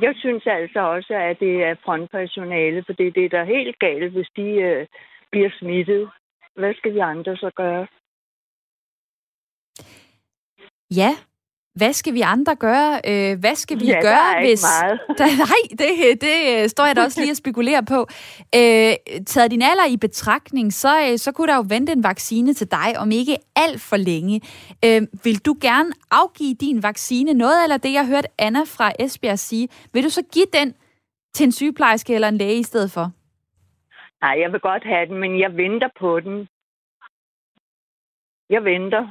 Jeg 0.00 0.14
synes 0.16 0.42
altså 0.46 0.80
også, 0.80 1.14
at 1.14 1.36
det 1.40 1.54
er 1.62 1.74
frontpersonale, 1.84 2.84
for 2.86 2.92
det 2.92 3.24
er 3.24 3.28
der 3.28 3.44
helt 3.44 3.78
galt, 3.78 4.12
hvis 4.12 4.28
de 4.36 4.42
øh, 4.42 4.86
bliver 5.30 5.50
smittet. 5.58 6.10
Hvad 6.56 6.74
skal 6.74 6.94
vi 6.94 6.98
andre 6.98 7.36
så 7.36 7.50
gøre? 7.56 7.86
Ja, 10.90 11.10
hvad 11.76 11.92
skal 11.92 12.14
vi 12.14 12.20
andre 12.20 12.56
gøre? 12.56 13.00
Øh, 13.10 13.40
hvad 13.40 13.54
skal 13.54 13.80
vi 13.80 13.86
ja, 13.86 14.00
gøre, 14.00 14.12
der 14.12 14.36
er 14.36 14.40
hvis... 14.40 14.64
Meget. 14.82 15.00
nej, 15.48 15.62
det, 15.70 16.20
det 16.20 16.62
øh, 16.62 16.68
står 16.68 16.86
jeg 16.86 16.96
da 16.96 17.02
også 17.02 17.20
lige 17.20 17.32
og 17.32 17.36
spekulerer 17.36 17.80
på. 17.80 18.00
Øh, 18.54 19.22
taget 19.26 19.50
din 19.50 19.62
alder 19.62 19.86
i 19.88 19.96
betragtning, 19.96 20.72
så, 20.72 20.92
øh, 21.10 21.18
så 21.18 21.32
kunne 21.32 21.46
der 21.46 21.56
jo 21.56 21.64
vente 21.68 21.92
en 21.92 22.04
vaccine 22.04 22.54
til 22.54 22.70
dig 22.70 22.98
om 22.98 23.10
ikke 23.10 23.36
alt 23.56 23.80
for 23.80 23.96
længe. 23.96 24.40
Øh, 24.84 25.02
vil 25.24 25.38
du 25.46 25.56
gerne 25.60 25.90
afgive 26.10 26.54
din 26.54 26.82
vaccine? 26.82 27.34
Noget 27.34 27.62
eller 27.64 27.76
det, 27.76 27.92
jeg 27.92 28.06
hørte 28.06 28.28
Anna 28.38 28.60
fra 28.60 28.92
Esbjerg 28.98 29.38
sige. 29.38 29.68
Vil 29.92 30.04
du 30.04 30.10
så 30.10 30.22
give 30.32 30.46
den 30.52 30.74
til 31.34 31.44
en 31.44 31.52
sygeplejerske 31.52 32.14
eller 32.14 32.28
en 32.28 32.38
læge 32.38 32.58
i 32.58 32.62
stedet 32.62 32.90
for? 32.90 33.10
Nej, 34.22 34.34
jeg 34.42 34.52
vil 34.52 34.60
godt 34.60 34.84
have 34.84 35.06
den, 35.06 35.18
men 35.18 35.40
jeg 35.40 35.56
venter 35.56 35.88
på 36.00 36.20
den. 36.20 36.48
Jeg 38.50 38.64
venter. 38.64 39.02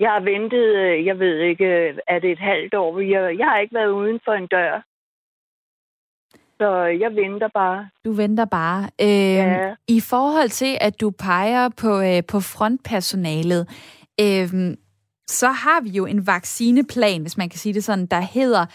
Jeg 0.00 0.10
har 0.10 0.20
ventet, 0.20 0.66
øh, 0.76 1.06
jeg 1.06 1.18
ved 1.18 1.38
ikke, 1.38 1.66
er 2.06 2.18
det 2.18 2.30
et 2.30 2.38
halvt 2.38 2.74
år? 2.74 3.00
Jeg, 3.00 3.38
jeg 3.38 3.46
har 3.46 3.58
ikke 3.58 3.74
været 3.74 3.90
uden 3.90 4.20
for 4.24 4.32
en 4.32 4.46
dør. 4.46 4.82
Så 6.60 6.84
jeg 6.84 7.16
venter 7.16 7.48
bare. 7.54 7.88
Du 8.04 8.12
venter 8.12 8.44
bare. 8.44 8.90
Øh, 9.00 9.34
ja. 9.36 9.74
I 9.88 10.00
forhold 10.00 10.48
til, 10.48 10.78
at 10.80 11.00
du 11.00 11.10
peger 11.10 11.68
på, 11.68 12.00
øh, 12.00 12.22
på 12.28 12.40
frontpersonalet, 12.40 13.62
øh, 14.20 14.76
så 15.26 15.48
har 15.48 15.80
vi 15.80 15.88
jo 15.88 16.06
en 16.06 16.26
vaccineplan, 16.26 17.20
hvis 17.22 17.38
man 17.38 17.48
kan 17.48 17.58
sige 17.58 17.74
det 17.74 17.84
sådan, 17.84 18.06
der 18.06 18.20
hedder, 18.20 18.66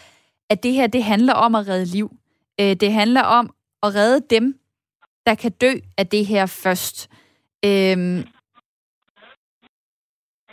at 0.49 0.63
det 0.63 0.73
her 0.73 0.87
det 0.87 1.03
handler 1.03 1.33
om 1.33 1.55
at 1.55 1.67
redde 1.67 1.85
liv. 1.85 2.09
Øh, 2.61 2.75
det 2.75 2.93
handler 2.93 3.23
om 3.23 3.49
at 3.83 3.95
redde 3.95 4.35
dem, 4.35 4.59
der 5.25 5.35
kan 5.35 5.51
dø 5.51 5.71
af 5.97 6.07
det 6.07 6.25
her 6.25 6.45
først. 6.45 7.09
Øh, 7.65 8.25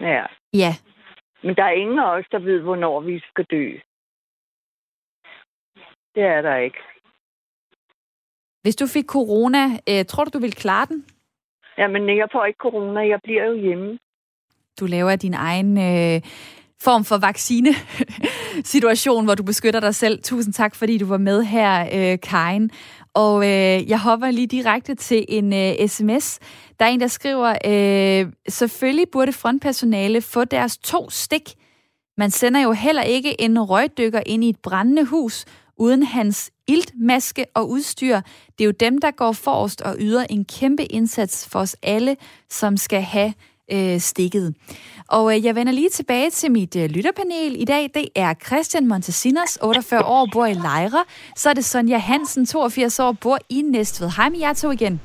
Ja. 0.00 0.26
Ja. 0.52 0.74
Men 1.42 1.56
der 1.56 1.64
er 1.64 1.70
ingen 1.70 1.98
af 1.98 2.16
os, 2.16 2.24
der 2.32 2.38
ved, 2.38 2.60
hvornår 2.60 3.00
vi 3.00 3.20
skal 3.30 3.44
dø. 3.44 3.70
Det 6.14 6.22
er 6.22 6.42
der 6.42 6.56
ikke. 6.56 6.78
Hvis 8.62 8.76
du 8.76 8.86
fik 8.86 9.04
corona, 9.04 9.58
øh, 9.88 10.04
tror 10.04 10.24
du, 10.24 10.30
du 10.34 10.38
ville 10.38 10.56
klare 10.56 10.86
den? 10.86 11.04
Jamen, 11.78 12.16
jeg 12.16 12.28
får 12.32 12.44
ikke 12.44 12.58
corona. 12.58 13.00
Jeg 13.00 13.20
bliver 13.24 13.44
jo 13.44 13.54
hjemme. 13.54 13.98
Du 14.80 14.86
laver 14.86 15.16
din 15.16 15.34
egen 15.34 15.78
øh, 15.78 16.20
form 16.80 17.04
for 17.04 17.18
vaccine-situation, 17.18 19.24
hvor 19.26 19.34
du 19.34 19.42
beskytter 19.42 19.80
dig 19.80 19.94
selv. 19.94 20.22
Tusind 20.22 20.54
tak, 20.54 20.74
fordi 20.74 20.98
du 20.98 21.06
var 21.06 21.18
med 21.18 21.42
her, 21.42 21.82
øh, 21.82 22.18
Karin. 22.20 22.70
Og 23.14 23.44
øh, 23.44 23.90
jeg 23.90 24.00
hopper 24.00 24.30
lige 24.30 24.46
direkte 24.46 24.94
til 24.94 25.24
en 25.28 25.52
øh, 25.52 25.88
sms. 25.88 26.38
Der 26.78 26.84
er 26.84 26.88
en, 26.88 27.00
der 27.00 27.06
skriver, 27.06 27.48
øh, 27.66 28.32
selvfølgelig 28.48 29.06
burde 29.12 29.32
frontpersonale 29.32 30.20
få 30.20 30.44
deres 30.44 30.78
to 30.78 31.10
stik. 31.10 31.54
Man 32.18 32.30
sender 32.30 32.60
jo 32.60 32.72
heller 32.72 33.02
ikke 33.02 33.40
en 33.40 33.62
røgdykker 33.62 34.22
ind 34.26 34.44
i 34.44 34.48
et 34.48 34.58
brændende 34.62 35.04
hus, 35.04 35.44
uden 35.76 36.02
hans 36.02 36.50
iltmaske 36.68 37.46
og 37.54 37.68
udstyr. 37.70 38.20
Det 38.58 38.64
er 38.64 38.64
jo 38.64 38.70
dem, 38.70 38.98
der 38.98 39.10
går 39.10 39.32
forrest 39.32 39.80
og 39.80 39.96
yder 39.98 40.26
en 40.30 40.44
kæmpe 40.44 40.84
indsats 40.84 41.48
for 41.48 41.58
os 41.58 41.76
alle, 41.82 42.16
som 42.50 42.76
skal 42.76 43.02
have 43.02 43.34
øh, 43.72 44.00
stikket. 44.00 44.54
Og 45.08 45.36
øh, 45.36 45.44
jeg 45.44 45.54
vender 45.54 45.72
lige 45.72 45.90
tilbage 45.90 46.30
til 46.30 46.50
mit 46.52 46.76
øh, 46.76 46.90
lytterpanel 46.90 47.60
i 47.60 47.64
dag. 47.64 47.90
Det 47.94 48.08
er 48.14 48.34
Christian 48.46 48.88
Montesinos, 48.88 49.58
48 49.62 50.04
år, 50.04 50.28
bor 50.32 50.46
i 50.46 50.54
Lejre. 50.54 51.04
Så 51.36 51.50
er 51.50 51.54
det 51.54 51.64
Sonja 51.64 51.98
Hansen, 51.98 52.46
82 52.46 53.00
år, 53.00 53.12
bor 53.12 53.38
i 53.48 53.62
Næstved. 53.62 54.10
Hej 54.16 54.28
med 54.28 54.38
jer 54.38 54.52
to 54.52 54.70
igen. 54.70 55.00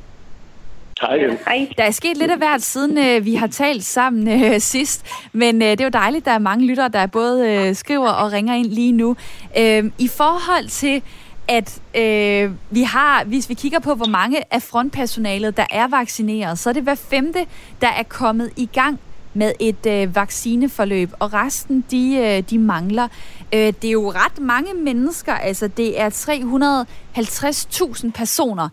Hej. 1.02 1.38
Hej. 1.48 1.68
Der 1.78 1.84
er 1.84 1.92
sket 1.92 2.18
lidt 2.18 2.32
af 2.32 2.38
hvert, 2.38 2.62
siden 2.62 2.98
øh, 2.98 3.26
vi 3.26 3.36
har 3.36 3.48
talt 3.48 3.84
sammen 3.84 4.44
øh, 4.44 4.60
sidst, 4.60 5.06
men 5.34 5.62
øh, 5.62 5.68
det 5.68 5.82
er 5.82 5.86
jo 5.86 5.90
dejligt, 5.90 6.26
der 6.26 6.32
er 6.32 6.40
mange 6.40 6.68
lyttere, 6.68 6.90
der 6.90 7.06
både 7.06 7.52
øh, 7.52 7.76
skriver 7.76 8.10
og 8.10 8.32
ringer 8.32 8.54
ind 8.54 8.66
lige 8.66 8.92
nu. 8.92 9.16
Øh, 9.58 9.92
I 10.00 10.08
forhold 10.08 10.68
til, 10.68 11.02
at 11.48 11.82
øh, 11.96 12.52
vi 12.70 12.84
har, 12.84 13.24
hvis 13.24 13.50
vi 13.50 13.54
kigger 13.54 13.80
på, 13.80 13.96
hvor 13.96 14.06
mange 14.06 14.54
af 14.54 14.62
frontpersonalet, 14.62 15.58
der 15.58 15.66
er 15.72 15.88
vaccineret, 15.88 16.60
så 16.60 16.70
er 16.70 16.74
det 16.74 16.84
hver 16.84 16.96
femte, 16.96 17.46
der 17.82 17.88
er 17.88 18.04
kommet 18.04 18.52
i 18.56 18.66
gang 18.66 19.00
med 19.34 19.52
et 19.60 19.86
øh, 19.86 20.16
vaccineforløb, 20.16 21.12
og 21.20 21.34
resten, 21.34 21.86
de, 21.92 22.18
øh, 22.18 22.44
de 22.50 22.60
mangler. 22.60 23.08
Øh, 23.54 23.74
det 23.82 23.86
er 23.86 23.92
jo 23.92 24.12
ret 24.12 24.40
mange 24.40 24.74
mennesker, 24.74 25.34
altså 25.34 25.68
det 25.68 26.02
er 26.02 26.10
350.000 26.10 28.12
personer, 28.12 28.70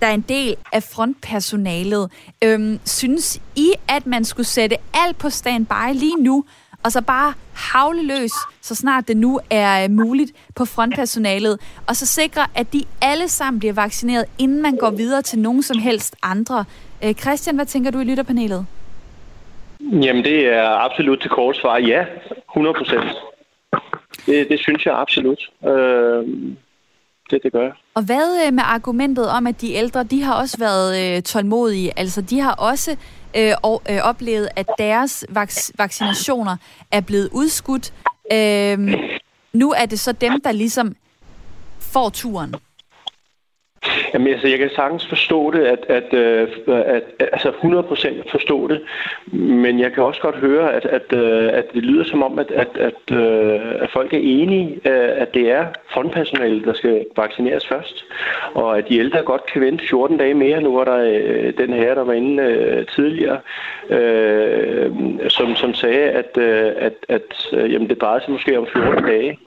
der 0.00 0.06
er 0.06 0.14
en 0.14 0.24
del 0.28 0.56
af 0.72 0.82
frontpersonalet. 0.82 2.10
Øhm, 2.44 2.80
synes 2.84 3.40
I, 3.56 3.72
at 3.88 4.06
man 4.06 4.24
skulle 4.24 4.46
sætte 4.46 4.76
alt 4.94 5.18
på 5.18 5.30
standby 5.30 5.94
lige 5.94 6.22
nu, 6.22 6.44
og 6.82 6.92
så 6.92 7.02
bare 7.02 7.34
havle 7.54 8.02
løs, 8.02 8.32
så 8.60 8.74
snart 8.74 9.08
det 9.08 9.16
nu 9.16 9.40
er 9.50 9.84
øh, 9.84 9.90
muligt 9.90 10.32
på 10.56 10.64
frontpersonalet, 10.64 11.60
og 11.88 11.96
så 11.96 12.06
sikre, 12.06 12.46
at 12.54 12.72
de 12.72 12.84
alle 13.02 13.28
sammen 13.28 13.58
bliver 13.58 13.72
vaccineret, 13.72 14.24
inden 14.38 14.62
man 14.62 14.76
går 14.76 14.90
videre 14.90 15.22
til 15.22 15.38
nogen 15.38 15.62
som 15.62 15.78
helst 15.78 16.16
andre. 16.22 16.64
Øh, 17.04 17.14
Christian, 17.14 17.56
hvad 17.56 17.66
tænker 17.66 17.90
du 17.90 17.98
i 18.00 18.04
lytterpanelet? 18.04 18.66
Jamen, 19.80 20.24
det 20.24 20.46
er 20.46 20.68
absolut 20.68 21.20
til 21.20 21.30
kort 21.30 21.56
svar. 21.56 21.78
Ja, 21.78 22.04
100 22.50 22.74
procent. 22.78 23.04
Det, 24.26 24.48
det 24.48 24.58
synes 24.60 24.86
jeg 24.86 24.94
absolut. 24.98 25.50
Øh, 25.68 26.54
det, 27.30 27.42
det 27.42 27.52
gør 27.52 27.62
jeg. 27.62 27.72
Og 27.94 28.02
hvad 28.02 28.46
øh, 28.46 28.52
med 28.52 28.62
argumentet 28.66 29.28
om, 29.28 29.46
at 29.46 29.60
de 29.60 29.72
ældre, 29.72 30.04
de 30.04 30.22
har 30.22 30.34
også 30.34 30.56
været 30.58 31.16
øh, 31.16 31.22
tålmodige? 31.22 31.98
Altså, 31.98 32.20
de 32.20 32.40
har 32.40 32.54
også 32.54 32.96
øh, 33.36 33.52
og, 33.62 33.82
øh, 33.90 33.98
oplevet, 34.02 34.48
at 34.56 34.66
deres 34.78 35.24
vac- 35.30 35.70
vaccinationer 35.78 36.56
er 36.90 37.00
blevet 37.00 37.28
udskudt. 37.32 37.92
Øh, 38.32 38.94
nu 39.52 39.72
er 39.72 39.86
det 39.86 40.00
så 40.00 40.12
dem, 40.12 40.40
der 40.40 40.52
ligesom 40.52 40.96
får 41.78 42.08
turen. 42.10 42.54
Jamen, 44.14 44.32
altså, 44.32 44.48
jeg 44.48 44.58
kan 44.58 44.70
sagtens 44.76 45.06
forstå 45.06 45.50
det, 45.50 45.60
at, 45.60 45.84
at, 45.88 46.14
at, 46.14 46.48
at, 46.68 47.02
altså 47.18 47.48
100% 47.48 48.30
forstå 48.30 48.68
det, 48.68 48.80
men 49.32 49.80
jeg 49.80 49.92
kan 49.92 50.02
også 50.02 50.20
godt 50.20 50.36
høre, 50.36 50.72
at, 50.72 50.84
at, 50.84 51.12
øh, 51.12 51.50
at 51.52 51.64
det 51.74 51.82
lyder 51.82 52.04
som 52.04 52.22
om, 52.22 52.38
at, 52.38 52.50
at, 52.50 52.68
at, 52.76 53.16
øh, 53.16 53.82
at 53.82 53.90
folk 53.90 54.14
er 54.14 54.18
enige, 54.18 54.80
at 55.22 55.34
det 55.34 55.50
er 55.50 55.66
frontpersonale, 55.92 56.64
der 56.64 56.72
skal 56.72 57.06
vaccineres 57.16 57.66
først, 57.66 58.04
og 58.54 58.78
at 58.78 58.88
de 58.88 58.98
ældre 58.98 59.22
godt 59.22 59.46
kan 59.46 59.62
vente 59.62 59.84
14 59.88 60.16
dage 60.16 60.34
mere. 60.34 60.60
Nu 60.60 60.76
var 60.76 60.84
der 60.84 61.52
den 61.58 61.72
her, 61.72 61.94
der 61.94 62.04
var 62.04 62.12
inde 62.12 62.84
tidligere, 62.94 63.38
som, 65.28 65.56
som 65.56 65.74
sagde, 65.74 66.10
at, 66.10 66.38
at, 66.38 66.94
at 67.08 67.46
jamen, 67.52 67.88
det 67.88 68.00
drejer 68.00 68.20
sig 68.20 68.30
måske 68.30 68.58
om 68.58 68.66
14 68.72 69.04
dage, 69.04 69.38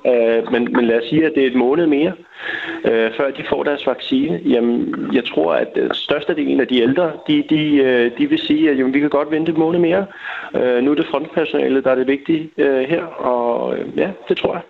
men, 0.51 0.73
men 0.73 0.85
lad 0.85 1.01
os 1.01 1.09
sige, 1.09 1.25
at 1.25 1.31
det 1.35 1.43
er 1.43 1.47
et 1.47 1.55
måned 1.55 1.87
mere, 1.87 2.13
øh, 2.85 3.11
før 3.17 3.31
de 3.31 3.43
får 3.49 3.63
deres 3.63 3.87
vaccine. 3.87 4.41
Jamen, 4.45 4.95
jeg 5.13 5.25
tror, 5.25 5.53
at 5.53 5.71
øh, 5.75 5.89
størstedelen 5.93 6.59
af 6.59 6.67
de 6.67 6.81
ældre, 6.81 7.11
de, 7.27 7.43
de, 7.49 7.75
øh, 7.75 8.11
de 8.17 8.29
vil 8.29 8.39
sige, 8.39 8.69
at 8.69 8.77
jamen, 8.77 8.93
vi 8.93 8.99
kan 8.99 9.09
godt 9.09 9.31
vente 9.31 9.51
et 9.51 9.57
måned 9.57 9.79
mere. 9.79 10.05
Øh, 10.55 10.83
Nu 10.83 10.91
er 10.91 10.95
det 10.95 11.07
frontpersonalet, 11.11 11.83
der 11.83 11.91
er 11.91 11.95
det 11.95 12.07
vigtige 12.07 12.49
øh, 12.57 12.89
her, 12.89 13.03
og 13.03 13.75
ja, 13.97 14.09
det 14.29 14.37
tror 14.37 14.53
jeg. 14.53 14.61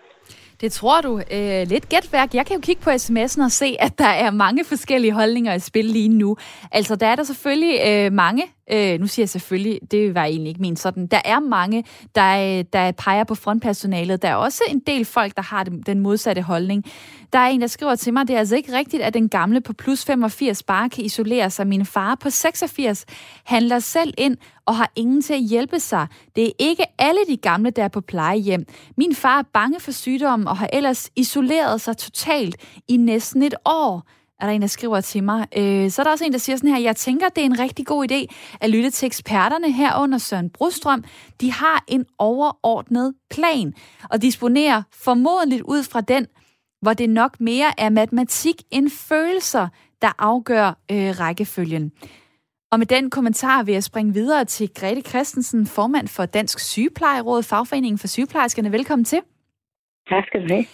Det 0.62 0.72
tror 0.72 1.02
du. 1.02 1.18
Øh, 1.18 1.68
lidt 1.68 1.90
gætværk. 1.90 2.34
Jeg 2.34 2.46
kan 2.46 2.56
jo 2.56 2.62
kigge 2.62 2.82
på 2.82 2.90
sms'en 2.90 3.44
og 3.44 3.52
se, 3.52 3.76
at 3.80 3.98
der 3.98 4.08
er 4.08 4.32
mange 4.32 4.64
forskellige 4.66 5.14
holdninger 5.14 5.54
i 5.54 5.60
spil 5.60 5.86
lige 5.86 6.10
nu. 6.10 6.38
Altså, 6.72 6.96
der 6.96 7.08
er 7.08 7.16
der 7.16 7.24
selvfølgelig 7.24 7.80
øh, 7.88 8.12
mange, 8.14 8.44
øh, 8.72 9.00
nu 9.00 9.08
siger 9.08 9.24
jeg 9.24 9.30
selvfølgelig, 9.30 9.80
det 9.92 10.16
var 10.16 10.24
egentlig 10.24 10.50
ikke 10.50 10.62
min 10.62 10.76
sådan, 10.76 11.08
der 11.08 11.22
er 11.26 11.40
mange, 11.40 11.84
der, 12.16 12.64
der 12.64 12.92
peger 12.92 13.24
på 13.24 13.36
frontpersonalet. 13.36 14.22
Der 14.22 14.28
er 14.28 14.36
også 14.36 14.64
en 14.68 14.80
del 14.80 15.06
folk, 15.06 15.36
der 15.36 15.42
har 15.42 15.64
den 15.64 16.00
modsatte 16.00 16.42
holdning. 16.42 16.86
Der 17.34 17.40
er 17.40 17.48
en, 17.48 17.62
der 17.62 17.68
skriver 17.68 17.96
til 17.96 18.14
mig, 18.14 18.28
det 18.28 18.34
er 18.34 18.40
altså 18.40 18.56
ikke 18.56 18.78
rigtigt, 18.78 19.04
at 19.04 19.14
den 19.14 19.30
gamle 19.30 19.62
på 19.62 19.74
plus 19.74 20.06
85 20.06 20.64
bare 20.64 20.90
kan 20.90 21.06
isolere 21.06 21.50
sig. 21.50 21.68
Min 21.68 21.86
far 21.86 22.16
på 22.16 22.30
86 22.30 23.06
handler 23.44 23.80
selv 23.80 24.14
ind 24.18 24.38
og 24.66 24.76
har 24.76 24.92
ingen 24.96 25.22
til 25.22 25.34
at 25.34 25.42
hjælpe 25.42 25.80
sig. 25.80 26.08
Det 26.36 26.48
er 26.48 26.52
ikke 26.60 26.84
alle 27.00 27.20
de 27.28 27.38
gamle, 27.38 27.70
der 27.70 27.84
er 27.84 27.88
på 27.88 28.02
plejehjem. 28.02 28.66
Min 28.98 29.16
far 29.16 29.40
er 29.40 29.44
bange 29.54 29.80
for 29.80 29.92
sygdommen 29.92 30.48
og 30.48 30.58
har 30.58 30.70
ellers 30.74 31.10
isoleret 31.16 31.82
sig 31.82 31.98
totalt 31.98 32.56
i 32.88 32.98
næsten 32.98 33.44
et 33.44 33.56
år 33.66 34.04
er 34.40 34.46
der 34.46 34.54
en, 34.54 34.62
der 34.62 34.68
skriver 34.68 35.02
til 35.02 35.24
mig. 35.24 35.48
Øh, 35.58 35.90
så 35.90 36.02
er 36.02 36.04
der 36.04 36.12
også 36.12 36.26
en, 36.26 36.32
der 36.32 36.38
siger 36.38 36.56
sådan 36.56 36.70
her, 36.70 36.80
jeg 36.80 36.96
tænker, 36.96 37.30
det 37.30 37.42
er 37.42 37.46
en 37.46 37.60
rigtig 37.60 37.86
god 37.86 38.12
idé 38.12 38.26
at 38.62 38.70
lytte 38.70 38.90
til 38.90 39.06
eksperterne 39.06 39.72
herunder 39.72 40.18
Søren 40.18 40.50
Brostrøm. 40.50 41.04
De 41.42 41.52
har 41.52 41.84
en 41.88 42.06
overordnet 42.18 43.14
plan 43.30 43.74
og 44.10 44.22
disponerer 44.22 44.84
formodentligt 45.04 45.62
ud 45.62 45.84
fra 45.84 46.02
den, 46.02 46.28
hvor 46.82 46.94
det 46.94 47.10
nok 47.10 47.40
mere 47.40 47.72
er 47.78 47.90
matematik 47.90 48.56
end 48.72 48.90
følelser, 48.90 49.68
der 50.02 50.12
afgør 50.20 50.68
øh, 50.92 51.20
rækkefølgen. 51.20 51.92
Og 52.72 52.80
med 52.80 52.88
den 52.88 53.10
kommentar 53.10 53.64
vil 53.64 53.74
jeg 53.74 53.84
springe 53.84 54.14
videre 54.14 54.46
til 54.46 54.70
Grete 54.74 55.02
Christensen, 55.02 55.68
formand 55.68 56.08
for 56.08 56.26
Dansk 56.26 56.60
Sygeplejeråd, 56.60 57.44
Fagforeningen 57.44 57.98
for 57.98 58.08
Sygeplejerskerne. 58.08 58.72
Velkommen 58.72 59.06
til. 59.06 59.20
Tak 60.10 60.24
skal 60.28 60.42
du 60.42 60.54
have. 60.54 60.66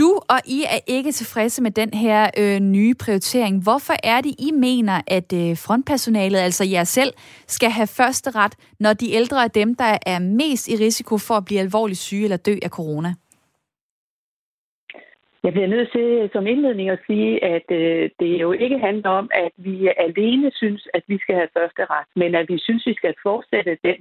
Du 0.00 0.10
og 0.34 0.40
I 0.56 0.58
er 0.74 0.80
ikke 0.86 1.12
tilfredse 1.12 1.62
med 1.62 1.70
den 1.70 1.90
her 1.94 2.30
øh, 2.42 2.60
nye 2.60 2.94
prioritering. 3.04 3.62
Hvorfor 3.62 3.94
er 4.04 4.20
det, 4.20 4.34
I 4.48 4.50
mener, 4.66 4.96
at 5.06 5.28
øh, 5.42 5.50
frontpersonalet, 5.64 6.38
altså 6.38 6.64
jer 6.72 6.84
selv, 6.84 7.12
skal 7.46 7.70
have 7.70 7.90
første 7.98 8.28
ret, 8.40 8.54
når 8.80 8.92
de 8.92 9.12
ældre 9.18 9.44
er 9.44 9.48
dem, 9.48 9.74
der 9.74 9.98
er 10.06 10.18
mest 10.18 10.68
i 10.68 10.74
risiko 10.86 11.18
for 11.18 11.34
at 11.34 11.44
blive 11.44 11.60
alvorligt 11.60 11.98
syge 11.98 12.24
eller 12.24 12.36
dø 12.36 12.54
af 12.62 12.70
corona? 12.70 13.10
Jeg 15.44 15.52
bliver 15.52 15.72
nødt 15.74 15.90
til 15.92 16.30
som 16.32 16.46
indledning 16.46 16.90
at 16.90 16.98
sige, 17.06 17.44
at 17.44 17.66
øh, 17.70 18.10
det 18.20 18.40
jo 18.44 18.52
ikke 18.52 18.78
handler 18.78 19.10
om, 19.10 19.30
at 19.44 19.52
vi 19.56 19.88
alene 20.06 20.50
synes, 20.54 20.88
at 20.94 21.02
vi 21.06 21.18
skal 21.18 21.34
have 21.34 21.48
første 21.58 21.82
ret, 21.94 22.10
men 22.16 22.34
at 22.34 22.46
vi 22.48 22.58
synes, 22.58 22.86
vi 22.86 22.94
skal 22.94 23.14
fortsætte 23.22 23.78
den 23.84 23.96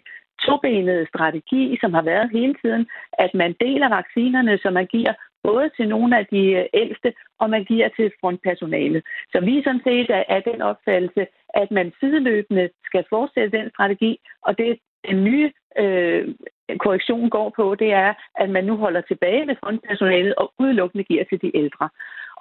tobenede 0.48 1.08
strategi, 1.14 1.78
som 1.82 1.94
har 1.94 2.02
været 2.02 2.30
hele 2.38 2.56
tiden, 2.64 2.88
at 3.24 3.32
man 3.34 3.56
deler 3.60 3.90
vaccinerne, 3.90 4.58
så 4.58 4.70
man 4.70 4.86
giver 4.86 5.14
både 5.48 5.70
til 5.78 5.88
nogle 5.88 6.18
af 6.20 6.26
de 6.26 6.44
øh, 6.60 6.66
ældste, 6.74 7.14
og 7.40 7.50
man 7.50 7.64
giver 7.64 7.90
til 7.90 8.12
frontpersonalet. 8.22 9.04
Så 9.32 9.40
vi 9.40 9.64
sådan 9.64 9.86
set 9.88 10.10
er 10.36 10.40
den 10.40 10.62
opfattelse, 10.62 11.28
at 11.62 11.72
man 11.72 11.94
sideløbende 12.00 12.70
skal 12.86 13.04
fortsætte 13.10 13.58
den 13.58 13.70
strategi, 13.70 14.20
og 14.42 14.58
det 14.58 14.80
den 15.10 15.24
nye 15.24 15.52
øh, 15.78 16.36
korrektion 16.80 17.30
går 17.30 17.54
på, 17.56 17.76
det 17.76 17.94
er, 17.94 18.14
at 18.36 18.50
man 18.50 18.64
nu 18.66 18.76
holder 18.78 19.02
tilbage 19.02 19.46
med 19.46 19.56
frontpersonalet 19.64 20.36
og 20.36 20.54
udelukkende 20.60 21.04
giver 21.04 21.24
til 21.24 21.42
de 21.42 21.58
ældre. 21.58 21.90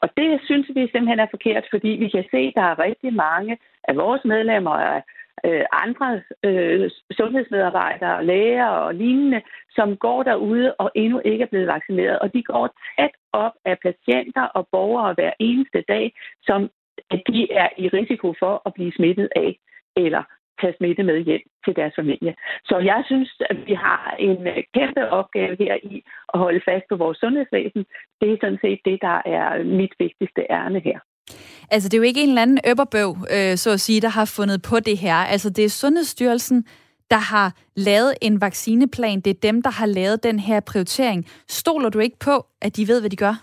Og 0.03 0.09
det 0.17 0.41
synes 0.45 0.69
vi 0.69 0.83
simpelthen 0.83 1.21
er 1.21 1.27
forkert, 1.31 1.65
fordi 1.71 1.89
vi 1.89 2.09
kan 2.09 2.25
se, 2.31 2.37
at 2.37 2.53
der 2.55 2.63
er 2.63 2.79
rigtig 2.79 3.15
mange 3.15 3.59
af 3.89 3.97
vores 3.97 4.25
medlemmer 4.25 4.71
og 4.71 5.03
øh, 5.47 5.65
andre 5.73 6.23
øh, 6.45 6.91
sundhedsmedarbejdere, 7.11 8.25
læger 8.25 8.67
og 8.67 8.95
lignende, 8.95 9.43
som 9.71 9.97
går 9.97 10.23
derude 10.23 10.75
og 10.75 10.91
endnu 10.95 11.21
ikke 11.25 11.43
er 11.43 11.49
blevet 11.49 11.67
vaccineret. 11.67 12.19
Og 12.19 12.35
de 12.35 12.43
går 12.43 12.69
tæt 12.99 13.11
op 13.33 13.53
af 13.65 13.77
patienter 13.79 14.43
og 14.43 14.69
borgere 14.73 15.15
hver 15.15 15.33
eneste 15.39 15.85
dag, 15.89 16.15
som 16.43 16.71
de 17.29 17.53
er 17.53 17.69
i 17.79 17.89
risiko 17.89 18.35
for 18.39 18.63
at 18.67 18.75
blive 18.75 18.93
smittet 18.93 19.29
af 19.37 19.59
eller 19.97 20.23
tage 20.61 20.75
smitte 20.77 21.03
med 21.03 21.19
hjem 21.21 21.41
til 21.65 21.77
deres 21.77 21.95
familie. 21.97 22.35
Så 22.65 22.79
jeg 22.79 23.03
synes, 23.07 23.37
at 23.51 23.67
vi 23.67 23.75
har 23.75 24.17
en 24.19 24.49
øh, 24.49 24.63
kæmpe 24.75 25.11
opgave 25.11 25.57
her 25.59 25.75
i 25.83 26.03
at 26.35 26.39
holde 26.41 26.61
fast 26.65 26.85
på 26.89 26.97
vores 26.97 27.19
sundhedsvæsen. 27.19 27.87
Det 28.21 28.33
er 28.33 28.37
sådan 28.41 28.59
set 28.65 28.81
det, 28.85 28.99
der 29.03 29.23
er 29.25 29.65
mit 29.65 29.95
vigtigste 29.99 30.43
ærne 30.51 30.81
her. 30.81 30.99
Altså, 31.71 31.89
det 31.89 31.95
er 31.95 31.99
jo 31.99 32.11
ikke 32.11 32.23
en 32.23 32.29
eller 32.29 32.43
anden 32.43 32.61
øpperbøv, 32.71 33.11
øh, 33.37 33.57
så 33.57 33.71
at 33.71 33.81
sige, 33.81 34.01
der 34.01 34.09
har 34.09 34.25
fundet 34.37 34.63
på 34.63 34.81
det 34.81 34.99
her. 34.99 35.15
Altså, 35.15 35.51
det 35.51 35.65
er 35.65 35.69
Sundhedsstyrelsen, 35.69 36.67
der 37.11 37.23
har 37.35 37.53
lavet 37.77 38.15
en 38.23 38.41
vaccineplan. 38.41 39.21
Det 39.21 39.31
er 39.31 39.41
dem, 39.49 39.63
der 39.63 39.71
har 39.71 39.87
lavet 39.87 40.23
den 40.23 40.39
her 40.39 40.61
prioritering. 40.61 41.27
Stoler 41.49 41.89
du 41.89 41.99
ikke 41.99 42.19
på, 42.19 42.47
at 42.63 42.77
de 42.77 42.89
ved, 42.89 43.01
hvad 43.01 43.11
de 43.11 43.17
gør? 43.17 43.35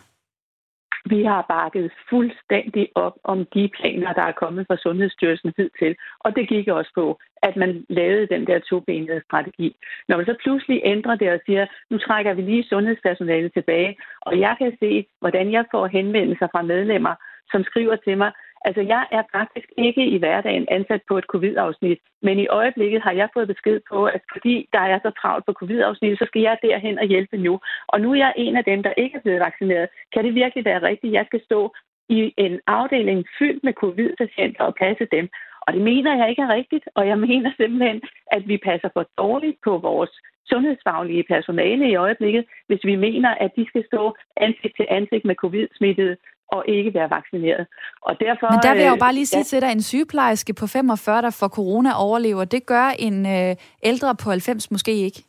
Vi 1.06 1.24
har 1.24 1.46
bakket 1.50 1.92
fuldstændig 2.10 2.90
op 2.96 3.16
om 3.24 3.38
de 3.54 3.70
planer, 3.78 4.14
der 4.14 4.22
er 4.22 4.32
kommet 4.32 4.68
fra 4.68 4.78
Sundhedsstyrelsen 4.78 5.54
hidtil. 5.58 5.96
Og 6.20 6.36
det 6.36 6.50
gik 6.50 6.68
også 6.68 6.92
på, 6.96 7.20
at 7.44 7.56
man 7.56 7.86
lavede 7.90 8.28
den 8.28 8.48
der 8.48 8.60
tobenede 8.60 9.22
strategi. 9.28 9.76
Når 10.08 10.18
man 10.18 10.26
så 10.26 10.36
pludselig 10.44 10.82
ændrer 10.84 11.16
det 11.16 11.30
og 11.32 11.40
siger, 11.46 11.66
nu 11.90 11.98
trækker 11.98 12.34
vi 12.34 12.42
lige 12.42 12.70
sundhedspersonalet 12.70 13.54
tilbage, 13.54 13.98
og 14.22 14.40
jeg 14.40 14.56
kan 14.58 14.78
se, 14.80 15.06
hvordan 15.20 15.52
jeg 15.52 15.66
får 15.72 15.88
henvendelser 15.88 16.48
fra 16.54 16.62
medlemmer, 16.62 17.16
som 17.52 17.64
skriver 17.64 17.96
til 17.96 18.18
mig, 18.18 18.32
Altså, 18.66 18.82
jeg 18.82 19.04
er 19.12 19.24
faktisk 19.32 19.68
ikke 19.78 20.06
i 20.06 20.18
hverdagen 20.18 20.66
ansat 20.72 21.02
på 21.08 21.18
et 21.18 21.24
covid-afsnit, 21.34 22.00
men 22.22 22.40
i 22.40 22.48
øjeblikket 22.48 23.02
har 23.02 23.12
jeg 23.12 23.30
fået 23.34 23.48
besked 23.48 23.80
på, 23.92 24.06
at 24.06 24.22
fordi 24.34 24.70
der 24.74 24.80
er 24.80 25.00
så 25.00 25.12
travlt 25.22 25.46
på 25.46 25.54
covid-afsnit, 25.54 26.20
så 26.20 26.26
skal 26.28 26.42
jeg 26.42 26.58
derhen 26.62 27.00
og 27.00 27.06
hjælpe 27.06 27.38
nu. 27.38 27.60
Og 27.88 28.02
nu 28.02 28.12
er 28.12 28.16
jeg 28.16 28.34
en 28.38 28.56
af 28.56 28.64
dem, 28.64 28.84
der 28.84 28.94
ikke 28.98 29.18
er 29.18 29.22
blevet 29.22 29.40
vaccineret. 29.40 29.90
Kan 30.14 30.24
det 30.26 30.36
virkelig 30.36 30.66
være 30.66 30.82
rigtigt? 30.82 31.14
Jeg 31.14 31.26
skal 31.26 31.42
stå 31.44 31.74
i 32.10 32.34
en 32.38 32.60
afdeling 32.68 33.26
fyldt 33.40 33.64
med 33.64 33.74
covid-patienter 33.74 34.64
og 34.64 34.76
passe 34.76 35.08
dem. 35.12 35.30
Og 35.62 35.74
det 35.74 35.82
mener 35.82 36.18
jeg 36.18 36.30
ikke 36.30 36.42
er 36.42 36.54
rigtigt, 36.54 36.86
og 36.96 37.08
jeg 37.08 37.20
mener 37.20 37.52
simpelthen, 37.58 38.02
at 38.32 38.48
vi 38.48 38.58
passer 38.58 38.90
for 38.94 39.06
dårligt 39.18 39.58
på 39.64 39.78
vores 39.78 40.12
sundhedsfaglige 40.50 41.24
personale 41.34 41.90
i 41.90 41.96
øjeblikket, 41.96 42.46
hvis 42.68 42.84
vi 42.84 42.96
mener, 42.96 43.30
at 43.30 43.52
de 43.56 43.66
skal 43.68 43.84
stå 43.86 44.16
ansigt 44.38 44.76
til 44.76 44.88
ansigt 44.90 45.26
med 45.26 45.36
covid-smittede 45.36 46.16
og 46.56 46.62
ikke 46.68 46.94
være 46.94 47.10
vaccineret. 47.10 47.68
Og 48.02 48.14
derfor, 48.20 48.48
Men 48.52 48.60
der 48.64 48.74
vil 48.74 48.82
jeg 48.82 48.94
jo 48.96 49.00
øh, 49.02 49.06
bare 49.06 49.14
lige 49.14 49.26
sige 49.26 49.40
ja. 49.40 49.52
til 49.52 49.62
dig, 49.62 49.72
en 49.72 49.82
sygeplejerske 49.82 50.54
på 50.54 50.66
45, 50.68 51.22
der 51.22 51.38
får 51.40 51.48
corona 51.48 51.90
overlever, 52.06 52.46
det 52.46 52.66
gør 52.66 52.88
en 53.00 53.18
øh, 53.36 53.56
ældre 53.84 54.16
på 54.24 54.30
90 54.30 54.72
måske 54.72 54.94
ikke. 55.08 55.22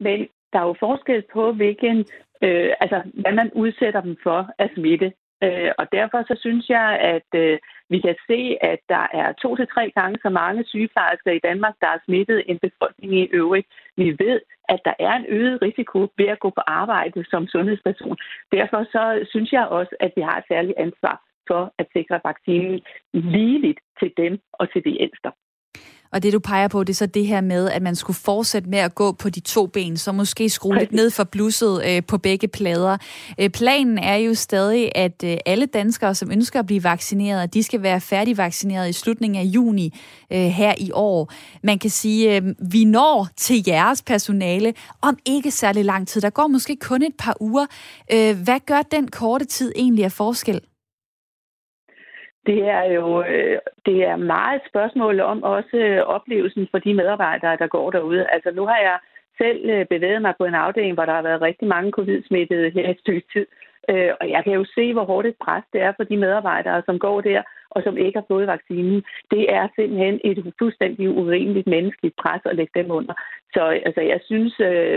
Men 0.00 0.18
der 0.52 0.58
er 0.58 0.66
jo 0.66 0.76
forskel 0.80 1.22
på, 1.32 1.52
hvilken, 1.52 1.96
øh, 2.42 2.70
altså, 2.80 3.02
hvad 3.22 3.32
man 3.32 3.50
udsætter 3.52 4.00
dem 4.00 4.16
for 4.22 4.50
af 4.58 4.70
smitte. 4.74 5.12
Øh, 5.44 5.70
og 5.78 5.86
derfor 5.92 6.18
så 6.30 6.34
synes 6.40 6.68
jeg, 6.68 6.88
at 7.14 7.28
øh, 7.42 7.58
vi 7.92 7.98
kan 8.00 8.16
se, 8.28 8.40
at 8.60 8.80
der 8.88 9.06
er 9.20 9.32
to 9.32 9.56
til 9.56 9.66
tre 9.74 9.84
gange 9.98 10.18
så 10.22 10.30
mange 10.30 10.64
sygeplejersker 10.64 11.32
i 11.32 11.44
Danmark, 11.48 11.74
der 11.80 11.86
er 11.86 12.04
smittet 12.04 12.42
end 12.46 12.58
befolkningen 12.60 13.18
i 13.18 13.30
øvrigt. 13.40 13.66
Vi 13.96 14.16
ved, 14.18 14.40
at 14.68 14.80
der 14.84 14.94
er 14.98 15.12
en 15.16 15.26
øget 15.28 15.62
risiko 15.62 15.98
ved 16.18 16.28
at 16.34 16.40
gå 16.40 16.50
på 16.50 16.62
arbejde 16.66 17.24
som 17.30 17.46
sundhedsperson. 17.46 18.16
Derfor 18.52 18.84
så 18.84 19.26
synes 19.30 19.52
jeg 19.52 19.66
også, 19.66 19.96
at 20.00 20.12
vi 20.16 20.22
har 20.22 20.38
et 20.38 20.44
særligt 20.48 20.78
ansvar 20.78 21.16
for 21.48 21.74
at 21.78 21.86
sikre 21.92 22.20
vaccinen 22.24 22.80
ligeligt 23.12 23.80
til 24.00 24.12
dem 24.16 24.38
og 24.52 24.72
til 24.72 24.84
de 24.84 25.02
ældste. 25.02 25.30
Og 26.14 26.22
det, 26.22 26.32
du 26.32 26.38
peger 26.38 26.68
på, 26.68 26.84
det 26.84 26.92
er 26.92 26.94
så 26.94 27.06
det 27.06 27.26
her 27.26 27.40
med, 27.40 27.70
at 27.70 27.82
man 27.82 27.96
skulle 27.96 28.16
fortsætte 28.16 28.68
med 28.68 28.78
at 28.78 28.94
gå 28.94 29.12
på 29.12 29.28
de 29.28 29.40
to 29.40 29.66
ben, 29.66 29.96
så 29.96 30.12
måske 30.12 30.48
skrue 30.48 30.78
lidt 30.78 30.92
ned 30.92 31.10
for 31.10 31.24
blusset 31.24 31.82
øh, 31.86 32.02
på 32.04 32.18
begge 32.18 32.48
plader. 32.48 32.96
Øh, 33.40 33.50
planen 33.50 33.98
er 33.98 34.16
jo 34.16 34.34
stadig, 34.34 34.92
at 34.94 35.24
øh, 35.24 35.36
alle 35.46 35.66
danskere, 35.66 36.14
som 36.14 36.30
ønsker 36.30 36.58
at 36.58 36.66
blive 36.66 36.84
vaccineret, 36.84 37.54
de 37.54 37.62
skal 37.62 37.82
være 37.82 38.00
færdigvaccineret 38.00 38.88
i 38.88 38.92
slutningen 38.92 39.40
af 39.40 39.44
juni 39.44 39.98
øh, 40.32 40.38
her 40.38 40.74
i 40.78 40.90
år. 40.92 41.32
Man 41.62 41.78
kan 41.78 41.90
sige, 41.90 42.36
øh, 42.36 42.42
vi 42.70 42.84
når 42.84 43.28
til 43.36 43.64
jeres 43.66 44.02
personale 44.02 44.74
om 45.02 45.18
ikke 45.24 45.50
særlig 45.50 45.84
lang 45.84 46.08
tid. 46.08 46.20
Der 46.20 46.30
går 46.30 46.46
måske 46.46 46.76
kun 46.76 47.02
et 47.02 47.14
par 47.18 47.36
uger. 47.40 47.66
Øh, 48.12 48.38
hvad 48.44 48.60
gør 48.66 48.82
den 48.82 49.08
korte 49.08 49.44
tid 49.44 49.72
egentlig 49.76 50.04
af 50.04 50.12
forskel? 50.12 50.60
Det 52.46 52.68
er 52.68 52.84
jo 52.84 53.22
øh, 53.22 53.58
det 53.86 54.04
er 54.04 54.16
meget 54.16 54.56
et 54.56 54.68
spørgsmål 54.68 55.20
om 55.20 55.42
også 55.42 55.76
øh, 55.76 56.00
oplevelsen 56.00 56.68
for 56.70 56.78
de 56.78 56.94
medarbejdere, 56.94 57.56
der 57.56 57.66
går 57.66 57.90
derude. 57.90 58.26
Altså 58.32 58.50
nu 58.50 58.66
har 58.66 58.78
jeg 58.78 58.98
selv 59.38 59.70
øh, 59.70 59.86
bevæget 59.86 60.22
mig 60.22 60.34
på 60.38 60.44
en 60.44 60.54
afdeling, 60.54 60.94
hvor 60.94 61.04
der 61.04 61.12
har 61.12 61.22
været 61.22 61.42
rigtig 61.42 61.68
mange 61.68 61.90
covid-smittede 61.90 62.70
her 62.70 62.90
et 62.90 63.00
stykke 63.00 63.26
tid. 63.32 63.46
Og 64.20 64.30
jeg 64.30 64.44
kan 64.44 64.52
jo 64.52 64.64
se, 64.74 64.92
hvor 64.92 65.04
hårdt 65.04 65.26
et 65.26 65.36
pres 65.44 65.64
det 65.72 65.80
er 65.82 65.92
for 65.96 66.04
de 66.04 66.16
medarbejdere, 66.16 66.82
som 66.86 66.98
går 66.98 67.20
der, 67.20 67.42
og 67.70 67.82
som 67.82 67.96
ikke 67.96 68.18
har 68.18 68.26
fået 68.28 68.46
vaccinen. 68.46 69.04
Det 69.30 69.52
er 69.52 69.68
simpelthen 69.76 70.20
et 70.24 70.52
fuldstændig 70.58 71.10
urimeligt 71.10 71.66
menneskeligt 71.66 72.16
pres 72.16 72.40
at 72.44 72.56
lægge 72.56 72.72
dem 72.80 72.90
under. 72.90 73.14
Så 73.54 73.62
altså, 73.86 74.00
jeg 74.00 74.20
synes, 74.24 74.54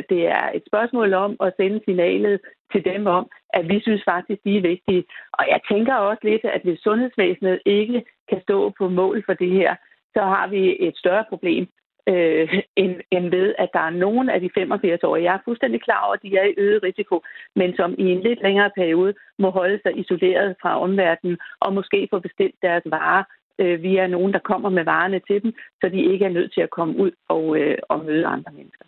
det 0.09 0.21
er 0.37 0.49
et 0.53 0.63
spørgsmål 0.67 1.13
om 1.13 1.35
at 1.39 1.53
sende 1.57 1.79
signalet 1.85 2.39
til 2.71 2.85
dem 2.85 3.07
om, 3.07 3.29
at 3.57 3.69
vi 3.71 3.77
synes 3.81 4.03
faktisk, 4.05 4.39
de 4.43 4.57
er 4.57 4.67
vigtige. 4.71 5.03
Og 5.33 5.43
jeg 5.53 5.59
tænker 5.71 5.95
også 5.95 6.23
lidt, 6.23 6.45
at 6.45 6.61
hvis 6.63 6.79
sundhedsvæsenet 6.79 7.59
ikke 7.65 7.99
kan 8.29 8.41
stå 8.41 8.69
på 8.69 8.89
mål 8.89 9.23
for 9.25 9.33
det 9.33 9.51
her, 9.51 9.75
så 10.15 10.21
har 10.33 10.47
vi 10.47 10.77
et 10.87 10.97
større 10.97 11.25
problem, 11.29 11.67
øh, 12.11 12.47
end, 12.81 12.93
end 13.11 13.25
ved, 13.29 13.55
at 13.57 13.69
der 13.73 13.79
er 13.79 13.99
nogen 14.05 14.29
af 14.29 14.39
de 14.41 14.49
85-årige, 14.57 15.23
jeg 15.23 15.35
er 15.35 15.45
fuldstændig 15.45 15.81
klar 15.81 16.01
over, 16.05 16.13
at 16.13 16.23
de 16.23 16.37
er 16.37 16.47
i 16.47 16.57
øget 16.57 16.83
risiko, 16.83 17.15
men 17.55 17.75
som 17.75 17.95
i 17.97 18.05
en 18.15 18.21
lidt 18.21 18.41
længere 18.41 18.71
periode 18.75 19.13
må 19.39 19.49
holde 19.49 19.79
sig 19.83 19.99
isoleret 19.99 20.55
fra 20.61 20.81
omverdenen 20.81 21.37
og 21.59 21.73
måske 21.73 22.07
få 22.11 22.19
bestilt 22.19 22.55
deres 22.61 22.83
varer 22.85 23.23
øh, 23.59 23.83
via 23.83 24.07
nogen, 24.07 24.33
der 24.33 24.39
kommer 24.39 24.69
med 24.69 24.83
varerne 24.83 25.19
til 25.27 25.43
dem, 25.43 25.53
så 25.81 25.89
de 25.89 26.01
ikke 26.11 26.25
er 26.25 26.29
nødt 26.37 26.53
til 26.53 26.61
at 26.61 26.69
komme 26.69 26.97
ud 26.97 27.11
og, 27.29 27.57
øh, 27.59 27.77
og 27.89 28.05
møde 28.05 28.25
andre 28.25 28.51
mennesker. 28.51 28.85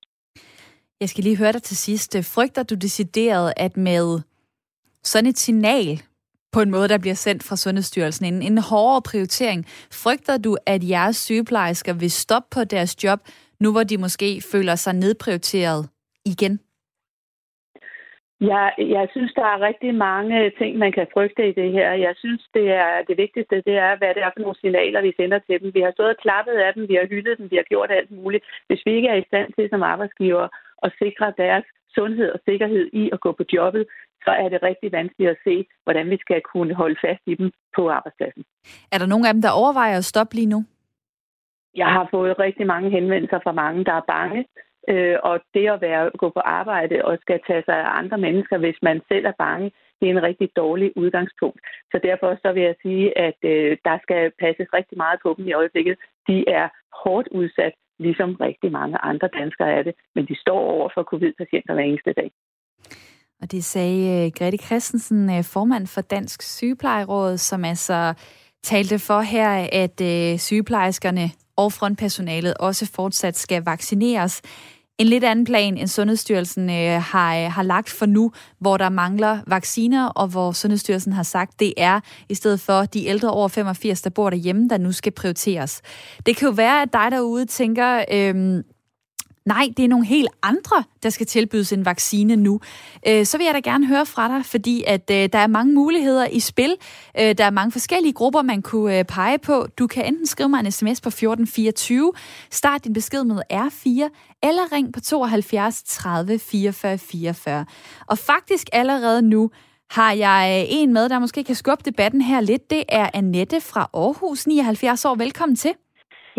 Jeg 1.01 1.09
skal 1.09 1.24
lige 1.24 1.38
høre 1.38 1.51
dig 1.51 1.63
til 1.63 1.78
sidst. 1.78 2.36
Frygter 2.36 2.63
du 2.63 2.76
decideret, 2.76 3.53
at 3.57 3.78
med 3.78 4.20
sådan 5.04 5.30
et 5.30 5.38
signal 5.38 6.02
på 6.54 6.62
en 6.62 6.72
måde, 6.72 6.88
der 6.88 6.97
bliver 6.97 7.14
sendt 7.14 7.43
fra 7.43 7.56
Sundhedsstyrelsen, 7.56 8.26
en, 8.26 8.41
en 8.41 8.58
hårdere 8.58 9.02
prioritering, 9.12 9.66
frygter 10.04 10.38
du, 10.38 10.58
at 10.66 10.89
jeres 10.89 11.16
sygeplejersker 11.16 11.93
vil 11.93 12.12
stoppe 12.12 12.47
på 12.56 12.64
deres 12.64 13.04
job, 13.04 13.20
nu 13.60 13.72
hvor 13.72 13.84
de 13.84 13.97
måske 13.97 14.41
føler 14.52 14.76
sig 14.76 14.93
nedprioriteret 14.93 15.89
igen? 16.26 16.60
Jeg, 18.41 18.74
jeg 18.78 19.08
synes, 19.12 19.32
der 19.34 19.45
er 19.54 19.66
rigtig 19.70 19.95
mange 19.95 20.52
ting, 20.60 20.78
man 20.78 20.91
kan 20.91 21.08
frygte 21.14 21.50
i 21.50 21.54
det 21.54 21.72
her. 21.72 21.89
Jeg 21.91 22.14
synes, 22.18 22.41
det 22.54 22.68
er 22.72 23.04
det 23.08 23.18
vigtigste, 23.18 23.56
det 23.56 23.76
er, 23.88 23.97
hvad 23.97 24.14
det 24.16 24.24
er 24.24 24.32
for 24.34 24.41
nogle 24.41 24.60
signaler, 24.62 25.02
vi 25.02 25.14
sender 25.18 25.39
til 25.39 25.62
dem. 25.62 25.74
Vi 25.74 25.82
har 25.82 25.91
stået 25.91 26.10
og 26.10 26.22
klappet 26.22 26.56
af 26.66 26.74
dem, 26.74 26.89
vi 26.89 26.95
har 26.95 27.08
hyldet 27.08 27.38
dem, 27.38 27.52
vi 27.52 27.56
har 27.56 27.68
gjort 27.72 27.91
alt 27.91 28.12
muligt. 28.12 28.43
Hvis 28.68 28.82
vi 28.86 28.91
ikke 28.95 29.08
er 29.08 29.20
i 29.20 29.28
stand 29.30 29.54
til 29.54 29.70
som 29.70 29.84
arbejdsgiver 29.84 30.47
at 30.84 30.91
sikre 31.01 31.34
deres 31.38 31.65
sundhed 31.95 32.30
og 32.32 32.39
sikkerhed 32.45 32.89
i 32.93 33.09
at 33.13 33.19
gå 33.19 33.32
på 33.32 33.43
jobbet, 33.53 33.86
så 34.25 34.32
er 34.32 34.49
det 34.49 34.63
rigtig 34.63 34.91
vanskeligt 34.91 35.30
at 35.30 35.41
se, 35.43 35.65
hvordan 35.84 36.09
vi 36.09 36.17
skal 36.17 36.41
kunne 36.41 36.73
holde 36.73 36.99
fast 37.05 37.21
i 37.25 37.36
dem 37.36 37.51
på 37.75 37.89
arbejdspladsen. 37.89 38.43
Er 38.91 38.97
der 38.97 39.05
nogen 39.05 39.25
af 39.25 39.34
dem, 39.34 39.41
der 39.41 39.51
overvejer 39.61 39.97
at 39.97 40.05
stoppe 40.05 40.36
lige 40.36 40.53
nu? 40.55 40.63
Jeg 41.75 41.88
har 41.88 42.07
fået 42.11 42.39
rigtig 42.39 42.67
mange 42.67 42.89
henvendelser 42.89 43.39
fra 43.43 43.51
mange, 43.51 43.86
der 43.86 43.93
er 43.93 44.09
bange. 44.15 44.45
Øh, 44.89 45.17
og 45.23 45.39
det 45.53 45.69
at 45.69 45.82
være, 45.82 46.11
gå 46.17 46.30
på 46.30 46.39
arbejde 46.39 47.05
og 47.05 47.17
skal 47.21 47.39
tage 47.47 47.63
sig 47.65 47.77
af 47.84 47.97
andre 48.01 48.17
mennesker, 48.17 48.57
hvis 48.57 48.80
man 48.82 49.01
selv 49.07 49.25
er 49.25 49.38
bange, 49.38 49.71
det 49.99 50.05
er 50.07 50.11
en 50.11 50.23
rigtig 50.23 50.49
dårlig 50.55 50.97
udgangspunkt. 50.97 51.59
Så 51.91 51.99
derfor 52.03 52.38
så 52.43 52.51
vil 52.51 52.63
jeg 52.63 52.75
sige, 52.82 53.17
at 53.17 53.39
øh, 53.43 53.77
der 53.86 53.97
skal 54.03 54.32
passes 54.39 54.73
rigtig 54.73 54.97
meget 54.97 55.19
på 55.23 55.34
dem 55.38 55.47
i 55.47 55.53
øjeblikket. 55.53 55.97
De 56.27 56.49
er 56.49 56.67
hårdt 57.03 57.27
udsat, 57.27 57.73
ligesom 58.00 58.30
rigtig 58.34 58.72
mange 58.72 58.97
andre 58.97 59.30
danskere 59.39 59.72
er 59.72 59.84
det, 59.84 59.93
men 60.16 60.26
de 60.26 60.36
står 60.39 60.60
over 60.60 60.89
for 60.93 61.04
covid-patienter 61.04 61.74
hver 61.74 61.84
eneste 61.84 62.14
dag. 62.14 62.32
Og 63.41 63.52
det 63.52 63.64
sagde 63.64 64.26
øh, 64.26 64.32
Grete 64.38 64.58
Christensen, 64.58 65.30
øh, 65.30 65.43
formand 65.43 65.88
for 65.88 66.02
Dansk 66.02 66.41
Sygeplejeråd, 66.41 67.38
som 67.38 67.66
altså 67.66 68.14
talte 68.64 69.00
for 69.00 69.22
her, 69.22 69.68
at 69.84 70.02
øh, 70.02 70.38
sygeplejerskerne 70.38 71.26
og 71.58 71.72
frontpersonalet 71.72 72.54
også 72.60 72.91
fortsat 72.95 73.36
skal 73.38 73.64
vaccineres. 73.66 74.41
En 75.00 75.08
lidt 75.08 75.24
anden 75.24 75.45
plan, 75.45 75.78
end 75.78 75.88
Sundhedsstyrelsen 75.88 76.70
øh, 76.70 77.02
har, 77.02 77.38
øh, 77.38 77.52
har 77.52 77.64
lagt 77.64 77.89
for 77.89 78.06
nu, 78.06 78.32
hvor 78.60 78.78
der 78.78 78.89
mangler 78.89 79.39
vacciner, 79.47 80.08
og 80.08 80.28
hvor 80.28 80.52
Sundhedsstyrelsen 80.52 81.14
har 81.14 81.24
sagt, 81.24 81.60
det 81.60 81.74
er 81.78 82.00
i 82.30 82.36
stedet 82.36 82.60
for 82.60 82.82
de 82.82 83.06
ældre 83.06 83.32
over 83.32 83.47
85, 83.47 84.02
der 84.02 84.10
bor 84.10 84.30
derhjemme, 84.30 84.70
der 84.70 84.78
nu 84.78 84.91
skal 84.91 85.12
prioriteres. 85.12 85.82
Det 86.26 86.36
kan 86.36 86.47
jo 86.47 86.54
være, 86.54 86.82
at 86.82 86.93
dig 86.93 87.08
derude 87.12 87.45
tænker, 87.45 88.04
øh, 88.12 88.64
Nej, 89.45 89.67
det 89.77 89.85
er 89.85 89.89
nogle 89.89 90.05
helt 90.05 90.29
andre, 90.43 90.83
der 91.03 91.09
skal 91.09 91.25
tilbydes 91.25 91.73
en 91.73 91.85
vaccine 91.85 92.35
nu. 92.35 92.59
Øh, 93.07 93.25
så 93.25 93.37
vil 93.37 93.45
jeg 93.45 93.53
da 93.53 93.59
gerne 93.59 93.87
høre 93.87 94.05
fra 94.05 94.27
dig, 94.27 94.45
fordi 94.45 94.83
at 94.87 95.11
øh, 95.11 95.29
der 95.33 95.39
er 95.39 95.47
mange 95.47 95.73
muligheder 95.73 96.25
i 96.25 96.39
spil. 96.39 96.75
Øh, 97.19 97.37
der 97.37 97.45
er 97.45 97.49
mange 97.49 97.71
forskellige 97.71 98.13
grupper, 98.13 98.41
man 98.41 98.61
kunne 98.61 98.99
øh, 98.99 99.05
pege 99.05 99.37
på. 99.37 99.67
Du 99.79 99.87
kan 99.87 100.05
enten 100.05 100.25
skrive 100.25 100.49
mig 100.49 100.59
en 100.59 100.71
sms 100.71 101.01
på 101.01 101.09
1424, 101.09 102.11
start 102.51 102.83
din 102.83 102.93
besked 102.93 103.23
med 103.23 103.41
R4, 103.53 103.87
eller 104.43 104.71
ring 104.71 104.93
på 104.93 104.99
72 104.99 105.83
30 105.83 106.39
44 106.39 106.97
44. 106.97 107.65
Og 108.07 108.17
faktisk 108.17 108.69
allerede 108.73 109.21
nu 109.21 109.51
har 109.89 110.11
jeg 110.13 110.65
øh, 110.69 110.75
en 110.75 110.93
med, 110.93 111.09
der 111.09 111.19
måske 111.19 111.43
kan 111.43 111.55
skubbe 111.55 111.83
debatten 111.85 112.21
her 112.21 112.41
lidt. 112.41 112.69
Det 112.69 112.83
er 112.89 113.09
Annette 113.13 113.61
fra 113.61 113.89
Aarhus, 113.93 114.47
79 114.47 115.05
år. 115.05 115.15
Velkommen 115.15 115.55
til. 115.55 115.71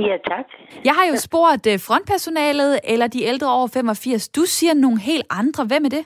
Ja, 0.09 0.17
tak. 0.33 0.47
Jeg 0.85 0.95
har 0.99 1.07
jo 1.11 1.17
spurgt 1.17 1.65
øh, 1.73 1.79
frontpersonalet 1.87 2.81
eller 2.93 3.07
de 3.07 3.25
ældre 3.31 3.49
over 3.59 3.69
85. 3.75 4.29
Du 4.29 4.41
siger 4.57 4.75
nogle 4.75 5.01
helt 5.01 5.27
andre. 5.31 5.63
Hvem 5.71 5.85
er 5.85 5.93
det? 5.99 6.05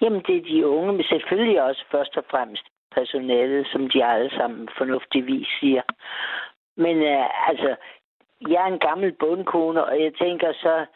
Jamen, 0.00 0.22
det 0.26 0.36
er 0.36 0.44
de 0.50 0.66
unge, 0.66 0.92
men 0.92 1.04
selvfølgelig 1.04 1.62
også 1.62 1.84
først 1.90 2.16
og 2.16 2.24
fremmest 2.30 2.66
personalet, 2.96 3.66
som 3.72 3.90
de 3.90 4.04
alle 4.04 4.30
sammen 4.30 4.68
fornuftigvis 4.78 5.48
siger. 5.60 5.82
Men 6.76 6.96
uh, 6.96 7.48
altså, 7.48 7.76
jeg 8.48 8.60
er 8.64 8.70
en 8.72 8.78
gammel 8.88 9.12
bundkone, 9.12 9.84
og 9.84 10.02
jeg 10.02 10.12
tænker 10.14 10.52
så 10.52 10.86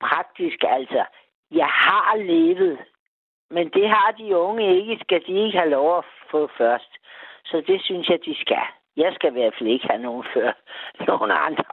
praktisk, 0.00 0.58
altså, 0.68 1.04
jeg 1.50 1.66
har 1.66 2.16
levet, 2.16 2.78
men 3.50 3.68
det 3.68 3.88
har 3.88 4.14
de 4.18 4.36
unge 4.36 4.76
ikke, 4.80 4.98
skal 5.04 5.20
de 5.26 5.44
ikke 5.44 5.58
have 5.58 5.70
lov 5.70 5.98
at 5.98 6.04
få 6.30 6.50
først. 6.58 6.92
Så 7.44 7.62
det 7.66 7.82
synes 7.84 8.08
jeg, 8.08 8.18
de 8.24 8.34
skal. 8.40 8.66
Jeg 9.02 9.10
skal 9.14 9.30
i 9.30 9.36
hvert 9.36 9.54
fald 9.58 9.70
ikke 9.70 9.86
have 9.90 10.02
nogen 10.02 10.24
før 10.34 10.48
nogen 11.08 11.30
andre. 11.46 11.64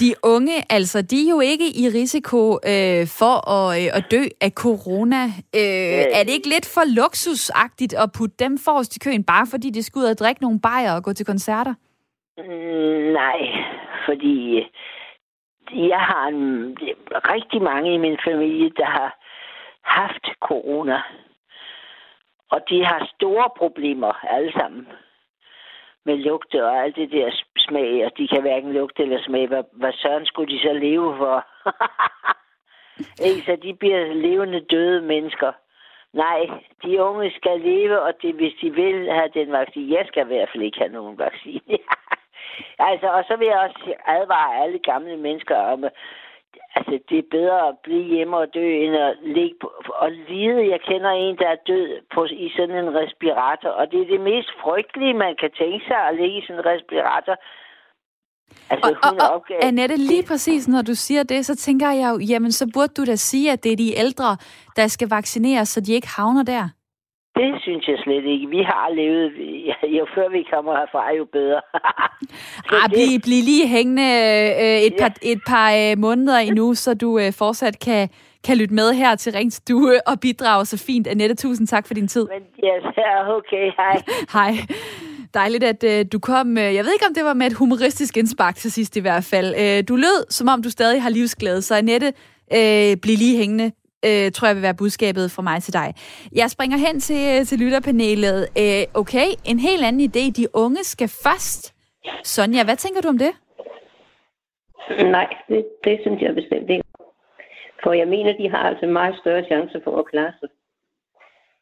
de 0.00 0.10
unge, 0.34 0.56
altså, 0.70 0.98
de 1.10 1.16
er 1.26 1.30
jo 1.30 1.40
ikke 1.40 1.68
i 1.82 1.84
risiko 2.00 2.40
øh, 2.72 3.02
for 3.20 3.34
at, 3.56 3.66
øh, 3.78 3.88
at 3.96 4.04
dø 4.14 4.22
af 4.46 4.52
corona. 4.64 5.22
Øh, 5.60 5.92
øh. 5.98 6.18
Er 6.18 6.22
det 6.24 6.32
ikke 6.38 6.52
lidt 6.54 6.68
for 6.74 6.84
luksusagtigt 7.00 7.94
at 8.02 8.08
putte 8.18 8.36
dem 8.44 8.54
forrest 8.66 8.96
i 8.96 9.02
køen, 9.04 9.24
bare 9.24 9.46
fordi 9.52 9.68
de 9.70 9.82
skal 9.82 10.00
ud 10.00 10.12
og 10.12 10.18
drikke 10.18 10.42
nogle 10.42 10.60
bajer 10.60 10.92
og 10.96 11.04
gå 11.04 11.12
til 11.12 11.26
koncerter? 11.26 11.74
Mm, 12.38 13.04
nej, 13.22 13.40
fordi 14.06 14.34
øh, 14.58 14.66
jeg 15.88 16.00
har 16.00 16.24
en, 16.28 16.76
rigtig 17.34 17.62
mange 17.62 17.94
i 17.94 17.98
min 17.98 18.18
familie, 18.28 18.70
der 18.70 18.86
har 18.86 19.10
haft 19.82 20.24
corona. 20.40 20.98
Og 22.50 22.60
de 22.70 22.84
har 22.84 23.10
store 23.16 23.48
problemer, 23.56 24.12
alle 24.34 24.52
sammen. 24.52 24.86
Med 26.06 26.16
lugte 26.16 26.64
og 26.66 26.76
alt 26.76 26.96
det 26.96 27.10
der 27.10 27.30
smag, 27.58 28.04
og 28.06 28.12
de 28.18 28.28
kan 28.28 28.40
hverken 28.40 28.72
lugte 28.72 29.02
eller 29.02 29.22
smage. 29.22 29.46
Hvad, 29.46 29.64
hvad 29.72 29.92
søren 29.92 30.26
skulle 30.26 30.54
de 30.54 30.60
så 30.60 30.72
leve 30.72 31.16
for? 31.16 31.46
Ikke, 33.26 33.42
så 33.46 33.56
de 33.62 33.74
bliver 33.74 34.14
levende 34.14 34.60
døde 34.60 35.02
mennesker. 35.02 35.52
Nej, 36.12 36.40
de 36.84 37.02
unge 37.02 37.32
skal 37.36 37.60
leve, 37.60 38.00
og 38.02 38.12
det, 38.22 38.34
hvis 38.34 38.54
de 38.62 38.70
vil 38.70 39.12
have 39.12 39.30
den 39.34 39.52
vaccine, 39.52 39.96
jeg 39.96 40.04
skal 40.06 40.24
i 40.24 40.26
hvert 40.26 40.48
fald 40.52 40.62
ikke 40.62 40.78
have 40.78 40.92
nogen 40.92 41.18
vaccine. 41.18 41.78
altså, 42.88 43.06
og 43.06 43.24
så 43.28 43.36
vil 43.36 43.46
jeg 43.46 43.58
også 43.58 43.94
advare 44.06 44.62
alle 44.62 44.78
gamle 44.78 45.16
mennesker 45.16 45.56
om, 45.56 45.84
altså, 46.76 46.92
det 47.08 47.18
er 47.18 47.32
bedre 47.38 47.68
at 47.68 47.74
blive 47.84 48.06
hjemme 48.14 48.36
og 48.36 48.48
dø, 48.54 48.66
end 48.84 48.96
at 48.96 49.14
ligge 49.36 49.56
på, 49.60 49.68
og 50.02 50.10
lide. 50.28 50.70
Jeg 50.74 50.80
kender 50.88 51.10
en, 51.10 51.36
der 51.42 51.48
er 51.48 51.60
død 51.70 51.88
på, 52.14 52.20
i 52.24 52.48
sådan 52.56 52.76
en 52.84 52.94
respirator, 53.00 53.68
og 53.68 53.84
det 53.90 53.98
er 54.00 54.08
det 54.14 54.20
mest 54.20 54.50
frygtelige, 54.62 55.14
man 55.24 55.34
kan 55.40 55.50
tænke 55.60 55.84
sig, 55.88 56.00
at 56.08 56.16
ligge 56.20 56.38
i 56.38 56.42
sådan 56.46 56.60
en 56.60 56.66
respirator. 56.72 57.36
Altså, 58.70 58.90
og, 59.02 59.12
og, 59.32 59.44
og 59.50 59.64
Annette, 59.68 59.96
lige 59.96 60.26
præcis 60.26 60.68
når 60.68 60.82
du 60.82 60.94
siger 60.94 61.22
det, 61.22 61.46
så 61.46 61.56
tænker 61.56 61.90
jeg 61.90 62.10
jo, 62.12 62.18
jamen 62.18 62.52
så 62.52 62.70
burde 62.74 62.92
du 62.96 63.04
da 63.04 63.16
sige, 63.16 63.52
at 63.52 63.64
det 63.64 63.72
er 63.72 63.76
de 63.76 63.98
ældre, 63.98 64.36
der 64.76 64.86
skal 64.86 65.08
vaccineres, 65.10 65.68
så 65.68 65.80
de 65.80 65.92
ikke 65.92 66.08
havner 66.16 66.42
der. 66.42 66.68
Det 67.40 67.50
synes 67.62 67.88
jeg 67.88 67.98
slet 68.04 68.24
ikke. 68.24 68.46
Vi 68.56 68.62
har 68.62 68.86
levet, 69.00 69.32
jo 69.98 70.06
før 70.14 70.28
vi 70.28 70.42
kommer 70.52 70.72
herfra, 70.76 71.12
jo 71.18 71.24
bedre. 71.32 71.60
ah, 72.82 72.90
bliv, 72.94 73.20
bliv 73.26 73.42
lige 73.50 73.68
hængende 73.68 74.08
øh, 74.62 74.78
et, 74.88 74.94
par, 75.00 75.12
ja. 75.22 75.32
et 75.32 75.40
par 75.46 75.68
øh, 75.80 75.98
måneder 75.98 76.38
endnu, 76.38 76.74
så 76.74 76.94
du 76.94 77.18
øh, 77.18 77.32
fortsat 77.32 77.78
kan, 77.78 78.08
kan 78.46 78.56
lytte 78.56 78.74
med 78.74 78.92
her 78.92 79.14
til 79.14 79.32
Rings 79.32 79.56
Stue 79.56 80.08
og 80.08 80.20
bidrage 80.20 80.64
så 80.66 80.84
fint. 80.86 81.06
Annette, 81.06 81.34
tusind 81.34 81.66
tak 81.66 81.86
for 81.86 81.94
din 81.94 82.08
tid. 82.08 82.26
Men, 82.34 82.42
yes, 82.64 82.84
okay, 83.38 83.66
hej. 83.76 83.96
hej. 84.38 84.52
Dejligt, 85.34 85.64
at 85.64 85.84
øh, 85.84 86.06
du 86.12 86.18
kom. 86.18 86.58
Øh, 86.58 86.74
jeg 86.74 86.84
ved 86.84 86.92
ikke, 86.92 87.06
om 87.08 87.14
det 87.14 87.24
var 87.24 87.34
med 87.34 87.46
et 87.46 87.52
humoristisk 87.52 88.16
indspark 88.16 88.56
til 88.56 88.72
sidst 88.72 88.96
i 88.96 89.00
hvert 89.00 89.24
fald. 89.24 89.54
Øh, 89.62 89.88
du 89.88 89.96
lød, 89.96 90.30
som 90.30 90.48
om 90.48 90.62
du 90.62 90.70
stadig 90.70 91.02
har 91.02 91.10
livsglæde, 91.10 91.62
så 91.62 91.74
Annette, 91.74 92.06
øh, 92.52 92.96
bliv 93.02 93.16
lige 93.16 93.38
hængende 93.38 93.72
øh, 94.06 94.32
tror 94.32 94.46
jeg 94.46 94.56
vil 94.56 94.62
være 94.62 94.80
budskabet 94.82 95.30
fra 95.30 95.42
mig 95.42 95.62
til 95.62 95.72
dig. 95.72 95.94
Jeg 96.40 96.50
springer 96.50 96.78
hen 96.86 97.00
til, 97.00 97.22
øh, 97.32 97.46
til 97.46 97.58
lytterpanelet. 97.58 98.40
Øh, 98.62 98.82
okay, 99.00 99.28
en 99.44 99.58
helt 99.58 99.84
anden 99.84 100.02
idé. 100.10 100.24
De 100.40 100.46
unge 100.54 100.84
skal 100.84 101.08
først. 101.24 101.74
Sonja, 102.24 102.64
hvad 102.64 102.76
tænker 102.76 103.00
du 103.00 103.08
om 103.08 103.18
det? 103.18 103.32
Nej, 105.16 105.28
det, 105.48 105.66
det 105.84 105.98
synes 106.02 106.22
jeg 106.22 106.34
bestemt 106.34 106.70
ikke. 106.70 106.84
For 107.82 107.92
jeg 107.92 108.08
mener, 108.08 108.32
de 108.32 108.50
har 108.50 108.62
altså 108.70 108.86
meget 108.86 109.14
større 109.20 109.44
chance 109.44 109.80
for 109.84 109.98
at 109.98 110.06
klare 110.06 110.32
sig. 110.40 110.48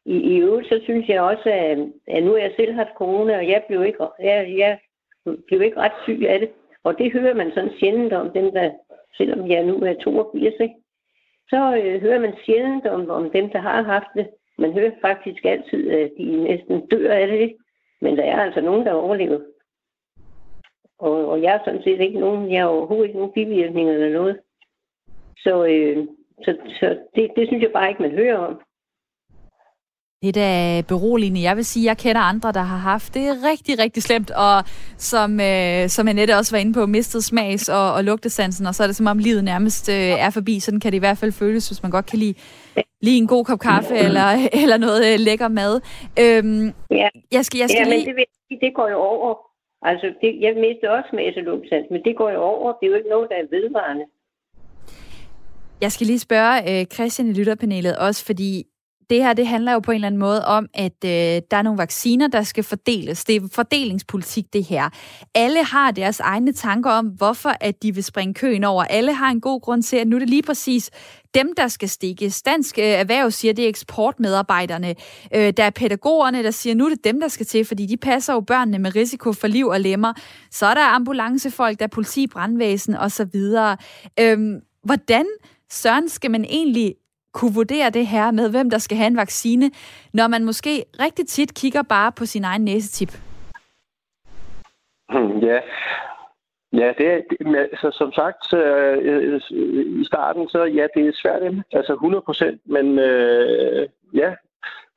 I, 0.05 0.15
i 0.33 0.37
øvrigt, 0.37 0.69
så 0.69 0.79
synes 0.83 1.09
jeg 1.09 1.21
også, 1.21 1.49
at, 1.49 1.77
at 2.15 2.23
nu 2.23 2.31
har 2.31 2.37
jeg 2.37 2.53
selv 2.55 2.73
haft 2.73 2.89
corona, 2.97 3.37
og 3.37 3.47
jeg 3.47 3.63
blev 3.67 3.85
ikke, 3.85 4.03
jeg, 4.19 4.57
jeg 4.57 4.79
blev 5.47 5.61
ikke 5.61 5.77
ret 5.77 5.97
syg 6.03 6.25
af 6.27 6.39
det. 6.39 6.49
Og 6.83 6.97
det 6.97 7.11
hører 7.11 7.33
man 7.33 7.51
sådan 7.53 7.71
sjældent 7.79 8.13
om, 8.13 8.31
dem 8.31 8.51
der, 8.51 8.71
selvom 9.17 9.51
jeg 9.51 9.63
nu 9.63 9.75
er 9.75 9.93
82, 9.93 10.53
ikke? 10.59 10.75
Så 11.49 11.81
øh, 11.83 12.01
hører 12.01 12.19
man 12.19 12.33
sjældent 12.45 12.85
om, 12.87 13.09
om 13.09 13.29
dem, 13.29 13.49
der 13.49 13.59
har 13.59 13.81
haft 13.83 14.11
det. 14.15 14.29
Man 14.57 14.73
hører 14.73 14.91
faktisk 15.01 15.45
altid, 15.45 15.89
at 15.89 16.11
de 16.17 16.43
næsten 16.43 16.87
dør 16.87 17.13
af 17.13 17.27
det, 17.27 17.39
ikke? 17.39 17.57
Men 18.01 18.17
der 18.17 18.23
er 18.23 18.41
altså 18.41 18.61
nogen, 18.61 18.85
der 18.85 18.91
overlever. 18.91 19.39
Og, 20.99 21.29
og 21.29 21.41
jeg 21.41 21.55
er 21.55 21.59
sådan 21.65 21.83
set 21.83 22.01
ikke 22.01 22.19
nogen, 22.19 22.51
jeg 22.51 22.61
har 22.61 22.67
overhovedet 22.67 23.07
ikke 23.07 23.19
nogen 23.19 23.33
bivirkninger 23.33 23.93
eller 23.93 24.09
noget. 24.09 24.39
Så, 25.37 25.65
øh, 25.65 26.07
så, 26.43 26.57
så 26.79 26.99
det, 27.15 27.31
det 27.35 27.47
synes 27.47 27.63
jeg 27.63 27.71
bare 27.71 27.89
ikke, 27.89 28.01
man 28.01 28.11
hører 28.11 28.37
om. 28.37 28.61
Det 30.21 30.29
er 30.29 30.37
da 30.43 30.81
beroligende. 30.87 31.41
Jeg 31.41 31.55
vil 31.55 31.65
sige, 31.65 31.83
at 31.83 31.87
jeg 31.87 31.97
kender 31.97 32.21
andre, 32.21 32.51
der 32.51 32.65
har 32.71 32.77
haft 32.77 33.13
det 33.13 33.25
rigtig, 33.49 33.79
rigtig 33.83 34.03
slemt, 34.03 34.31
og 34.31 34.63
som, 34.97 35.39
øh, 35.39 35.89
som 35.95 36.07
Annette 36.07 36.37
også 36.37 36.55
var 36.55 36.59
inde 36.59 36.73
på, 36.73 36.85
mistet 36.85 37.23
smags- 37.23 37.69
og, 37.69 37.93
og 37.93 38.03
lugtesansen, 38.03 38.65
og 38.65 38.75
så 38.75 38.83
er 38.83 38.87
det 38.87 38.95
som 38.95 39.07
om 39.07 39.17
livet 39.17 39.43
nærmest 39.43 39.89
øh, 39.89 40.25
er 40.25 40.29
forbi. 40.29 40.59
Sådan 40.59 40.79
kan 40.79 40.91
det 40.91 40.97
i 40.97 41.05
hvert 41.05 41.17
fald 41.17 41.31
føles, 41.31 41.67
hvis 41.67 41.83
man 41.83 41.91
godt 41.91 42.05
kan 42.05 42.19
lide 42.19 42.33
lige 43.01 43.17
en 43.17 43.27
god 43.27 43.45
kop 43.45 43.59
kaffe 43.59 43.95
eller, 43.95 44.27
eller 44.63 44.77
noget 44.77 45.01
øh, 45.13 45.19
lækker 45.19 45.47
mad. 45.47 45.73
Øhm, 46.23 46.65
ja, 47.01 47.09
jeg 47.31 47.45
skal, 47.45 47.57
jeg 47.63 47.69
skal 47.69 47.87
ja 47.87 47.95
lige... 47.95 48.05
men 48.05 48.25
det, 48.49 48.57
det 48.61 48.71
går 48.75 48.89
jo 48.89 48.97
over. 48.97 49.35
Altså, 49.81 50.07
det, 50.21 50.29
jeg 50.45 50.51
mistede 50.65 50.91
også 50.97 51.07
smag- 51.11 51.37
og 51.37 51.43
lugtesans, 51.43 51.87
men 51.91 52.01
det 52.07 52.13
går 52.17 52.29
jo 52.31 52.41
over. 52.53 52.67
Det 52.77 52.85
er 52.85 52.91
jo 52.91 52.95
ikke 52.95 53.09
noget, 53.09 53.29
der 53.31 53.35
er 53.35 53.47
vedvarende. 53.55 54.05
Jeg 55.81 55.91
skal 55.91 56.07
lige 56.07 56.19
spørge 56.19 56.55
øh, 56.69 56.85
Christian 56.85 57.27
i 57.27 57.33
lytterpanelet 57.33 57.97
også, 57.97 58.25
fordi 58.25 58.65
det 59.09 59.23
her 59.23 59.33
det 59.33 59.47
handler 59.47 59.73
jo 59.73 59.79
på 59.79 59.91
en 59.91 59.95
eller 59.95 60.07
anden 60.07 60.19
måde 60.19 60.45
om, 60.45 60.67
at 60.73 61.05
øh, 61.05 61.41
der 61.51 61.57
er 61.57 61.61
nogle 61.61 61.77
vacciner, 61.77 62.27
der 62.27 62.43
skal 62.43 62.63
fordeles. 62.63 63.25
Det 63.25 63.35
er 63.35 63.47
fordelingspolitik, 63.53 64.53
det 64.53 64.63
her. 64.63 64.89
Alle 65.35 65.63
har 65.63 65.91
deres 65.91 66.19
egne 66.19 66.51
tanker 66.51 66.91
om, 66.91 67.05
hvorfor 67.05 67.53
at 67.61 67.83
de 67.83 67.93
vil 67.95 68.03
springe 68.03 68.33
køen 68.33 68.63
over. 68.63 68.83
Alle 68.83 69.13
har 69.13 69.31
en 69.31 69.41
god 69.41 69.61
grund 69.61 69.83
til, 69.83 69.97
at 69.97 70.07
nu 70.07 70.15
er 70.15 70.19
det 70.19 70.29
lige 70.29 70.43
præcis 70.43 70.91
dem, 71.33 71.53
der 71.57 71.67
skal 71.67 71.89
stikkes. 71.89 72.41
Dansk 72.41 72.77
øh, 72.77 72.83
Erhverv 72.83 73.31
siger, 73.31 73.53
det 73.53 73.65
er 73.65 73.69
eksportmedarbejderne. 73.69 74.95
Øh, 75.35 75.53
der 75.57 75.63
er 75.63 75.69
pædagogerne, 75.69 76.43
der 76.43 76.51
siger, 76.51 76.75
nu 76.75 76.85
er 76.85 76.89
det 76.89 77.03
dem, 77.03 77.19
der 77.19 77.27
skal 77.27 77.45
til, 77.45 77.65
fordi 77.65 77.85
de 77.85 77.97
passer 77.97 78.33
jo 78.33 78.39
børnene 78.39 78.79
med 78.79 78.95
risiko 78.95 79.33
for 79.33 79.47
liv 79.47 79.67
og 79.67 79.79
lemmer. 79.79 80.13
Så 80.51 80.65
er 80.65 80.73
der 80.73 80.85
ambulancefolk, 80.85 81.79
der 81.79 81.85
er 81.85 81.89
politi, 81.89 82.27
brandvæsen 82.27 82.95
osv. 82.95 83.35
Øh, 84.19 84.37
hvordan 84.83 85.25
Søren 85.71 86.09
skal 86.09 86.31
man 86.31 86.45
egentlig 86.45 86.95
kunne 87.33 87.53
vurdere 87.53 87.89
det 87.89 88.07
her 88.07 88.31
med, 88.31 88.51
hvem 88.51 88.69
der 88.69 88.77
skal 88.77 88.97
have 88.97 89.07
en 89.07 89.17
vaccine, 89.17 89.71
når 90.13 90.27
man 90.27 90.45
måske 90.45 90.85
rigtig 90.99 91.27
tit 91.27 91.53
kigger 91.53 91.81
bare 91.81 92.11
på 92.11 92.25
sin 92.25 92.43
egen 92.43 92.61
næsetip? 92.61 93.11
Hmm, 95.09 95.39
ja, 95.39 95.59
Ja, 96.73 96.93
det 96.97 97.07
er, 97.07 97.21
altså, 97.59 97.91
som 97.91 98.11
sagt 98.11 98.53
øh, 98.53 99.41
i 100.01 100.05
starten, 100.05 100.49
så 100.49 100.63
ja, 100.63 100.87
det 100.95 101.07
er 101.07 101.11
svært, 101.13 101.41
altså 101.71 101.93
100 101.93 102.21
procent, 102.21 102.61
men 102.65 102.99
øh, 102.99 103.87
ja, 104.13 104.33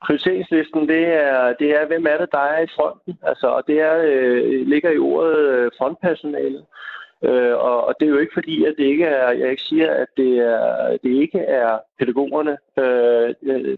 prioriteringslisten, 0.05 0.89
det 0.89 1.07
er, 1.07 1.53
det 1.59 1.71
er, 1.81 1.87
hvem 1.87 2.07
er 2.07 2.19
det, 2.19 2.29
der 2.33 2.39
er 2.39 2.63
i 2.63 2.73
fronten, 2.77 3.19
altså, 3.23 3.47
og 3.47 3.63
det 3.67 3.81
er, 3.81 3.97
øh, 4.05 4.67
ligger 4.67 4.91
i 4.91 4.99
ordet 4.99 5.37
øh, 5.37 5.71
frontpersonalet. 5.79 6.65
Øh, 7.25 7.57
og, 7.57 7.87
og 7.87 7.95
det 8.01 8.07
er 8.07 8.11
jo 8.11 8.19
ikke 8.19 8.35
fordi, 8.35 8.65
at 8.65 8.75
det 8.79 8.85
ikke 8.85 9.05
er, 9.05 9.31
jeg 9.31 9.51
ikke 9.51 9.63
siger, 9.63 9.91
at 9.91 10.09
det, 10.17 10.39
er, 10.39 10.97
det 11.03 11.11
ikke 11.11 11.39
er 11.39 11.79
pædagogerne. 11.99 12.57
Øh, 12.79 13.35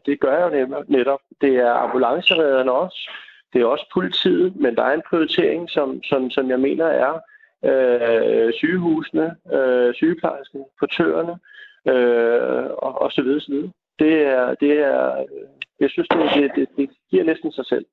det 0.06 0.20
gør 0.20 0.32
jeg 0.38 0.60
jo 0.60 0.84
netop. 0.88 1.20
Det 1.40 1.56
er 1.56 1.72
ambulanceredderne 1.72 2.72
også. 2.72 3.10
Det 3.52 3.62
er 3.62 3.66
også 3.66 3.86
politiet, 3.94 4.56
men 4.56 4.76
der 4.76 4.82
er 4.82 4.94
en 4.94 5.08
prioritering, 5.08 5.70
som, 5.70 6.02
som, 6.02 6.30
som 6.30 6.50
jeg 6.50 6.60
mener 6.60 6.86
er 6.86 7.20
øh, 7.64 8.52
sygehusene, 8.52 9.36
øh, 9.52 9.94
sygeplejerskerne, 9.94 10.64
portørerne 10.78 11.38
øh, 11.88 12.70
og, 12.70 13.02
og 13.02 13.12
så 13.12 13.22
videre, 13.22 13.40
så 13.40 13.52
videre. 13.52 13.70
Det 13.98 14.22
er, 14.22 14.54
det 14.54 14.72
er, 14.78 15.24
jeg 15.80 15.90
synes, 15.90 16.08
det, 16.08 16.18
det, 16.34 16.50
det, 16.56 16.68
det 16.76 16.90
giver 17.10 17.24
næsten 17.24 17.52
sig 17.52 17.66
selv. 17.66 17.86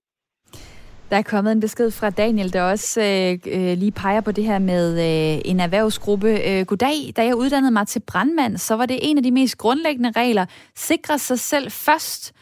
Der 1.12 1.18
er 1.18 1.22
kommet 1.22 1.52
en 1.52 1.60
besked 1.60 1.92
fra 1.92 2.10
Daniel, 2.10 2.54
der 2.54 2.62
også 2.62 3.02
øh, 3.02 3.40
øh, 3.46 3.78
lige 3.78 3.92
peger 3.92 4.22
på 4.22 4.32
det 4.32 4.44
her 4.44 4.60
med 4.60 4.94
øh, 4.94 5.42
en 5.46 5.60
erhvervsgruppe. 5.60 6.50
Øh, 6.50 6.66
goddag, 6.66 7.14
da 7.16 7.26
jeg 7.26 7.36
uddannede 7.36 7.72
mig 7.72 7.88
til 7.88 8.00
brandmand, 8.00 8.58
så 8.58 8.76
var 8.76 8.86
det 8.86 9.00
en 9.02 9.18
af 9.18 9.24
de 9.24 9.32
mest 9.32 9.58
grundlæggende 9.58 10.12
regler. 10.12 10.46
Sikre 10.76 11.20
sig 11.20 11.40
selv 11.40 11.72
først. 11.72 12.34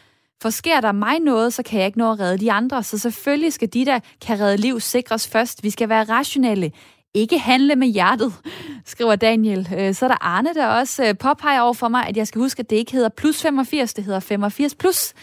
For 0.42 0.50
sker 0.50 0.80
der 0.80 0.92
mig 0.92 1.20
noget, 1.20 1.54
så 1.54 1.62
kan 1.62 1.78
jeg 1.78 1.86
ikke 1.86 1.98
nå 1.98 2.12
at 2.12 2.20
redde 2.20 2.38
de 2.38 2.52
andre. 2.52 2.82
Så 2.82 2.98
selvfølgelig 2.98 3.52
skal 3.52 3.68
de, 3.72 3.84
der 3.84 4.00
kan 4.26 4.40
redde 4.40 4.56
liv, 4.56 4.80
sikres 4.80 5.28
først. 5.28 5.62
Vi 5.62 5.70
skal 5.70 5.88
være 5.88 6.04
rationelle. 6.04 6.72
Ikke 7.14 7.38
handle 7.38 7.76
med 7.76 7.88
hjertet, 7.88 8.32
skriver 8.84 9.16
Daniel. 9.16 9.68
Øh, 9.78 9.94
så 9.94 10.04
er 10.04 10.08
der 10.08 10.24
Arne, 10.24 10.54
der 10.54 10.66
også 10.66 11.04
øh, 11.04 11.18
påpeger 11.18 11.60
over 11.60 11.72
for 11.72 11.88
mig, 11.88 12.06
at 12.06 12.16
jeg 12.16 12.26
skal 12.26 12.40
huske, 12.40 12.60
at 12.60 12.70
det 12.70 12.76
ikke 12.76 12.92
hedder 12.92 13.08
plus 13.08 13.42
85, 13.42 13.94
det 13.94 14.04
hedder 14.04 14.20
85 14.20 14.74
plus 14.74 15.14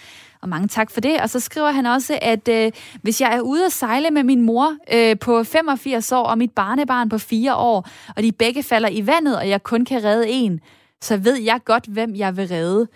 og 0.42 0.50
mange 0.50 0.68
tak 0.68 0.92
for 0.92 1.02
det. 1.02 1.22
Og 1.22 1.30
så 1.30 1.40
skriver 1.40 1.72
han 1.72 1.86
også, 1.86 2.20
at 2.22 2.48
øh, 2.48 2.72
hvis 3.02 3.22
jeg 3.22 3.36
er 3.36 3.42
ude 3.42 3.66
at 3.66 3.72
sejle 3.72 4.12
med 4.12 4.24
min 4.24 4.42
mor 4.42 4.78
øh, 4.94 5.20
på 5.20 5.44
85 5.44 6.12
år 6.12 6.24
og 6.24 6.38
mit 6.38 6.52
barnebarn 6.52 7.10
på 7.10 7.18
4 7.18 7.56
år, 7.56 7.88
og 8.16 8.24
de 8.24 8.32
begge 8.32 8.64
falder 8.64 8.90
i 8.90 9.08
vandet, 9.08 9.38
og 9.38 9.50
jeg 9.50 9.64
kun 9.64 9.86
kan 9.86 10.04
redde 10.04 10.30
en, 10.30 10.60
så 11.02 11.18
ved 11.18 11.36
jeg 11.36 11.60
godt, 11.66 11.86
hvem 11.86 12.16
jeg 12.16 12.38
vil 12.38 12.48
redde. 12.48 12.88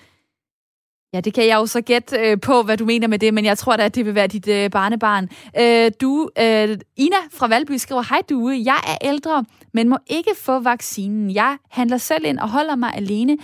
Ja, 1.14 1.20
det 1.20 1.34
kan 1.34 1.48
jeg 1.48 1.56
jo 1.56 1.66
så 1.66 1.82
gætte 1.82 2.18
øh, 2.18 2.40
på, 2.42 2.62
hvad 2.64 2.78
du 2.78 2.86
mener 2.86 3.08
med 3.08 3.20
det, 3.20 3.34
men 3.34 3.46
jeg 3.46 3.58
tror 3.58 3.76
da, 3.76 3.86
at 3.86 3.96
det 3.96 4.06
vil 4.06 4.16
være 4.16 4.28
dit 4.28 4.48
øh, 4.48 4.70
barnebarn. 4.70 5.30
Øh, 5.60 5.92
du, 6.02 6.30
øh, 6.40 6.78
Ina 6.98 7.16
fra 7.32 7.48
Valby 7.48 7.72
skriver, 7.72 8.02
Hej 8.10 8.22
du, 8.30 8.50
jeg 8.50 8.80
er 8.88 9.08
ældre, 9.08 9.46
men 9.74 9.90
må 9.90 9.98
ikke 10.08 10.32
få 10.38 10.60
vaccinen. 10.60 11.32
Jeg 11.32 11.58
handler 11.70 11.98
selv 11.98 12.26
ind 12.26 12.40
og 12.40 12.50
holder 12.50 12.76
mig 12.76 12.94
alene 12.96 13.38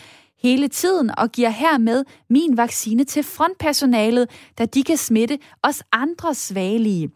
hele 0.44 0.68
tiden 0.68 1.12
og 1.18 1.32
giver 1.32 1.50
hermed 1.50 2.06
min 2.30 2.58
vaccine 2.58 3.04
til 3.04 3.24
frontpersonalet, 3.24 4.52
da 4.58 4.66
de 4.66 4.84
kan 4.84 4.98
smitte 4.98 5.40
os 5.64 5.84
andre 5.92 6.34
svagelige. 6.34 7.10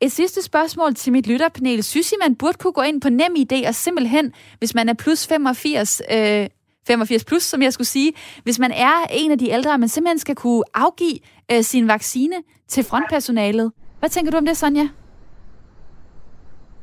Et 0.00 0.12
sidste 0.12 0.42
spørgsmål 0.42 0.94
til 0.94 1.12
mit 1.12 1.26
lytterpanel. 1.26 1.82
Synes 1.82 2.12
I, 2.12 2.14
man 2.22 2.34
burde 2.36 2.58
kunne 2.58 2.72
gå 2.72 2.82
ind 2.82 3.00
på 3.00 3.08
nem 3.08 3.34
idé 3.38 3.68
og 3.68 3.74
simpelthen, 3.74 4.32
hvis 4.58 4.74
man 4.74 4.88
er 4.88 4.94
plus 4.94 5.26
85, 5.26 6.02
øh, 6.12 6.48
85 6.86 7.24
plus, 7.24 7.42
som 7.42 7.62
jeg 7.62 7.72
skulle 7.72 7.86
sige. 7.86 8.12
Hvis 8.42 8.58
man 8.58 8.72
er 8.72 9.06
en 9.10 9.30
af 9.30 9.38
de 9.38 9.50
ældre, 9.50 9.78
man 9.78 9.88
simpelthen 9.88 10.18
skal 10.18 10.34
kunne 10.34 10.62
afgive 10.74 11.18
øh, 11.52 11.62
sin 11.62 11.88
vaccine 11.88 12.36
til 12.68 12.84
frontpersonalet. 12.84 13.72
Hvad 13.98 14.08
tænker 14.08 14.30
du 14.30 14.36
om 14.36 14.46
det, 14.46 14.56
Sonja? 14.56 14.88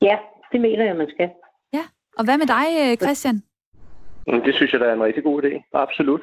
Ja, 0.01 0.17
det 0.51 0.61
mener 0.61 0.85
jeg, 0.85 0.95
man 0.95 1.07
skal. 1.13 1.29
Ja, 1.73 1.83
og 2.17 2.23
hvad 2.23 2.37
med 2.37 2.47
dig, 2.47 2.65
øh, 2.79 2.97
Christian? 2.97 3.41
Mm, 4.29 4.41
Det 4.45 4.55
synes 4.55 4.71
jeg, 4.73 4.79
der 4.79 4.85
er 4.89 4.93
en 4.93 5.03
rigtig 5.03 5.23
god 5.23 5.43
idé. 5.43 5.69
Absolut. 5.73 6.21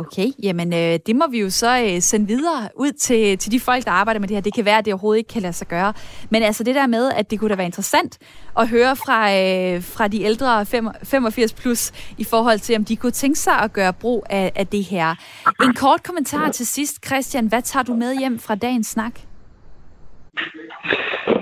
Okay, 0.00 0.26
jamen 0.42 0.72
øh, 0.72 0.98
det 1.06 1.16
må 1.16 1.24
vi 1.30 1.40
jo 1.40 1.50
så 1.50 1.82
øh, 1.84 2.00
sende 2.02 2.26
videre 2.26 2.68
ud 2.76 2.92
til, 2.92 3.38
til 3.38 3.52
de 3.52 3.60
folk, 3.60 3.84
der 3.84 3.90
arbejder 3.90 4.20
med 4.20 4.28
det 4.28 4.36
her. 4.36 4.40
Det 4.42 4.54
kan 4.54 4.64
være, 4.64 4.78
at 4.78 4.84
det 4.84 4.92
overhovedet 4.92 5.18
ikke 5.18 5.28
kan 5.28 5.42
lade 5.42 5.52
sig 5.52 5.66
gøre. 5.68 5.92
Men 6.30 6.42
altså 6.42 6.64
det 6.64 6.74
der 6.74 6.86
med, 6.86 7.12
at 7.12 7.30
det 7.30 7.38
kunne 7.40 7.48
da 7.50 7.54
være 7.54 7.66
interessant 7.66 8.18
at 8.58 8.68
høre 8.68 8.96
fra, 8.96 9.20
øh, 9.34 9.82
fra 9.82 10.08
de 10.08 10.22
ældre 10.22 10.66
fem- 10.66 10.88
85 11.04 11.52
plus 11.52 11.92
i 12.18 12.24
forhold 12.24 12.58
til, 12.58 12.76
om 12.76 12.84
de 12.84 12.96
kunne 12.96 13.12
tænke 13.12 13.38
sig 13.38 13.52
at 13.54 13.72
gøre 13.72 13.92
brug 13.92 14.26
af, 14.30 14.52
af 14.56 14.66
det 14.66 14.84
her. 14.84 15.14
En 15.62 15.74
kort 15.74 16.02
kommentar 16.02 16.50
til 16.50 16.66
sidst, 16.66 17.06
Christian. 17.06 17.46
Hvad 17.46 17.62
tager 17.62 17.82
du 17.84 17.94
med 17.94 18.18
hjem 18.18 18.38
fra 18.38 18.54
dagens 18.54 18.86
snak? 18.86 19.20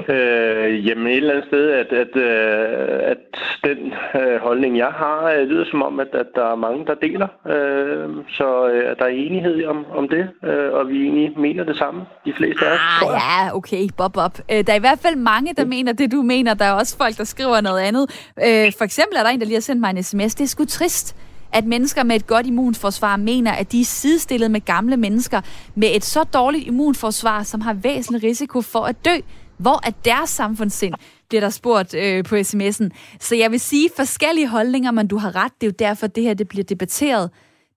Øh, 0.08 0.86
jamen 0.86 1.06
et 1.06 1.16
eller 1.16 1.30
andet 1.30 1.46
sted, 1.46 1.70
at, 1.70 1.92
at, 1.92 2.16
øh, 2.16 3.10
at 3.12 3.18
den 3.64 3.94
øh, 4.20 4.40
holdning, 4.40 4.78
jeg 4.78 4.86
har, 4.86 5.30
øh, 5.30 5.48
lyder 5.48 5.64
som 5.70 5.82
om, 5.82 6.00
at, 6.00 6.08
at 6.12 6.26
der 6.34 6.52
er 6.52 6.54
mange, 6.54 6.86
der 6.86 6.94
deler. 6.94 7.28
Øh, 7.46 8.24
så 8.28 8.68
øh, 8.68 8.90
at 8.90 8.98
der 8.98 9.04
er 9.04 9.08
enighed 9.08 9.66
om, 9.66 9.86
om 9.94 10.08
det, 10.08 10.28
øh, 10.44 10.72
og 10.72 10.88
vi 10.88 11.02
egentlig 11.02 11.38
mener 11.38 11.64
det 11.64 11.76
samme, 11.78 12.00
de 12.24 12.32
fleste 12.36 12.66
af 12.66 12.72
os. 12.72 12.80
Ah, 13.02 13.08
ja, 13.12 13.56
okay, 13.56 13.88
bob, 13.96 14.12
bob. 14.12 14.38
Øh, 14.52 14.66
der 14.66 14.72
er 14.72 14.76
i 14.76 14.86
hvert 14.86 14.98
fald 14.98 15.16
mange, 15.16 15.54
der 15.54 15.64
mener 15.64 15.92
det, 15.92 16.12
du 16.12 16.22
mener. 16.22 16.54
Der 16.54 16.64
er 16.64 16.72
også 16.72 16.96
folk, 16.96 17.16
der 17.16 17.24
skriver 17.24 17.60
noget 17.60 17.80
andet. 17.80 18.30
Øh, 18.38 18.72
for 18.78 18.84
eksempel 18.84 19.18
er 19.18 19.22
der 19.22 19.30
en, 19.30 19.40
der 19.40 19.46
lige 19.46 19.56
har 19.56 19.60
sendt 19.60 19.80
mig 19.80 19.90
en 19.90 20.02
sms. 20.02 20.34
Det 20.34 20.44
er 20.44 20.48
sgu 20.48 20.64
trist, 20.64 21.16
at 21.52 21.64
mennesker 21.64 22.02
med 22.02 22.16
et 22.16 22.26
godt 22.26 22.46
immunforsvar 22.46 23.16
mener, 23.16 23.52
at 23.52 23.72
de 23.72 23.80
er 23.80 23.84
sidestillet 23.84 24.50
med 24.50 24.60
gamle 24.60 24.96
mennesker 24.96 25.40
med 25.74 25.88
et 25.94 26.04
så 26.04 26.24
dårligt 26.24 26.66
immunforsvar, 26.66 27.42
som 27.42 27.60
har 27.60 27.74
væsentlig 27.74 28.22
risiko 28.22 28.60
for 28.60 28.80
at 28.84 29.04
dø. 29.04 29.16
Hvor 29.56 29.86
er 29.86 29.90
deres 30.04 30.30
samfundssind, 30.30 30.94
bliver 31.28 31.40
der 31.40 31.50
spurgt 31.50 31.94
øh, 31.94 32.24
på 32.24 32.34
sms'en. 32.34 32.88
Så 33.20 33.36
jeg 33.36 33.50
vil 33.50 33.60
sige 33.60 33.90
forskellige 33.96 34.48
holdninger, 34.48 34.90
men 34.90 35.06
du 35.06 35.16
har 35.16 35.36
ret. 35.36 35.52
Det 35.60 35.66
er 35.66 35.70
jo 35.70 35.74
derfor, 35.78 36.06
det 36.06 36.22
her 36.22 36.34
det 36.34 36.48
bliver 36.48 36.64
debatteret. 36.64 37.30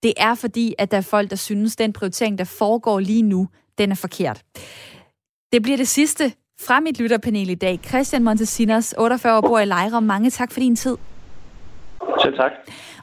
Det 0.03 0.13
er 0.17 0.35
fordi, 0.35 0.75
at 0.77 0.91
der 0.91 0.97
er 0.97 1.01
folk, 1.01 1.29
der 1.29 1.35
synes, 1.35 1.75
den 1.75 1.93
prioritering, 1.93 2.37
der 2.37 2.43
foregår 2.43 2.99
lige 2.99 3.21
nu, 3.21 3.47
den 3.77 3.91
er 3.91 3.95
forkert. 3.95 4.41
Det 5.53 5.61
bliver 5.61 5.77
det 5.77 5.87
sidste 5.87 6.33
fra 6.61 6.79
mit 6.79 6.99
lytterpanel 6.99 7.49
i 7.49 7.55
dag. 7.55 7.79
Christian 7.87 8.23
Montesinos, 8.23 8.93
48 8.97 9.37
år, 9.37 9.41
bor 9.41 9.59
i 9.59 9.65
Lejre. 9.65 10.01
Mange 10.01 10.29
tak 10.29 10.51
for 10.51 10.59
din 10.59 10.75
tid. 10.75 10.97
Selv 12.21 12.35
tak. 12.37 12.51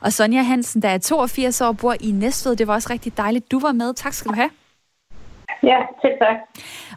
Og 0.06 0.12
Sonja 0.12 0.42
Hansen, 0.42 0.82
der 0.82 0.88
er 0.88 0.98
82 0.98 1.60
år, 1.60 1.72
bor 1.72 1.94
i 2.00 2.10
Næstved. 2.10 2.56
Det 2.56 2.66
var 2.66 2.74
også 2.74 2.88
rigtig 2.90 3.16
dejligt, 3.16 3.50
du 3.50 3.58
var 3.58 3.72
med. 3.72 3.94
Tak 3.94 4.12
skal 4.12 4.30
du 4.30 4.34
have. 4.34 4.50
Ja, 5.62 5.78
selv 6.02 6.12
tak. 6.18 6.36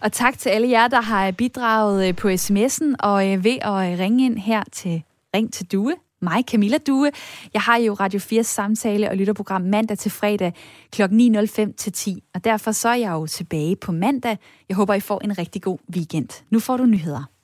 Og 0.01 0.12
tak 0.12 0.38
til 0.38 0.49
alle 0.49 0.70
jer, 0.70 0.88
der 0.88 1.01
har 1.01 1.32
bidraget 1.32 2.07
øh, 2.07 2.16
på 2.16 2.28
sms'en 2.28 2.95
og 2.99 3.32
øh, 3.32 3.43
ved 3.43 3.57
at 3.62 3.91
øh, 3.91 3.99
ringe 3.99 4.26
ind 4.26 4.38
her 4.38 4.64
til 4.72 5.03
Ring 5.36 5.53
til 5.53 5.72
Due. 5.72 5.95
Mig, 6.22 6.43
Camilla 6.51 6.78
Due. 6.88 7.12
Jeg 7.53 7.62
har 7.62 7.78
jo 7.78 7.93
Radio 7.93 8.20
4 8.20 8.43
samtale 8.43 9.10
og 9.10 9.18
lytterprogram 9.18 9.62
mandag 9.62 9.97
til 9.97 10.12
fredag 10.12 10.53
kl. 10.91 11.01
9.05 11.01 11.74
til 11.74 11.93
10. 11.93 12.24
Og 12.36 12.43
derfor 12.43 12.72
så 12.72 12.89
er 12.89 12.95
jeg 12.95 13.12
jo 13.12 13.28
tilbage 13.28 13.76
på 13.76 13.91
mandag. 13.91 14.38
Jeg 14.70 14.78
håber, 14.78 14.93
I 14.93 14.99
får 14.99 15.22
en 15.24 15.38
rigtig 15.38 15.62
god 15.62 15.78
weekend. 15.95 16.43
Nu 16.49 16.60
får 16.60 16.78
du 16.78 16.86
nyheder. 16.86 17.38